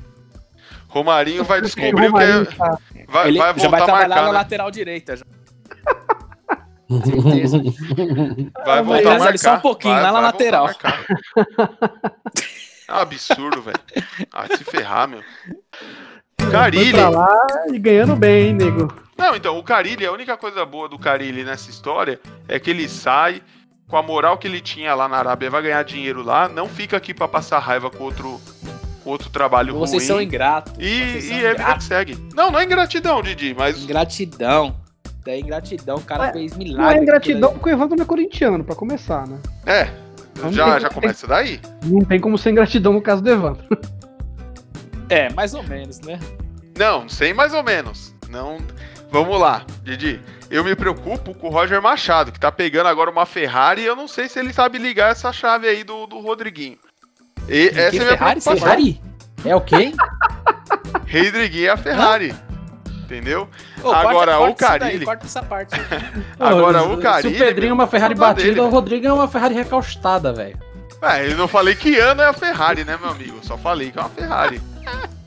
Romarinho 0.88 1.44
vai 1.44 1.60
descobrir 1.60 1.92
o 1.92 1.96
que 1.96 2.02
Romarinho 2.06 2.42
é. 2.42 2.44
tá- 2.54 2.78
Vai, 3.08 3.28
Ele 3.28 3.38
vai 3.38 3.48
já 3.48 3.52
voltar 3.54 3.68
vai 3.70 3.80
a 3.80 3.84
trabalhar 3.84 4.08
marcar, 4.08 4.20
na 4.22 4.26
né? 4.32 4.38
lateral 4.38 4.70
direita. 4.70 5.16
Já. 5.16 5.24
Certeza. 7.04 7.58
Vai 7.58 7.72
Vai 8.64 8.82
voltar 8.82 9.10
a 9.26 9.28
ele 9.30 9.38
só 9.38 9.50
marcar. 9.50 9.56
um 9.56 9.60
pouquinho, 9.60 9.94
Vai- 9.94 10.02
lá 10.02 10.12
na 10.12 10.20
vai 10.20 10.22
lateral. 10.32 10.64
marcar. 10.66 11.04
É 12.86 12.92
um 12.92 12.96
absurdo, 12.98 13.62
velho. 13.62 13.78
Ah, 14.30 14.46
se 14.46 14.62
ferrar, 14.62 15.08
meu. 15.08 15.22
Foi 16.38 16.50
Carilli. 16.50 16.92
pra 16.92 17.08
lá 17.08 17.34
e 17.72 17.78
ganhando 17.78 18.14
bem, 18.14 18.48
hein, 18.48 18.54
nego? 18.54 18.94
Não, 19.16 19.34
então, 19.34 19.58
o 19.58 19.62
Carilli, 19.62 20.04
a 20.04 20.12
única 20.12 20.36
coisa 20.36 20.66
boa 20.66 20.86
do 20.86 20.98
Carilli 20.98 21.44
nessa 21.44 21.70
história 21.70 22.20
é 22.46 22.58
que 22.60 22.68
ele 22.68 22.86
sai 22.86 23.40
com 23.88 23.96
a 23.96 24.02
moral 24.02 24.38
que 24.38 24.46
ele 24.46 24.60
tinha 24.60 24.94
lá 24.94 25.08
na 25.08 25.16
Arábia, 25.18 25.50
vai 25.50 25.62
ganhar 25.62 25.82
dinheiro 25.84 26.22
lá, 26.22 26.48
não 26.48 26.68
fica 26.68 26.96
aqui 26.96 27.12
pra 27.14 27.28
passar 27.28 27.58
raiva 27.58 27.90
com 27.90 28.04
outro, 28.04 28.40
com 29.02 29.10
outro 29.10 29.28
trabalho 29.30 29.74
Vocês 29.74 30.02
ruim. 30.02 30.06
são 30.08 30.20
ingratos. 30.22 30.72
E, 30.78 30.98
vocês 31.12 31.24
são 31.24 31.36
e 31.36 31.44
é 31.44 31.54
vida 31.54 31.74
que 31.76 31.84
segue. 31.84 32.18
Não, 32.34 32.50
não 32.50 32.58
é 32.60 32.64
ingratidão, 32.64 33.22
Didi, 33.22 33.54
mas. 33.56 33.82
Ingratidão. 33.82 34.76
É 35.26 35.38
ingratidão. 35.38 35.96
O 35.96 36.02
cara 36.02 36.28
é- 36.28 36.32
fez 36.32 36.56
milagre. 36.56 36.82
Não 36.82 36.90
é 36.90 36.96
com 36.96 37.02
ingratidão 37.02 37.52
porque 37.54 37.68
o 37.70 37.72
Evandro 37.72 37.96
não 37.96 38.04
é 38.04 38.06
corintiano, 38.06 38.62
pra 38.64 38.74
começar, 38.74 39.26
né? 39.26 39.38
É, 39.64 39.90
Não 40.40 40.52
já, 40.52 40.72
tem- 40.72 40.80
já 40.80 40.90
começa 40.90 41.26
daí. 41.26 41.60
Não 41.84 42.00
tem 42.00 42.20
como 42.20 42.36
ser 42.36 42.50
ingratidão 42.50 42.92
no 42.92 43.00
caso 43.00 43.22
do 43.22 43.30
Evandro. 43.30 43.64
É, 45.08 45.30
mais 45.32 45.54
ou 45.54 45.62
menos, 45.62 46.00
né? 46.00 46.18
Não, 46.78 47.08
sei 47.08 47.32
mais 47.32 47.54
ou 47.54 47.62
menos. 47.62 48.14
Não. 48.28 48.58
Vamos 49.10 49.38
lá, 49.38 49.64
Didi. 49.82 50.20
Eu 50.54 50.62
me 50.62 50.76
preocupo 50.76 51.34
com 51.34 51.48
o 51.48 51.50
Roger 51.50 51.82
Machado, 51.82 52.30
que 52.30 52.38
tá 52.38 52.52
pegando 52.52 52.86
agora 52.86 53.10
uma 53.10 53.26
Ferrari 53.26 53.82
e 53.82 53.86
eu 53.86 53.96
não 53.96 54.06
sei 54.06 54.28
se 54.28 54.38
ele 54.38 54.52
sabe 54.52 54.78
ligar 54.78 55.10
essa 55.10 55.32
chave 55.32 55.66
aí 55.66 55.82
do, 55.82 56.06
do 56.06 56.20
Rodriguinho. 56.20 56.78
E 57.48 57.72
essa 57.74 57.96
é 57.96 58.16
Ferrari? 58.16 58.40
Ferrari? 58.40 59.02
É 59.44 59.56
o 59.56 59.60
quê? 59.60 59.92
Rodriguinho 61.12 61.66
é 61.66 61.70
a 61.70 61.76
Ferrari. 61.76 62.32
Entendeu? 63.02 63.48
Ô, 63.82 63.90
Agora, 63.90 64.38
o 64.38 64.46
isso 64.50 64.56
daí, 64.60 64.78
Carilli- 64.78 65.04
corta 65.04 65.26
essa 65.26 65.42
parte. 65.42 65.74
Agora, 66.38 66.84
Ô, 66.84 66.94
o 66.94 66.98
Carilli, 66.98 67.36
Se 67.36 67.42
o 67.42 67.46
Pedrinho 67.46 67.70
é 67.70 67.74
uma 67.74 67.88
Ferrari 67.88 68.16
saudade 68.16 68.34
batida, 68.36 68.54
dele, 68.54 68.60
o 68.60 68.70
Rodrigo 68.70 69.06
é 69.08 69.12
uma 69.12 69.26
Ferrari 69.26 69.54
recalchutada, 69.54 70.32
velho. 70.32 70.56
É, 71.02 71.32
eu 71.32 71.36
não 71.36 71.48
falei 71.48 71.74
que 71.74 71.98
ano 71.98 72.22
é 72.22 72.26
a 72.28 72.32
Ferrari, 72.32 72.84
né, 72.84 72.96
meu 72.96 73.10
amigo? 73.10 73.40
Só 73.42 73.58
falei 73.58 73.90
que 73.90 73.98
é 73.98 74.02
uma 74.02 74.08
Ferrari. 74.08 74.62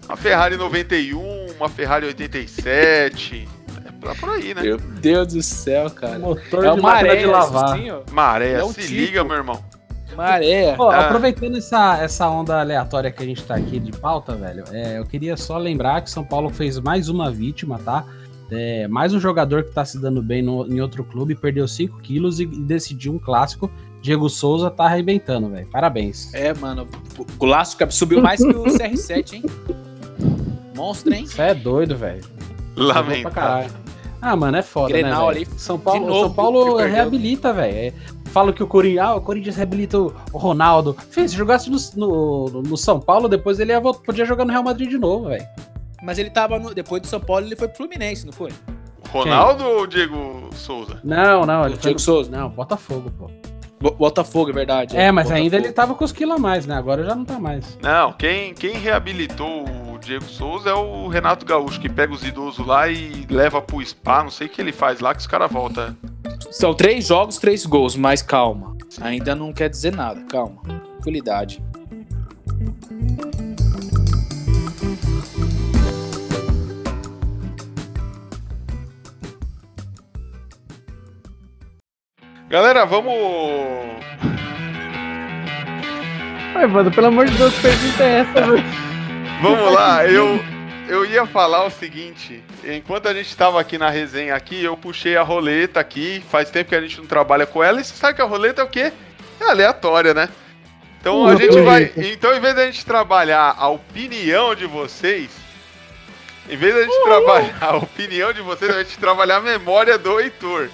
Uma 0.07 0.15
Ferrari 0.15 0.55
91, 0.55 1.47
uma 1.57 1.67
Ferrari 1.67 2.05
87. 2.05 3.57
Pra- 4.00 4.16
por 4.16 4.30
aí, 4.30 4.54
né? 4.54 4.62
Meu 4.62 4.78
Deus 4.78 5.34
do 5.34 5.41
céu, 5.41 5.89
cara. 5.89 6.20
Motor 6.20 6.66
É 6.66 6.74
de 6.74 6.80
uma 6.80 6.91
areia, 6.91 7.18
de 7.20 7.26
lavar. 7.26 7.74
assim, 7.74 7.89
ó. 7.91 8.02
Maré, 8.12 8.54
É 8.54 8.64
um 8.64 8.72
se 8.72 8.82
tipo. 8.82 8.93
liga, 8.93 9.24
meu 9.24 9.36
irmão. 9.38 9.60
Areia. 10.18 10.76
Ó, 10.80 10.89
Ah. 10.89 11.02
aproveitando 11.06 11.58
essa, 11.58 12.00
essa 12.02 12.28
onda 12.28 12.60
aleatória 12.60 13.12
que 13.12 13.22
a 13.22 13.26
gente 13.26 13.43
tá 13.43 13.54
aqui 13.56 13.80
de 13.80 13.91
pauta, 13.91 14.36
velho, 14.36 14.64
é, 14.72 14.98
eu 14.98 15.06
queria 15.06 15.38
só 15.38 15.58
lembrar 15.60 16.02
que 16.02 16.10
São 16.10 16.24
Paulo 16.24 16.50
fez 16.50 16.80
mais 16.80 17.08
uma 17.08 17.30
vítima, 17.32 17.78
tá? 17.78 18.04
É, 18.50 18.88
mais 18.88 19.14
um 19.14 19.20
jogador 19.20 19.64
que 19.66 19.72
tá 19.72 19.84
se 19.86 20.00
dando 20.02 20.22
bem 20.24 20.41
no- 20.41 20.66
em 20.66 20.80
outro 20.82 21.04
clube, 21.04 21.36
perdeu 21.36 21.68
5 21.68 22.00
quilos 22.00 22.39
e, 22.39 22.43
e 22.43 22.48
decidiu 22.48 23.14
um 23.14 23.20
clássico. 23.20 23.70
Diego 24.02 24.28
Souza 24.30 24.72
tá 24.72 24.86
arrebentando, 24.86 25.50
velho. 25.50 25.68
Parabéns. 25.68 26.34
É, 26.34 26.54
mano. 26.54 26.88
O 27.18 27.26
que 27.78 27.91
subiu 27.91 28.22
mais 28.22 28.39
que 28.39 28.48
o 28.48 28.64
CR7, 28.64 29.34
hein? 29.34 29.43
Monstro, 30.76 31.14
hein? 31.14 31.26
Você 31.26 31.41
é 31.41 31.54
doido, 31.54 31.95
velho. 31.98 32.24
Caralho. 33.34 33.70
Ah, 34.22 34.36
mano, 34.36 34.57
é 34.57 34.61
foda, 34.61 34.89
Grenal 34.93 35.28
né, 35.28 35.34
velho? 35.34 35.47
ali, 35.49 35.59
São 35.59 35.78
Paulo, 35.80 35.99
de 35.99 36.05
novo, 36.07 36.20
São 36.22 36.34
Paulo 36.34 36.76
reabilita, 36.78 37.53
velho. 37.53 37.76
É, 37.76 37.93
Falo 38.32 38.51
que 38.51 38.61
o 38.61 38.68
Corinthians, 38.68 39.05
ah, 39.07 39.15
o 39.15 39.22
Corinthians 39.22 39.55
reabilita 39.55 39.97
o 39.99 40.11
Ronaldo. 40.34 40.95
Fez, 41.11 41.32
se 41.32 41.38
jogasse 41.38 41.70
no, 41.70 41.78
no, 41.95 42.61
no 42.61 42.78
São 42.78 42.99
Paulo, 42.99 43.28
depois 43.30 43.59
ele 43.59 43.72
ia, 43.72 43.82
podia 43.82 44.26
jogar 44.26 44.43
no 44.45 44.51
Real 44.51 44.63
Madrid 44.63 44.89
de 44.89 44.97
novo, 44.97 45.30
velho. 45.30 45.45
Mas 46.03 46.20
ele 46.20 46.30
tava 46.30 46.59
no. 46.59 46.74
Depois 46.74 47.01
do 47.01 47.07
São 47.07 47.20
Paulo, 47.20 47.45
ele 47.45 47.55
foi 47.55 47.68
pro 47.68 47.78
Fluminense, 47.78 48.26
não 48.26 48.34
foi? 48.34 48.51
Ronaldo 49.09 49.63
ou 49.63 49.88
Diego 49.88 50.49
Souza? 50.53 50.99
Não, 51.03 51.45
não, 51.45 51.61
ele 51.65 51.76
O 51.76 51.78
foi 51.78 51.82
Diego 51.84 51.93
no- 51.93 51.99
Souza. 51.99 52.30
Não, 52.30 52.49
Botafogo, 52.49 53.11
pô. 53.18 53.30
Bo- 53.80 53.91
Botafogo, 53.91 54.49
é 54.49 54.53
verdade. 54.53 54.97
É, 54.97 55.11
mas 55.11 55.26
Botafogo. 55.28 55.43
ainda 55.43 55.55
ele 55.55 55.72
tava 55.72 55.95
com 55.95 56.03
os 56.03 56.11
quilos 56.11 56.36
a 56.36 56.39
mais, 56.39 56.65
né? 56.65 56.76
Agora 56.76 57.03
já 57.03 57.15
não 57.15 57.24
tá 57.24 57.39
mais. 57.39 57.78
Não, 57.82 58.11
quem, 58.13 58.53
quem 58.53 58.74
reabilitou 58.74 59.63
o 59.63 59.87
Diego 59.98 60.26
Souza 60.26 60.70
é 60.70 60.74
o 60.74 61.08
Renato 61.08 61.45
Gaúcho, 61.45 61.80
que 61.80 61.89
pega 61.89 62.14
os 62.14 62.24
idosos 62.24 62.66
lá 62.66 62.88
e 62.88 63.26
leva 63.30 63.62
pro 63.62 63.84
spa, 63.86 64.24
não 64.24 64.32
sei 64.32 64.48
o 64.48 64.50
que 64.50 64.62
ele 64.62 64.72
faz 64.72 65.00
lá, 65.00 65.14
que 65.14 65.22
os 65.22 65.28
caras 65.28 65.52
voltam. 65.52 65.95
São 66.52 66.74
três 66.74 67.08
jogos, 67.08 67.38
três 67.38 67.66
gols, 67.66 67.95
mas 67.95 68.22
calma. 68.22 68.76
Ainda 69.02 69.36
não 69.36 69.52
quer 69.52 69.70
dizer 69.70 69.93
nada, 69.93 70.22
calma. 70.30 70.62
Tranquilidade. 70.64 71.62
Galera, 82.50 82.86
vamos. 82.86 83.14
Ai, 86.56 86.64
Evandro, 86.64 86.93
pelo 86.93 87.08
amor 87.08 87.26
de 87.26 87.38
Deus, 87.38 87.54
pergunta 87.60 88.04
é 88.04 88.20
essa, 88.20 88.41
velho. 88.41 88.87
Vamos 89.42 89.72
lá, 89.72 90.04
eu, 90.06 90.44
eu 90.88 91.06
ia 91.06 91.26
falar 91.26 91.66
o 91.66 91.70
seguinte. 91.70 92.44
Enquanto 92.64 93.08
a 93.08 93.14
gente 93.14 93.36
tava 93.38 93.60
aqui 93.60 93.78
na 93.78 93.90
resenha 93.90 94.36
aqui, 94.36 94.64
eu 94.64 94.76
puxei 94.76 95.16
a 95.16 95.22
roleta 95.22 95.80
aqui. 95.80 96.24
Faz 96.30 96.50
tempo 96.50 96.70
que 96.70 96.76
a 96.76 96.82
gente 96.82 96.98
não 96.98 97.06
trabalha 97.06 97.46
com 97.46 97.64
ela. 97.64 97.80
E 97.80 97.84
você 97.84 97.94
sabe 97.94 98.16
que 98.16 98.22
a 98.22 98.26
roleta 98.26 98.62
é 98.62 98.66
o 98.66 98.70
quê? 98.70 98.92
É 99.40 99.46
aleatória, 99.46 100.14
né? 100.14 100.28
Então 101.00 101.28
a 101.28 101.36
gente 101.36 101.62
vai. 101.62 101.92
Então, 101.96 102.36
em 102.36 102.40
vez 102.40 102.56
da 102.56 102.66
gente 102.66 102.84
trabalhar 102.84 103.56
a 103.58 103.70
opinião 103.70 104.56
de 104.56 104.66
vocês, 104.66 105.30
em 106.50 106.58
vez 106.58 106.74
da 106.74 106.82
gente 106.82 107.04
trabalhar 107.04 107.58
a 107.62 107.78
opinião 107.78 108.34
de 108.34 108.42
vocês, 108.42 108.76
a 108.76 108.84
gente 108.84 108.98
trabalhar 108.98 109.38
a 109.38 109.42
memória 109.42 109.98
do 109.98 110.20
Heitor. 110.20 110.70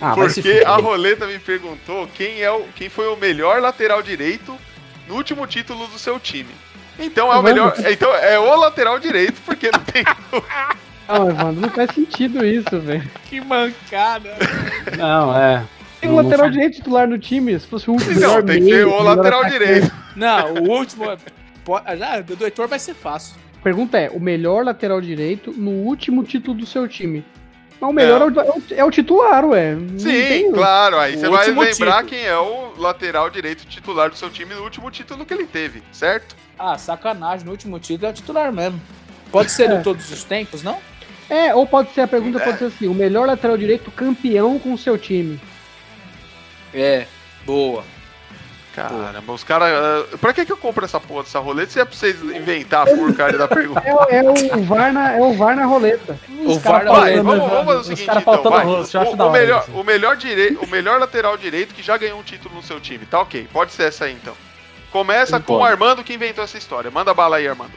Ah, 0.00 0.14
Porque 0.14 0.62
a 0.66 0.76
roleta 0.76 1.26
me 1.26 1.38
perguntou 1.38 2.08
quem, 2.08 2.42
é 2.42 2.50
o, 2.50 2.64
quem 2.74 2.88
foi 2.88 3.06
o 3.06 3.16
melhor 3.16 3.62
lateral 3.62 4.02
direito 4.02 4.58
no 5.06 5.14
último 5.14 5.46
título 5.46 5.86
do 5.86 5.98
seu 5.98 6.18
time. 6.20 6.52
Então 6.98 7.32
é 7.32 7.36
o 7.36 7.42
melhor. 7.42 7.74
Então 7.90 8.14
é 8.14 8.38
o 8.38 8.54
lateral 8.56 8.98
direito, 8.98 9.40
porque 9.44 9.70
não 9.72 9.80
tem. 9.80 10.04
Não, 11.08 11.28
Evandro, 11.28 11.60
não 11.60 11.68
faz 11.68 11.90
sentido 11.94 12.42
isso, 12.46 12.78
velho. 12.80 13.02
Que 13.28 13.38
mancada. 13.40 14.34
Não, 14.96 15.36
é. 15.36 15.62
Tem 16.00 16.08
um 16.08 16.14
Não- 16.14 16.22
não 16.22 16.24
lateral 16.30 16.46
faz- 16.46 16.52
direito 16.54 16.74
titular 16.76 17.06
no 17.06 17.18
time, 17.18 17.58
se 17.60 17.66
fosse 17.66 17.90
o 17.90 17.96
Não, 17.96 18.06
melhor 18.06 18.42
tem 18.42 18.62
que 18.64 18.70
ser 18.70 18.86
o 18.86 19.02
lateral 19.02 19.44
direito. 19.44 19.92
Não, 20.16 20.54
o 20.54 20.70
último. 20.70 21.10
é- 21.10 21.16
po- 21.64 21.82
Já, 21.98 22.20
do 22.20 22.42
Heitor 22.44 22.66
vai 22.66 22.78
ser 22.78 22.94
fácil. 22.94 23.34
Pergunta 23.62 23.98
é, 23.98 24.08
o 24.10 24.18
melhor 24.18 24.64
lateral 24.64 25.00
direito 25.02 25.52
no 25.52 25.70
último 25.70 26.24
título 26.24 26.56
do 26.56 26.64
seu 26.66 26.88
time. 26.88 27.22
Mas 27.82 27.90
o 27.90 27.92
melhor 27.92 28.30
Não. 28.30 28.40
é 28.42 28.48
o, 28.50 28.62
é 28.76 28.84
o 28.84 28.90
titular, 28.92 29.44
ué. 29.44 29.74
Sim, 29.98 30.04
tem- 30.12 30.52
claro. 30.52 30.98
Aí 30.98 31.16
O 31.16 31.18
você 31.18 31.28
vai 31.28 31.46
lembrar 31.48 31.66
título. 32.04 32.04
quem 32.04 32.24
é 32.24 32.36
o 32.38 32.72
lateral 32.78 33.28
direito 33.28 33.66
titular 33.66 34.08
do 34.08 34.16
seu 34.16 34.30
time 34.30 34.54
no 34.54 34.62
último 34.62 34.88
título 34.88 35.26
que 35.26 35.34
ele 35.34 35.46
teve, 35.46 35.82
certo? 35.90 36.36
Ah, 36.56 36.78
sacanagem. 36.78 37.44
No 37.44 37.50
último 37.50 37.80
título 37.80 38.06
é 38.06 38.10
o 38.10 38.14
titular 38.14 38.52
mesmo. 38.52 38.80
Pode 39.32 39.50
ser 39.50 39.68
É. 39.68 39.76
de 39.78 39.82
todos 39.82 40.08
os 40.12 40.22
tempos, 40.22 40.62
não? 40.62 40.78
É, 41.28 41.52
ou 41.54 41.66
pode 41.66 41.92
ser, 41.92 42.02
a 42.02 42.06
pergunta 42.08 42.38
É. 42.38 42.44
pode 42.44 42.58
ser 42.58 42.66
assim, 42.66 42.86
o 42.86 42.94
melhor 42.94 43.26
lateral 43.26 43.56
direito 43.58 43.90
campeão 43.90 44.58
com 44.60 44.72
o 44.74 44.78
seu 44.78 44.96
time. 44.96 45.40
É. 46.72 47.06
Boa. 47.44 47.84
Caramba, 48.74 49.32
os 49.32 49.44
caras. 49.44 49.68
ah, 49.70 50.16
pra 50.18 50.32
que, 50.32 50.46
que 50.46 50.52
eu 50.52 50.56
compro 50.56 50.84
essa 50.84 50.98
porra 50.98 51.24
dessa 51.24 51.38
roleta 51.38 51.70
se 51.70 51.78
é 51.80 51.84
pra 51.84 51.94
vocês 51.94 52.22
inventar 52.22 52.88
a 52.88 52.90
porcaria 52.96 53.36
da 53.38 53.46
pergunta? 53.46 53.80
É, 53.84 53.94
o- 53.94 54.06
é 54.08 54.56
o 54.56 54.62
VAR 54.62 54.92
na, 54.92 55.12
é 55.12 55.20
o 55.20 55.34
VAR 55.34 55.54
na 55.54 55.66
roleta. 55.66 56.18
O 56.28 56.52
Os 56.52 56.62
caras 56.62 56.86
VAR 56.88 56.96
Vai, 57.00 57.14
faltando, 57.16 57.24
vamos, 57.24 57.50
vamos 57.50 57.64
fazer 57.66 57.76
o 57.76 57.80
os 57.80 57.86
seguinte, 57.86 58.06
caras 58.06 58.22
então, 58.22 58.50
vai. 58.50 58.64
rosto, 58.64 58.98
O, 58.98 59.00
o 59.02 59.20
hora 59.22 59.30
melhor, 59.30 59.62
isso. 59.68 59.72
o, 59.78 59.84
melhor 59.84 60.16
direi- 60.16 60.56
o 60.62 60.66
melhor 60.66 60.98
lateral 60.98 61.36
direito 61.36 61.74
que 61.74 61.82
já 61.82 61.96
ganhou 61.96 62.18
um 62.18 62.22
título 62.22 62.54
no 62.54 62.62
seu 62.62 62.80
time, 62.80 63.04
tá 63.04 63.20
ok. 63.20 63.46
Pode 63.52 63.72
ser 63.72 63.84
essa 63.84 64.06
aí 64.06 64.12
então. 64.14 64.34
Começa 64.90 65.38
com 65.40 65.54
o 65.54 65.58
pode. 65.58 65.72
Armando 65.72 66.02
que 66.04 66.14
inventou 66.14 66.42
essa 66.44 66.56
história. 66.58 66.90
Manda 66.90 67.12
bala 67.14 67.36
aí, 67.36 67.46
Armando. 67.48 67.72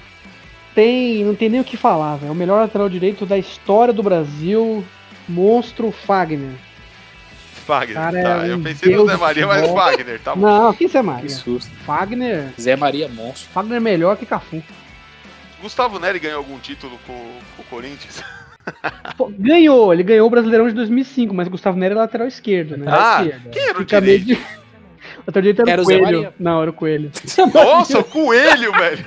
Tem, 0.74 1.24
não 1.24 1.34
tem 1.36 1.48
nem 1.50 1.62
o 1.62 1.64
que 1.64 1.78
falar, 1.78 2.18
velho. 2.18 2.32
O 2.32 2.36
melhor 2.36 2.60
lateral 2.60 2.90
direito 2.90 3.26
da 3.26 3.38
história 3.38 3.94
do 3.94 4.04
Brasil, 4.04 4.84
monstro 5.28 5.92
Fagner. 5.92 6.52
Fagner. 7.66 7.96
Cara, 7.96 8.22
tá, 8.24 8.48
é 8.48 8.52
eu 8.52 8.60
pensei 8.60 8.92
no 8.92 8.98
deus 8.98 9.10
Zé 9.10 9.16
do 9.16 9.20
Maria, 9.22 9.48
mas. 9.48 9.70
Fagner, 9.72 10.20
tá 10.20 10.36
bom. 10.36 10.42
Não, 10.42 10.74
quem 10.74 10.90
é 10.94 11.02
Maria? 11.02 11.24
Que 11.24 11.32
susto. 11.32 11.72
Fagner, 11.86 12.54
Zé 12.60 12.76
Maria 12.76 13.08
Monstro. 13.08 13.50
Fagner 13.52 13.78
é 13.78 13.80
melhor 13.80 14.16
que 14.18 14.26
Cafu. 14.26 14.62
Gustavo 15.62 15.98
Neri 16.00 16.20
ganhou 16.20 16.38
algum 16.38 16.60
título 16.60 17.00
com, 17.08 17.14
com 17.14 17.62
o 17.62 17.66
Corinthians? 17.66 18.24
Pô, 19.18 19.32
ganhou, 19.38 19.92
ele 19.94 20.04
ganhou 20.04 20.28
o 20.28 20.30
Brasileirão 20.30 20.68
de 20.68 20.74
2005, 20.74 21.34
mas 21.34 21.48
Gustavo 21.48 21.78
Nery 21.78 21.94
é 21.94 21.98
lateral 21.98 22.28
esquerdo, 22.28 22.78
né? 22.78 22.86
Ah, 22.88 23.24
esquerda. 23.24 23.50
quem 23.50 23.64
era 23.64 23.78
o 23.78 23.80
Fica 23.80 24.02
direito? 24.02 24.26
de... 24.26 24.34
O 25.18 25.24
lateral 25.28 25.42
direito 25.42 25.62
era, 25.62 25.72
Era 25.72 25.82
o 25.82 25.86
Zé 25.86 25.98
Coelho. 26.00 26.18
Maria? 26.18 26.34
Não, 26.40 26.62
era 26.62 26.70
o 26.70 26.74
Coelho. 26.74 27.12
Nossa, 27.54 28.00
o 28.00 28.04
Coelho, 28.04 28.72
velho. 28.72 29.06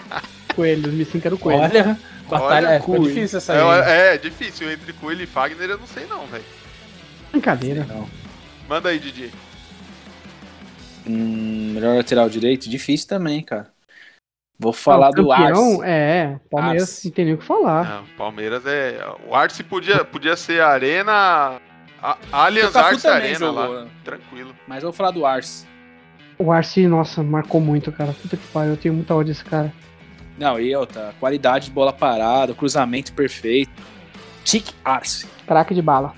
Coelho, 0.54 0.82
2005 0.82 1.26
era 1.26 1.34
o 1.34 1.38
Coelho. 1.38 1.62
Olha, 1.62 1.98
batalha, 2.28 2.82
Olha, 2.86 2.96
é, 2.96 2.98
difícil 3.00 3.38
essa 3.38 3.52
aí. 3.52 3.60
hein? 3.60 3.84
É, 3.86 4.14
é 4.14 4.18
difícil. 4.18 4.70
Entre 4.70 4.92
Coelho 4.94 5.22
e 5.22 5.26
Fagner, 5.26 5.70
eu 5.70 5.78
não 5.78 5.86
sei 5.86 6.06
não, 6.06 6.26
velho. 6.26 6.44
Brincadeira. 7.30 7.86
Manda 8.68 8.88
aí, 8.88 8.98
Didi. 8.98 9.30
Hum, 11.06 11.72
melhor 11.74 11.96
lateral 11.96 12.28
direito? 12.28 12.68
Difícil 12.68 13.08
também, 13.08 13.42
cara. 13.42 13.72
Vou 14.58 14.72
falar 14.72 15.10
o 15.10 15.12
do 15.12 15.28
campeão, 15.28 15.80
Arce. 15.80 15.82
É, 15.84 15.88
é. 15.90 16.40
Palmeiras 16.50 16.82
Arce. 16.82 17.06
não 17.06 17.14
tem 17.14 17.24
nem 17.24 17.34
o 17.34 17.38
que 17.38 17.44
falar. 17.44 17.88
Não, 17.88 18.04
Palmeiras 18.16 18.66
é. 18.66 18.98
O 19.26 19.34
Arce 19.34 19.62
podia, 19.62 20.04
podia 20.04 20.36
ser 20.36 20.60
a 20.60 20.68
Arena. 20.68 21.60
A, 22.02 22.18
Allianz 22.32 22.74
Arce 22.74 23.06
Arena 23.06 23.38
jogou, 23.38 23.72
lá. 23.72 23.84
né? 23.84 23.90
Tranquilo. 24.04 24.54
Mas 24.66 24.82
eu 24.82 24.90
vou 24.90 24.92
falar 24.92 25.12
do 25.12 25.24
Arce. 25.24 25.66
O 26.36 26.50
Arce, 26.50 26.86
nossa, 26.86 27.22
marcou 27.22 27.60
muito, 27.60 27.92
cara. 27.92 28.12
Puta 28.12 28.36
que 28.36 28.46
pariu, 28.48 28.72
eu 28.72 28.76
tenho 28.76 28.94
muita 28.94 29.14
ódio 29.14 29.32
desse 29.32 29.44
cara. 29.44 29.72
Não, 30.36 30.58
e 30.58 30.74
outra, 30.74 31.14
qualidade 31.18 31.66
de 31.66 31.70
bola 31.70 31.92
parada, 31.92 32.54
cruzamento 32.54 33.12
perfeito. 33.12 33.70
Tic 34.44 34.70
Arce. 34.84 35.26
Craque 35.46 35.74
de 35.74 35.82
bala. 35.82 36.14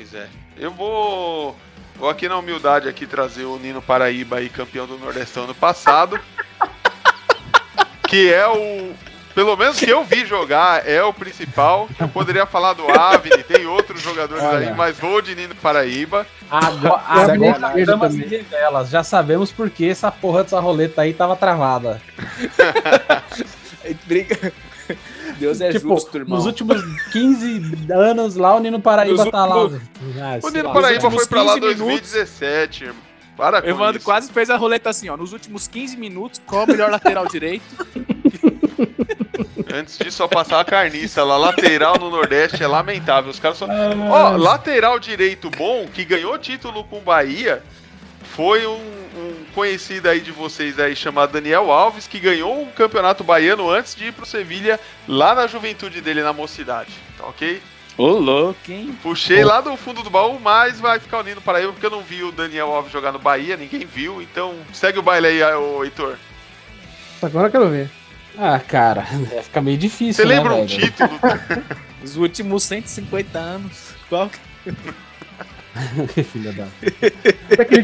Pois 0.00 0.14
é. 0.14 0.26
Eu 0.56 0.70
vou. 0.70 1.54
Vou 1.96 2.08
aqui 2.08 2.26
na 2.26 2.38
humildade 2.38 2.88
aqui 2.88 3.06
trazer 3.06 3.44
o 3.44 3.58
Nino 3.58 3.82
Paraíba 3.82 4.36
aí, 4.36 4.48
campeão 4.48 4.86
do 4.86 4.96
Nordestão 4.96 5.44
ano 5.44 5.54
passado. 5.54 6.18
que 8.08 8.32
é 8.32 8.48
o. 8.48 8.94
Pelo 9.34 9.54
menos 9.58 9.78
que 9.78 9.90
eu 9.90 10.02
vi 10.02 10.24
jogar, 10.24 10.88
é 10.88 11.02
o 11.02 11.12
principal. 11.12 11.86
Eu 11.98 12.08
poderia 12.08 12.46
falar 12.46 12.72
do 12.72 12.90
Avni, 12.90 13.42
tem 13.42 13.66
outros 13.66 14.00
jogadores 14.00 14.42
Olha. 14.42 14.70
aí, 14.70 14.74
mas 14.74 14.98
vou 14.98 15.20
de 15.20 15.34
Nino 15.34 15.54
Paraíba. 15.54 16.26
Agora, 16.50 17.02
agora 17.06 17.78
estamos 17.78 18.08
também. 18.08 18.26
em 18.26 18.28
revelas. 18.30 18.88
Já 18.88 19.04
sabemos 19.04 19.52
por 19.52 19.68
que 19.68 19.86
essa 19.86 20.10
porra 20.10 20.44
dessa 20.44 20.58
roleta 20.58 21.02
aí 21.02 21.12
tava 21.12 21.36
travada. 21.36 22.00
Briga. 24.06 24.50
Deus 25.40 25.60
é 25.60 25.72
tipo, 25.72 25.88
justo, 25.88 26.16
irmão. 26.18 26.36
nos 26.36 26.46
últimos 26.46 26.80
15 27.12 27.62
anos 27.92 28.36
lá, 28.36 28.54
o 28.54 28.60
Nino 28.60 28.80
Paraíba 28.80 29.24
Nos 29.24 29.30
tá 29.32 29.44
lá. 29.46 29.56
últimos- 29.62 29.82
Ah, 30.20 30.38
O 30.42 30.50
Nino 30.50 30.68
lá. 30.68 30.74
Paraíba 30.74 31.10
foi 31.10 31.26
pra 31.26 31.42
lá 31.42 31.54
15 31.54 31.60
minutos. 31.66 31.86
2017, 32.12 32.84
irmão. 32.84 33.02
Para 33.36 33.62
com 33.62 33.68
Evandro 33.68 33.96
isso. 33.96 34.04
quase 34.04 34.30
fez 34.30 34.50
a 34.50 34.56
roleta 34.56 34.90
assim, 34.90 35.08
ó. 35.08 35.16
Nos 35.16 35.32
últimos 35.32 35.66
15 35.66 35.96
minutos, 35.96 36.40
qual 36.46 36.64
o 36.64 36.66
melhor 36.66 36.90
lateral 36.90 37.26
direito? 37.26 37.64
Antes 39.72 39.96
disso, 39.98 40.16
só 40.18 40.28
passar 40.28 40.60
a 40.60 40.64
carniça 40.64 41.22
lá. 41.24 41.36
Lateral 41.36 41.96
no 41.98 42.10
Nordeste 42.10 42.62
é 42.62 42.66
lamentável. 42.66 43.30
Os 43.30 43.38
caras 43.38 43.56
só. 43.56 43.66
Ah. 43.66 44.32
Ó, 44.34 44.36
lateral 44.36 44.98
direito 44.98 45.48
bom, 45.50 45.86
que 45.92 46.04
ganhou 46.04 46.36
título 46.38 46.84
com 46.84 46.98
o 46.98 47.00
Bahia, 47.00 47.62
foi 48.34 48.66
um, 48.66 48.80
um 49.50 49.54
conhecido 49.54 50.08
aí 50.08 50.20
de 50.20 50.30
vocês 50.30 50.78
aí, 50.78 50.94
chamado 50.94 51.32
Daniel 51.32 51.70
Alves, 51.70 52.06
que 52.06 52.20
ganhou 52.20 52.62
um 52.62 52.70
campeonato 52.70 53.24
baiano 53.24 53.68
antes 53.68 53.94
de 53.94 54.06
ir 54.06 54.12
pro 54.12 54.24
Sevilha, 54.24 54.78
lá 55.08 55.34
na 55.34 55.46
juventude 55.46 56.00
dele, 56.00 56.22
na 56.22 56.32
mocidade. 56.32 56.92
Tá 57.18 57.26
ok? 57.26 57.60
Ô, 57.98 58.12
louco, 58.12 58.70
hein? 58.70 58.96
Puxei 59.02 59.44
lá 59.44 59.60
do 59.60 59.76
fundo 59.76 60.02
do 60.02 60.08
baú, 60.08 60.38
mas 60.40 60.80
vai 60.80 60.98
ficar 61.00 61.18
unindo 61.18 61.40
para 61.40 61.60
eu, 61.60 61.72
porque 61.72 61.84
eu 61.84 61.90
não 61.90 62.00
vi 62.00 62.22
o 62.22 62.32
Daniel 62.32 62.72
Alves 62.72 62.92
jogar 62.92 63.12
no 63.12 63.18
Bahia, 63.18 63.56
ninguém 63.56 63.84
viu. 63.84 64.22
Então, 64.22 64.54
segue 64.72 64.98
o 64.98 65.02
baile 65.02 65.26
aí, 65.26 65.42
ô 65.54 65.84
Heitor. 65.84 66.16
Agora 67.20 67.48
eu 67.48 67.50
quero 67.50 67.68
ver. 67.68 67.90
Ah, 68.38 68.58
cara, 68.60 69.04
é, 69.32 69.42
fica 69.42 69.60
meio 69.60 69.76
difícil. 69.76 70.24
Você 70.24 70.28
né, 70.28 70.36
lembra 70.36 70.54
um 70.54 70.66
velho? 70.66 70.80
título? 70.80 71.10
Os 72.02 72.16
últimos 72.16 72.62
150 72.62 73.38
anos. 73.38 73.94
Qual 74.08 74.30
que... 74.30 74.38
Filha 76.32 76.52
da. 76.52 76.66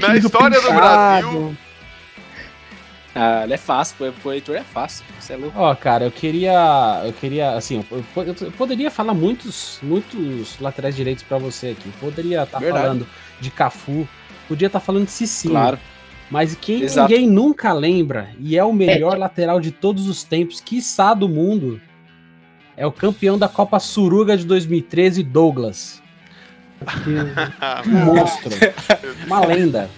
Na 0.08 0.16
história 0.16 0.60
do 0.60 0.66
Pintado. 0.68 1.28
Brasil. 1.30 1.56
Ah, 3.14 3.44
ele 3.44 3.54
é 3.54 3.56
fácil. 3.56 4.12
Pro 4.20 4.32
Heitor 4.32 4.56
é 4.56 4.62
fácil. 4.62 5.04
Você 5.18 5.32
é 5.32 5.36
louco. 5.36 5.58
Ó, 5.58 5.74
cara, 5.74 6.04
eu 6.04 6.10
queria. 6.10 7.02
Eu 7.04 7.12
queria. 7.12 7.52
Assim, 7.52 7.84
eu, 7.90 8.04
eu- 8.16 8.36
eu 8.42 8.52
poderia 8.52 8.90
falar 8.90 9.14
muitos, 9.14 9.78
muitos 9.82 10.58
laterais 10.60 10.94
direitos 10.94 11.24
pra 11.24 11.38
você 11.38 11.68
aqui. 11.68 11.88
Poderia 12.00 12.42
estar 12.42 12.58
Verdade. 12.58 12.82
falando 12.84 13.06
de 13.40 13.50
Cafu. 13.50 14.06
Podia 14.48 14.66
estar 14.66 14.80
falando 14.80 15.06
de 15.06 15.12
Cicinho. 15.12 15.52
Claro. 15.54 15.78
Mas 16.30 16.56
quem 16.60 16.82
Exato. 16.82 17.08
ninguém 17.10 17.28
nunca 17.28 17.72
lembra, 17.72 18.30
e 18.40 18.58
é 18.58 18.64
o 18.64 18.72
melhor 18.72 19.16
lateral 19.16 19.60
de 19.60 19.70
todos 19.70 20.08
os 20.08 20.24
tempos, 20.24 20.60
quiçá 20.60 21.14
do 21.14 21.28
mundo, 21.28 21.80
é 22.76 22.84
o 22.84 22.90
campeão 22.90 23.38
da 23.38 23.48
Copa 23.48 23.78
Suruga 23.78 24.36
de 24.36 24.44
2013, 24.44 25.22
Douglas. 25.22 26.02
Um 27.86 28.04
monstro. 28.04 28.50
Uma 29.26 29.40
lenda. 29.46 29.88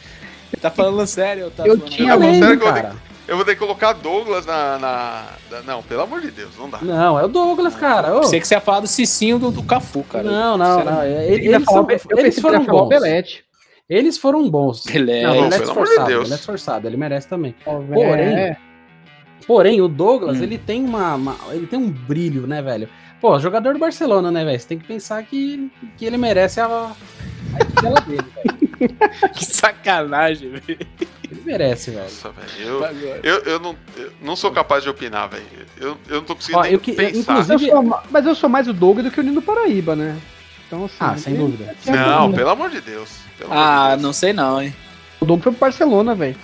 Tá 0.61 0.71
falando 0.71 1.07
sério? 1.07 1.51
Tá 1.51 1.67
Eu 1.67 1.77
falando- 1.77 1.91
tinha 1.91 2.09
sério 2.19 2.21
lenda, 2.33 2.47
que 2.47 2.53
eu 2.53 2.59
vou 2.59 2.73
cara. 2.83 2.97
Eu 3.29 3.37
vou 3.37 3.45
ter 3.45 3.53
que 3.55 3.59
colocar 3.61 3.93
Douglas 3.93 4.47
na. 4.47 4.79
na- 4.79 5.25
na- 5.51 5.63
Não, 5.63 5.83
pelo 5.83 6.01
amor 6.03 6.21
de 6.23 6.31
Deus, 6.31 6.51
não 6.59 6.69
dá. 6.71 6.79
Não, 6.81 7.19
é 7.21 7.25
o 7.25 7.29
Douglas, 7.29 7.75
cara. 7.75 8.17
Ô, 8.17 8.21
Pensei 8.21 8.41
que 8.41 8.49
você 8.49 8.55
ia 8.55 8.61
falar 8.61 8.81
do 8.81 8.87
Cicinho 8.87 9.39
do, 9.39 9.51
do 9.51 9.63
Cafu, 9.63 10.03
cara. 10.05 10.25
não, 10.25 10.57
não, 10.57 10.83
não. 10.85 11.05
Eu 11.05 11.21
Eles, 11.33 11.45
ia 11.45 11.55
eles 11.57 11.65
falar- 11.65 11.99
são- 11.99 12.11
eu 12.11 12.19
eles 12.19 12.41
foram 12.41 12.65
bons. 12.65 12.89
Belete. 12.89 13.45
Eles 13.89 14.17
foram 14.19 14.49
bons. 14.51 14.85
Não, 14.87 14.95
Não, 14.95 15.35
ele 15.47 15.55
é 15.55 15.59
de 15.59 15.65
esforçado, 15.65 16.07
Deus. 16.09 16.25
ele 16.25 16.33
é 16.33 16.37
esforçado, 16.37 16.87
ele 16.89 16.97
merece 16.97 17.29
também. 17.29 17.55
Ó, 17.67 17.81
Porém, 17.81 18.35
é, 18.37 18.57
Porém, 19.47 19.81
o 19.81 19.89
Douglas, 19.89 20.39
Hum. 20.41 20.43
ele 20.43 20.59
tem 20.59 20.85
uma, 20.85 21.15
uma- 21.15 21.37
Ele 21.53 21.67
tem 21.67 21.79
um 21.79 21.89
brilho, 21.91 22.47
né, 22.47 22.61
velho? 22.61 22.89
Pô, 23.21 23.39
jogador 23.41 23.73
do 23.73 23.79
Barcelona, 23.81 24.31
né, 24.31 24.45
velho? 24.45 24.59
Você 24.61 24.69
tem 24.69 24.79
que 24.79 24.87
pensar 24.87 25.23
que, 25.25 25.71
que 25.97 26.05
ele 26.05 26.17
merece 26.17 26.61
a. 26.61 26.67
a 26.67 27.81
dele, 27.81 28.23
velho. 28.35 28.59
Que 29.35 29.45
sacanagem, 29.45 30.51
velho. 30.51 30.79
Ele 31.31 31.43
merece, 31.45 31.91
velho. 31.91 32.05
Nossa, 32.05 32.31
velho. 32.31 32.49
Eu, 32.69 32.77
Agora. 32.85 33.21
eu, 33.25 33.39
eu, 33.41 33.59
não, 33.59 33.77
eu 33.97 34.13
não 34.23 34.37
sou 34.37 34.53
capaz 34.53 34.85
de 34.85 34.89
opinar, 34.89 35.29
velho. 35.29 35.45
Eu, 35.81 35.99
eu 36.09 36.17
não 36.19 36.23
tô 36.25 36.37
conseguindo 36.37 36.61
Ó, 36.61 36.65
eu 36.65 36.79
que- 36.79 36.93
pensar. 36.93 37.19
inclusive- 37.33 37.67
eu 37.71 37.75
sou 37.77 37.83
ma- 37.83 38.03
mas 38.09 38.25
eu 38.27 38.35
sou 38.37 38.49
mais 38.49 38.69
o 38.69 38.73
Doug 38.73 39.01
do 39.01 39.11
que 39.11 39.19
o 39.19 39.23
Nino 39.25 39.43
Paraíba, 39.43 39.97
né? 39.97 40.17
Então, 40.67 40.85
assim. 40.85 40.95
Ah, 41.01 41.17
sem 41.17 41.35
dúvida. 41.35 41.75
Não, 41.87 42.33
pelo 42.33 42.51
amor 42.51 42.71
de 42.71 42.81
Deus. 42.81 43.11
Pelo 43.37 43.51
amor 43.53 43.61
Ah, 43.63 43.83
de 43.83 43.91
Deus. 43.95 44.03
não 44.03 44.13
sei 44.13 44.33
não, 44.33 44.63
hein. 44.63 44.73
O 45.21 45.25
Doug 45.27 45.43
foi 45.43 45.51
pro 45.51 45.61
Barcelona, 45.61 46.15
velho. 46.15 46.37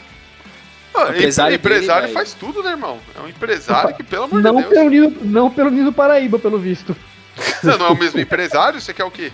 Ah, 0.95 1.07
O 1.07 1.11
empresário 1.11 1.57
empresário 1.57 2.03
dele, 2.03 2.15
faz 2.15 2.35
tudo, 2.35 2.63
né, 2.63 2.71
irmão? 2.71 3.01
É 3.17 3.21
um 3.21 3.29
empresário 3.29 3.95
que, 3.95 4.03
pelo 4.03 4.25
amor 4.25 4.41
Não 4.41 4.57
de 4.57 4.63
Deus. 4.63 4.75
pelo, 4.75 4.91
Nino, 4.91 5.17
não 5.25 5.51
pelo 5.51 5.71
Nino 5.71 5.93
Paraíba, 5.93 6.39
pelo 6.39 6.59
visto. 6.59 6.97
Você 7.37 7.77
não 7.77 7.87
é 7.87 7.91
o 7.91 7.97
mesmo 7.97 8.21
empresário? 8.21 8.81
Você 8.81 8.95
quer 8.95 9.05
o 9.05 9.11
quê? 9.11 9.33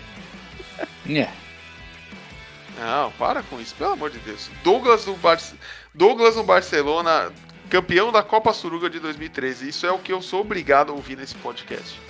É. 1.09 1.29
Não, 2.79 3.13
para 3.13 3.43
com 3.43 3.61
isso, 3.61 3.75
pelo 3.75 3.93
amor 3.93 4.11
de 4.11 4.19
Deus. 4.21 4.49
Douglas 4.65 5.05
no, 5.05 5.15
Bar... 5.17 5.39
Douglas 5.95 6.37
no 6.37 6.43
Barcelona 6.43 7.31
campeão 7.71 8.11
da 8.11 8.23
Copa 8.23 8.53
Suruga 8.53 8.91
de 8.91 8.99
2013. 8.99 9.69
Isso 9.69 9.87
é 9.87 9.93
o 9.93 9.99
que 9.99 10.13
eu 10.13 10.21
sou 10.21 10.41
obrigado 10.41 10.91
a 10.91 10.95
ouvir 10.95 11.17
nesse 11.17 11.37
podcast. 11.37 12.01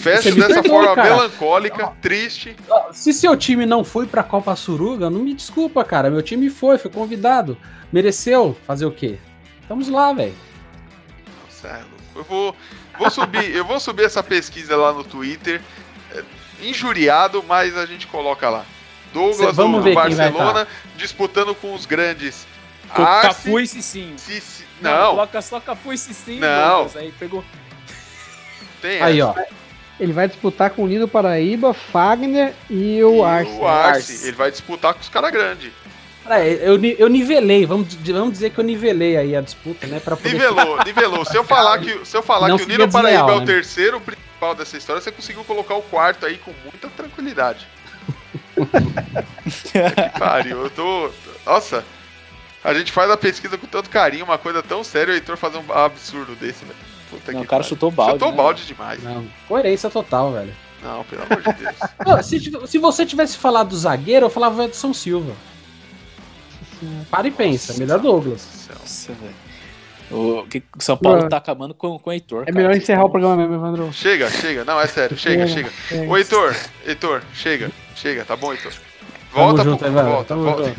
Fecho 0.00 0.34
dessa 0.34 0.62
forma 0.62 0.94
cara. 0.94 1.14
melancólica, 1.14 1.92
triste. 2.00 2.56
Se 2.92 3.12
seu 3.12 3.36
time 3.36 3.66
não 3.66 3.84
foi 3.84 4.06
pra 4.06 4.22
Copa 4.22 4.54
Suruga, 4.56 5.08
não 5.10 5.20
me 5.20 5.34
desculpa, 5.34 5.84
cara. 5.84 6.10
Meu 6.10 6.22
time 6.22 6.48
foi, 6.50 6.78
foi 6.78 6.90
convidado. 6.90 7.56
Mereceu 7.92 8.56
fazer 8.66 8.86
o 8.86 8.90
quê? 8.92 9.18
Vamos 9.68 9.88
lá, 9.88 10.12
velho. 10.12 10.34
Nossa, 11.44 11.68
é 11.68 11.72
louco. 11.78 11.90
Eu 12.16 12.24
vou, 12.24 12.56
vou 12.98 13.10
subir, 13.10 13.54
eu 13.54 13.64
vou 13.64 13.78
subir 13.80 14.04
essa 14.04 14.22
pesquisa 14.22 14.76
lá 14.76 14.92
no 14.92 15.04
Twitter. 15.04 15.60
É, 16.14 16.22
injuriado, 16.62 17.42
mas 17.46 17.76
a 17.76 17.86
gente 17.86 18.06
coloca 18.06 18.48
lá. 18.48 18.64
Douglas 19.12 19.36
Cê- 19.38 19.52
vamos 19.52 19.84
do 19.84 19.92
Barcelona 19.92 20.66
disputando 20.96 21.54
com 21.54 21.74
os 21.74 21.84
grandes. 21.86 22.46
Arce, 22.90 23.26
Cafu 23.28 23.60
e 23.60 23.66
Cicinho. 23.66 24.18
Cici- 24.18 24.64
Não, 24.80 24.90
Não, 24.90 25.10
coloca 25.10 25.42
só 25.42 25.60
Cafu 25.60 25.92
e 25.92 25.98
Cicinho. 25.98 26.40
Não. 26.40 26.70
Douglas, 26.84 26.96
Aí 26.96 27.12
pegou. 27.18 27.44
tem 28.82 29.00
Aí, 29.02 29.20
essa. 29.20 29.30
ó. 29.30 29.59
Ele 30.00 30.14
vai 30.14 30.26
disputar 30.26 30.70
com 30.70 30.82
o 30.82 30.86
Nino 30.86 31.06
Paraíba, 31.06 31.74
Fagner 31.74 32.54
e 32.70 33.02
o 33.04 33.18
E 33.18 33.22
Arce. 33.22 33.52
o 33.52 33.66
Arce. 33.68 34.12
Arce. 34.12 34.26
Ele 34.28 34.36
vai 34.36 34.50
disputar 34.50 34.94
com 34.94 35.00
os 35.00 35.08
caras 35.10 35.30
grandes. 35.30 35.70
Eu, 36.62 36.82
eu 36.84 37.08
nivelei, 37.08 37.66
vamos, 37.66 37.94
vamos 37.94 38.32
dizer 38.32 38.50
que 38.50 38.58
eu 38.58 38.64
nivelei 38.64 39.16
aí 39.16 39.36
a 39.36 39.40
disputa, 39.40 39.86
né? 39.86 40.00
Pra 40.00 40.16
poder 40.16 40.32
Nivelou, 40.32 40.78
nivelou. 40.84 41.24
Se 41.24 41.36
eu 41.36 41.44
falar 41.44 41.78
que, 41.84 42.06
se 42.06 42.16
eu 42.16 42.22
falar 42.22 42.48
Não 42.48 42.56
que 42.56 42.64
o 42.64 42.68
Nino 42.68 42.90
Paraíba 42.90 43.18
desleal, 43.18 43.30
é 43.30 43.36
o 43.36 43.40
né? 43.40 43.46
terceiro 43.46 44.00
principal 44.00 44.54
dessa 44.54 44.76
história, 44.76 45.02
você 45.02 45.10
conseguiu 45.12 45.44
colocar 45.44 45.74
o 45.74 45.82
quarto 45.82 46.24
aí 46.24 46.38
com 46.38 46.52
muita 46.62 46.88
tranquilidade. 46.88 47.66
que 48.56 50.18
pariu, 50.18 50.62
eu 50.62 50.70
tô. 50.70 51.10
Nossa, 51.44 51.84
a 52.62 52.72
gente 52.74 52.92
faz 52.92 53.10
a 53.10 53.16
pesquisa 53.16 53.58
com 53.58 53.66
tanto 53.66 53.90
carinho, 53.90 54.24
uma 54.24 54.38
coisa 54.38 54.62
tão 54.62 54.84
séria, 54.84 55.12
o 55.12 55.14
Heitor 55.16 55.36
fazer 55.36 55.58
um 55.58 55.72
absurdo 55.72 56.34
desse, 56.36 56.64
velho. 56.64 56.89
Puta 57.10 57.32
Não, 57.32 57.40
que 57.40 57.46
o 57.46 57.48
cara 57.48 57.62
pariu. 57.62 57.68
chutou 57.68 57.90
balde. 57.90 58.12
Chutou 58.14 58.30
né? 58.30 58.36
balde 58.36 58.64
demais. 58.66 59.02
Não, 59.02 59.26
coerência 59.48 59.90
total, 59.90 60.32
velho. 60.32 60.54
Não, 60.82 61.04
pelo 61.04 61.22
amor 61.24 61.42
de 61.42 61.52
Deus. 61.52 61.76
Pô, 62.02 62.22
se, 62.22 62.68
se 62.68 62.78
você 62.78 63.04
tivesse 63.04 63.36
falado 63.36 63.68
do 63.70 63.76
zagueiro, 63.76 64.26
eu 64.26 64.30
falava 64.30 64.64
Edson 64.64 64.94
Silva. 64.94 65.32
Para 67.10 67.28
e 67.28 67.30
pensa, 67.30 67.74
melhor 67.74 67.98
Douglas. 67.98 68.68
Nossa, 68.78 69.12
velho. 69.12 69.34
O 70.10 70.44
que- 70.48 70.62
São 70.78 70.96
Paulo 70.96 71.28
tá 71.28 71.36
acabando 71.36 71.74
com, 71.74 71.98
com 71.98 72.10
o 72.10 72.12
Heitor. 72.12 72.42
É 72.42 72.46
cara. 72.46 72.56
melhor 72.56 72.74
encerrar 72.76 73.04
o 73.04 73.10
programa 73.10 73.36
mesmo, 73.36 73.54
Evandro. 73.54 73.92
Chega, 73.92 74.30
chega. 74.30 74.64
Não, 74.64 74.80
é 74.80 74.86
sério, 74.86 75.16
chega, 75.16 75.46
chega. 75.46 75.70
chega. 75.88 76.10
Ô, 76.10 76.16
Heitor, 76.16 76.56
Heitor, 76.86 77.22
chega, 77.34 77.70
chega, 77.94 78.24
tá 78.24 78.34
bom, 78.34 78.52
Heitor? 78.52 78.72
Volta, 79.32 79.62
Tamo 79.62 79.78
pro- 79.78 79.92
volta, 79.92 80.24
tamo 80.24 80.42
volta. 80.42 80.72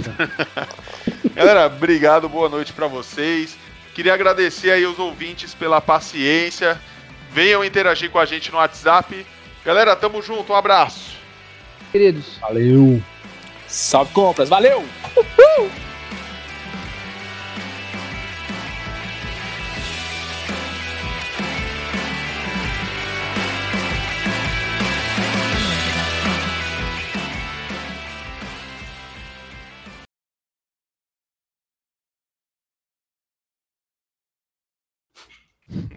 Galera, 1.33 1.67
obrigado, 1.67 2.27
boa 2.27 2.49
noite 2.49 2.73
pra 2.73 2.87
vocês. 2.87 3.55
Queria 3.93 4.13
agradecer 4.13 4.71
aí 4.71 4.85
os 4.85 4.97
ouvintes 4.97 5.53
pela 5.53 5.81
paciência. 5.81 6.79
Venham 7.31 7.63
interagir 7.63 8.09
com 8.09 8.19
a 8.19 8.25
gente 8.25 8.51
no 8.51 8.57
WhatsApp. 8.57 9.25
Galera, 9.65 9.95
tamo 9.95 10.21
junto, 10.21 10.53
um 10.53 10.55
abraço. 10.55 11.17
Queridos. 11.91 12.37
Valeu. 12.39 13.01
Salve 13.67 14.11
compras, 14.13 14.49
valeu! 14.49 14.83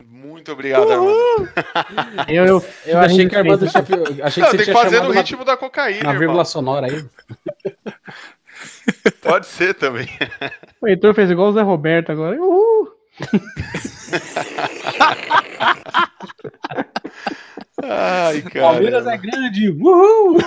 Muito 0.09 0.53
obrigado, 0.53 0.91
Armando. 0.91 1.49
Eu, 2.29 2.45
eu, 2.47 2.65
Eu 2.87 2.99
achei 3.01 3.29
que 3.29 3.35
a 3.35 3.39
Armando 3.41 3.67
tinha. 3.67 4.27
Achei 4.27 4.43
Não, 4.43 4.51
que 4.51 4.57
tem 4.57 4.67
que 4.67 4.73
tinha 4.73 4.83
fazer 4.83 5.01
no 5.01 5.11
ritmo 5.11 5.45
da 5.45 5.57
cocaína, 5.57 5.99
irmão. 6.01 6.19
vírgula 6.19 6.45
sonora 6.45 6.87
aí. 6.87 7.05
Pode 9.23 9.47
ser 9.47 9.75
também. 9.75 10.09
o 10.81 10.87
Heitor 10.89 11.15
fez 11.15 11.31
igual 11.31 11.49
o 11.49 11.53
Zé 11.53 11.63
Roberto 11.63 12.13
agora. 12.13 12.37
Uhul. 12.41 12.93
Ai, 17.83 18.43
cara. 18.43 18.67
Palmeiras 18.67 19.07
é 19.07 19.17
grande. 19.17 19.71
Uhul! 19.71 20.39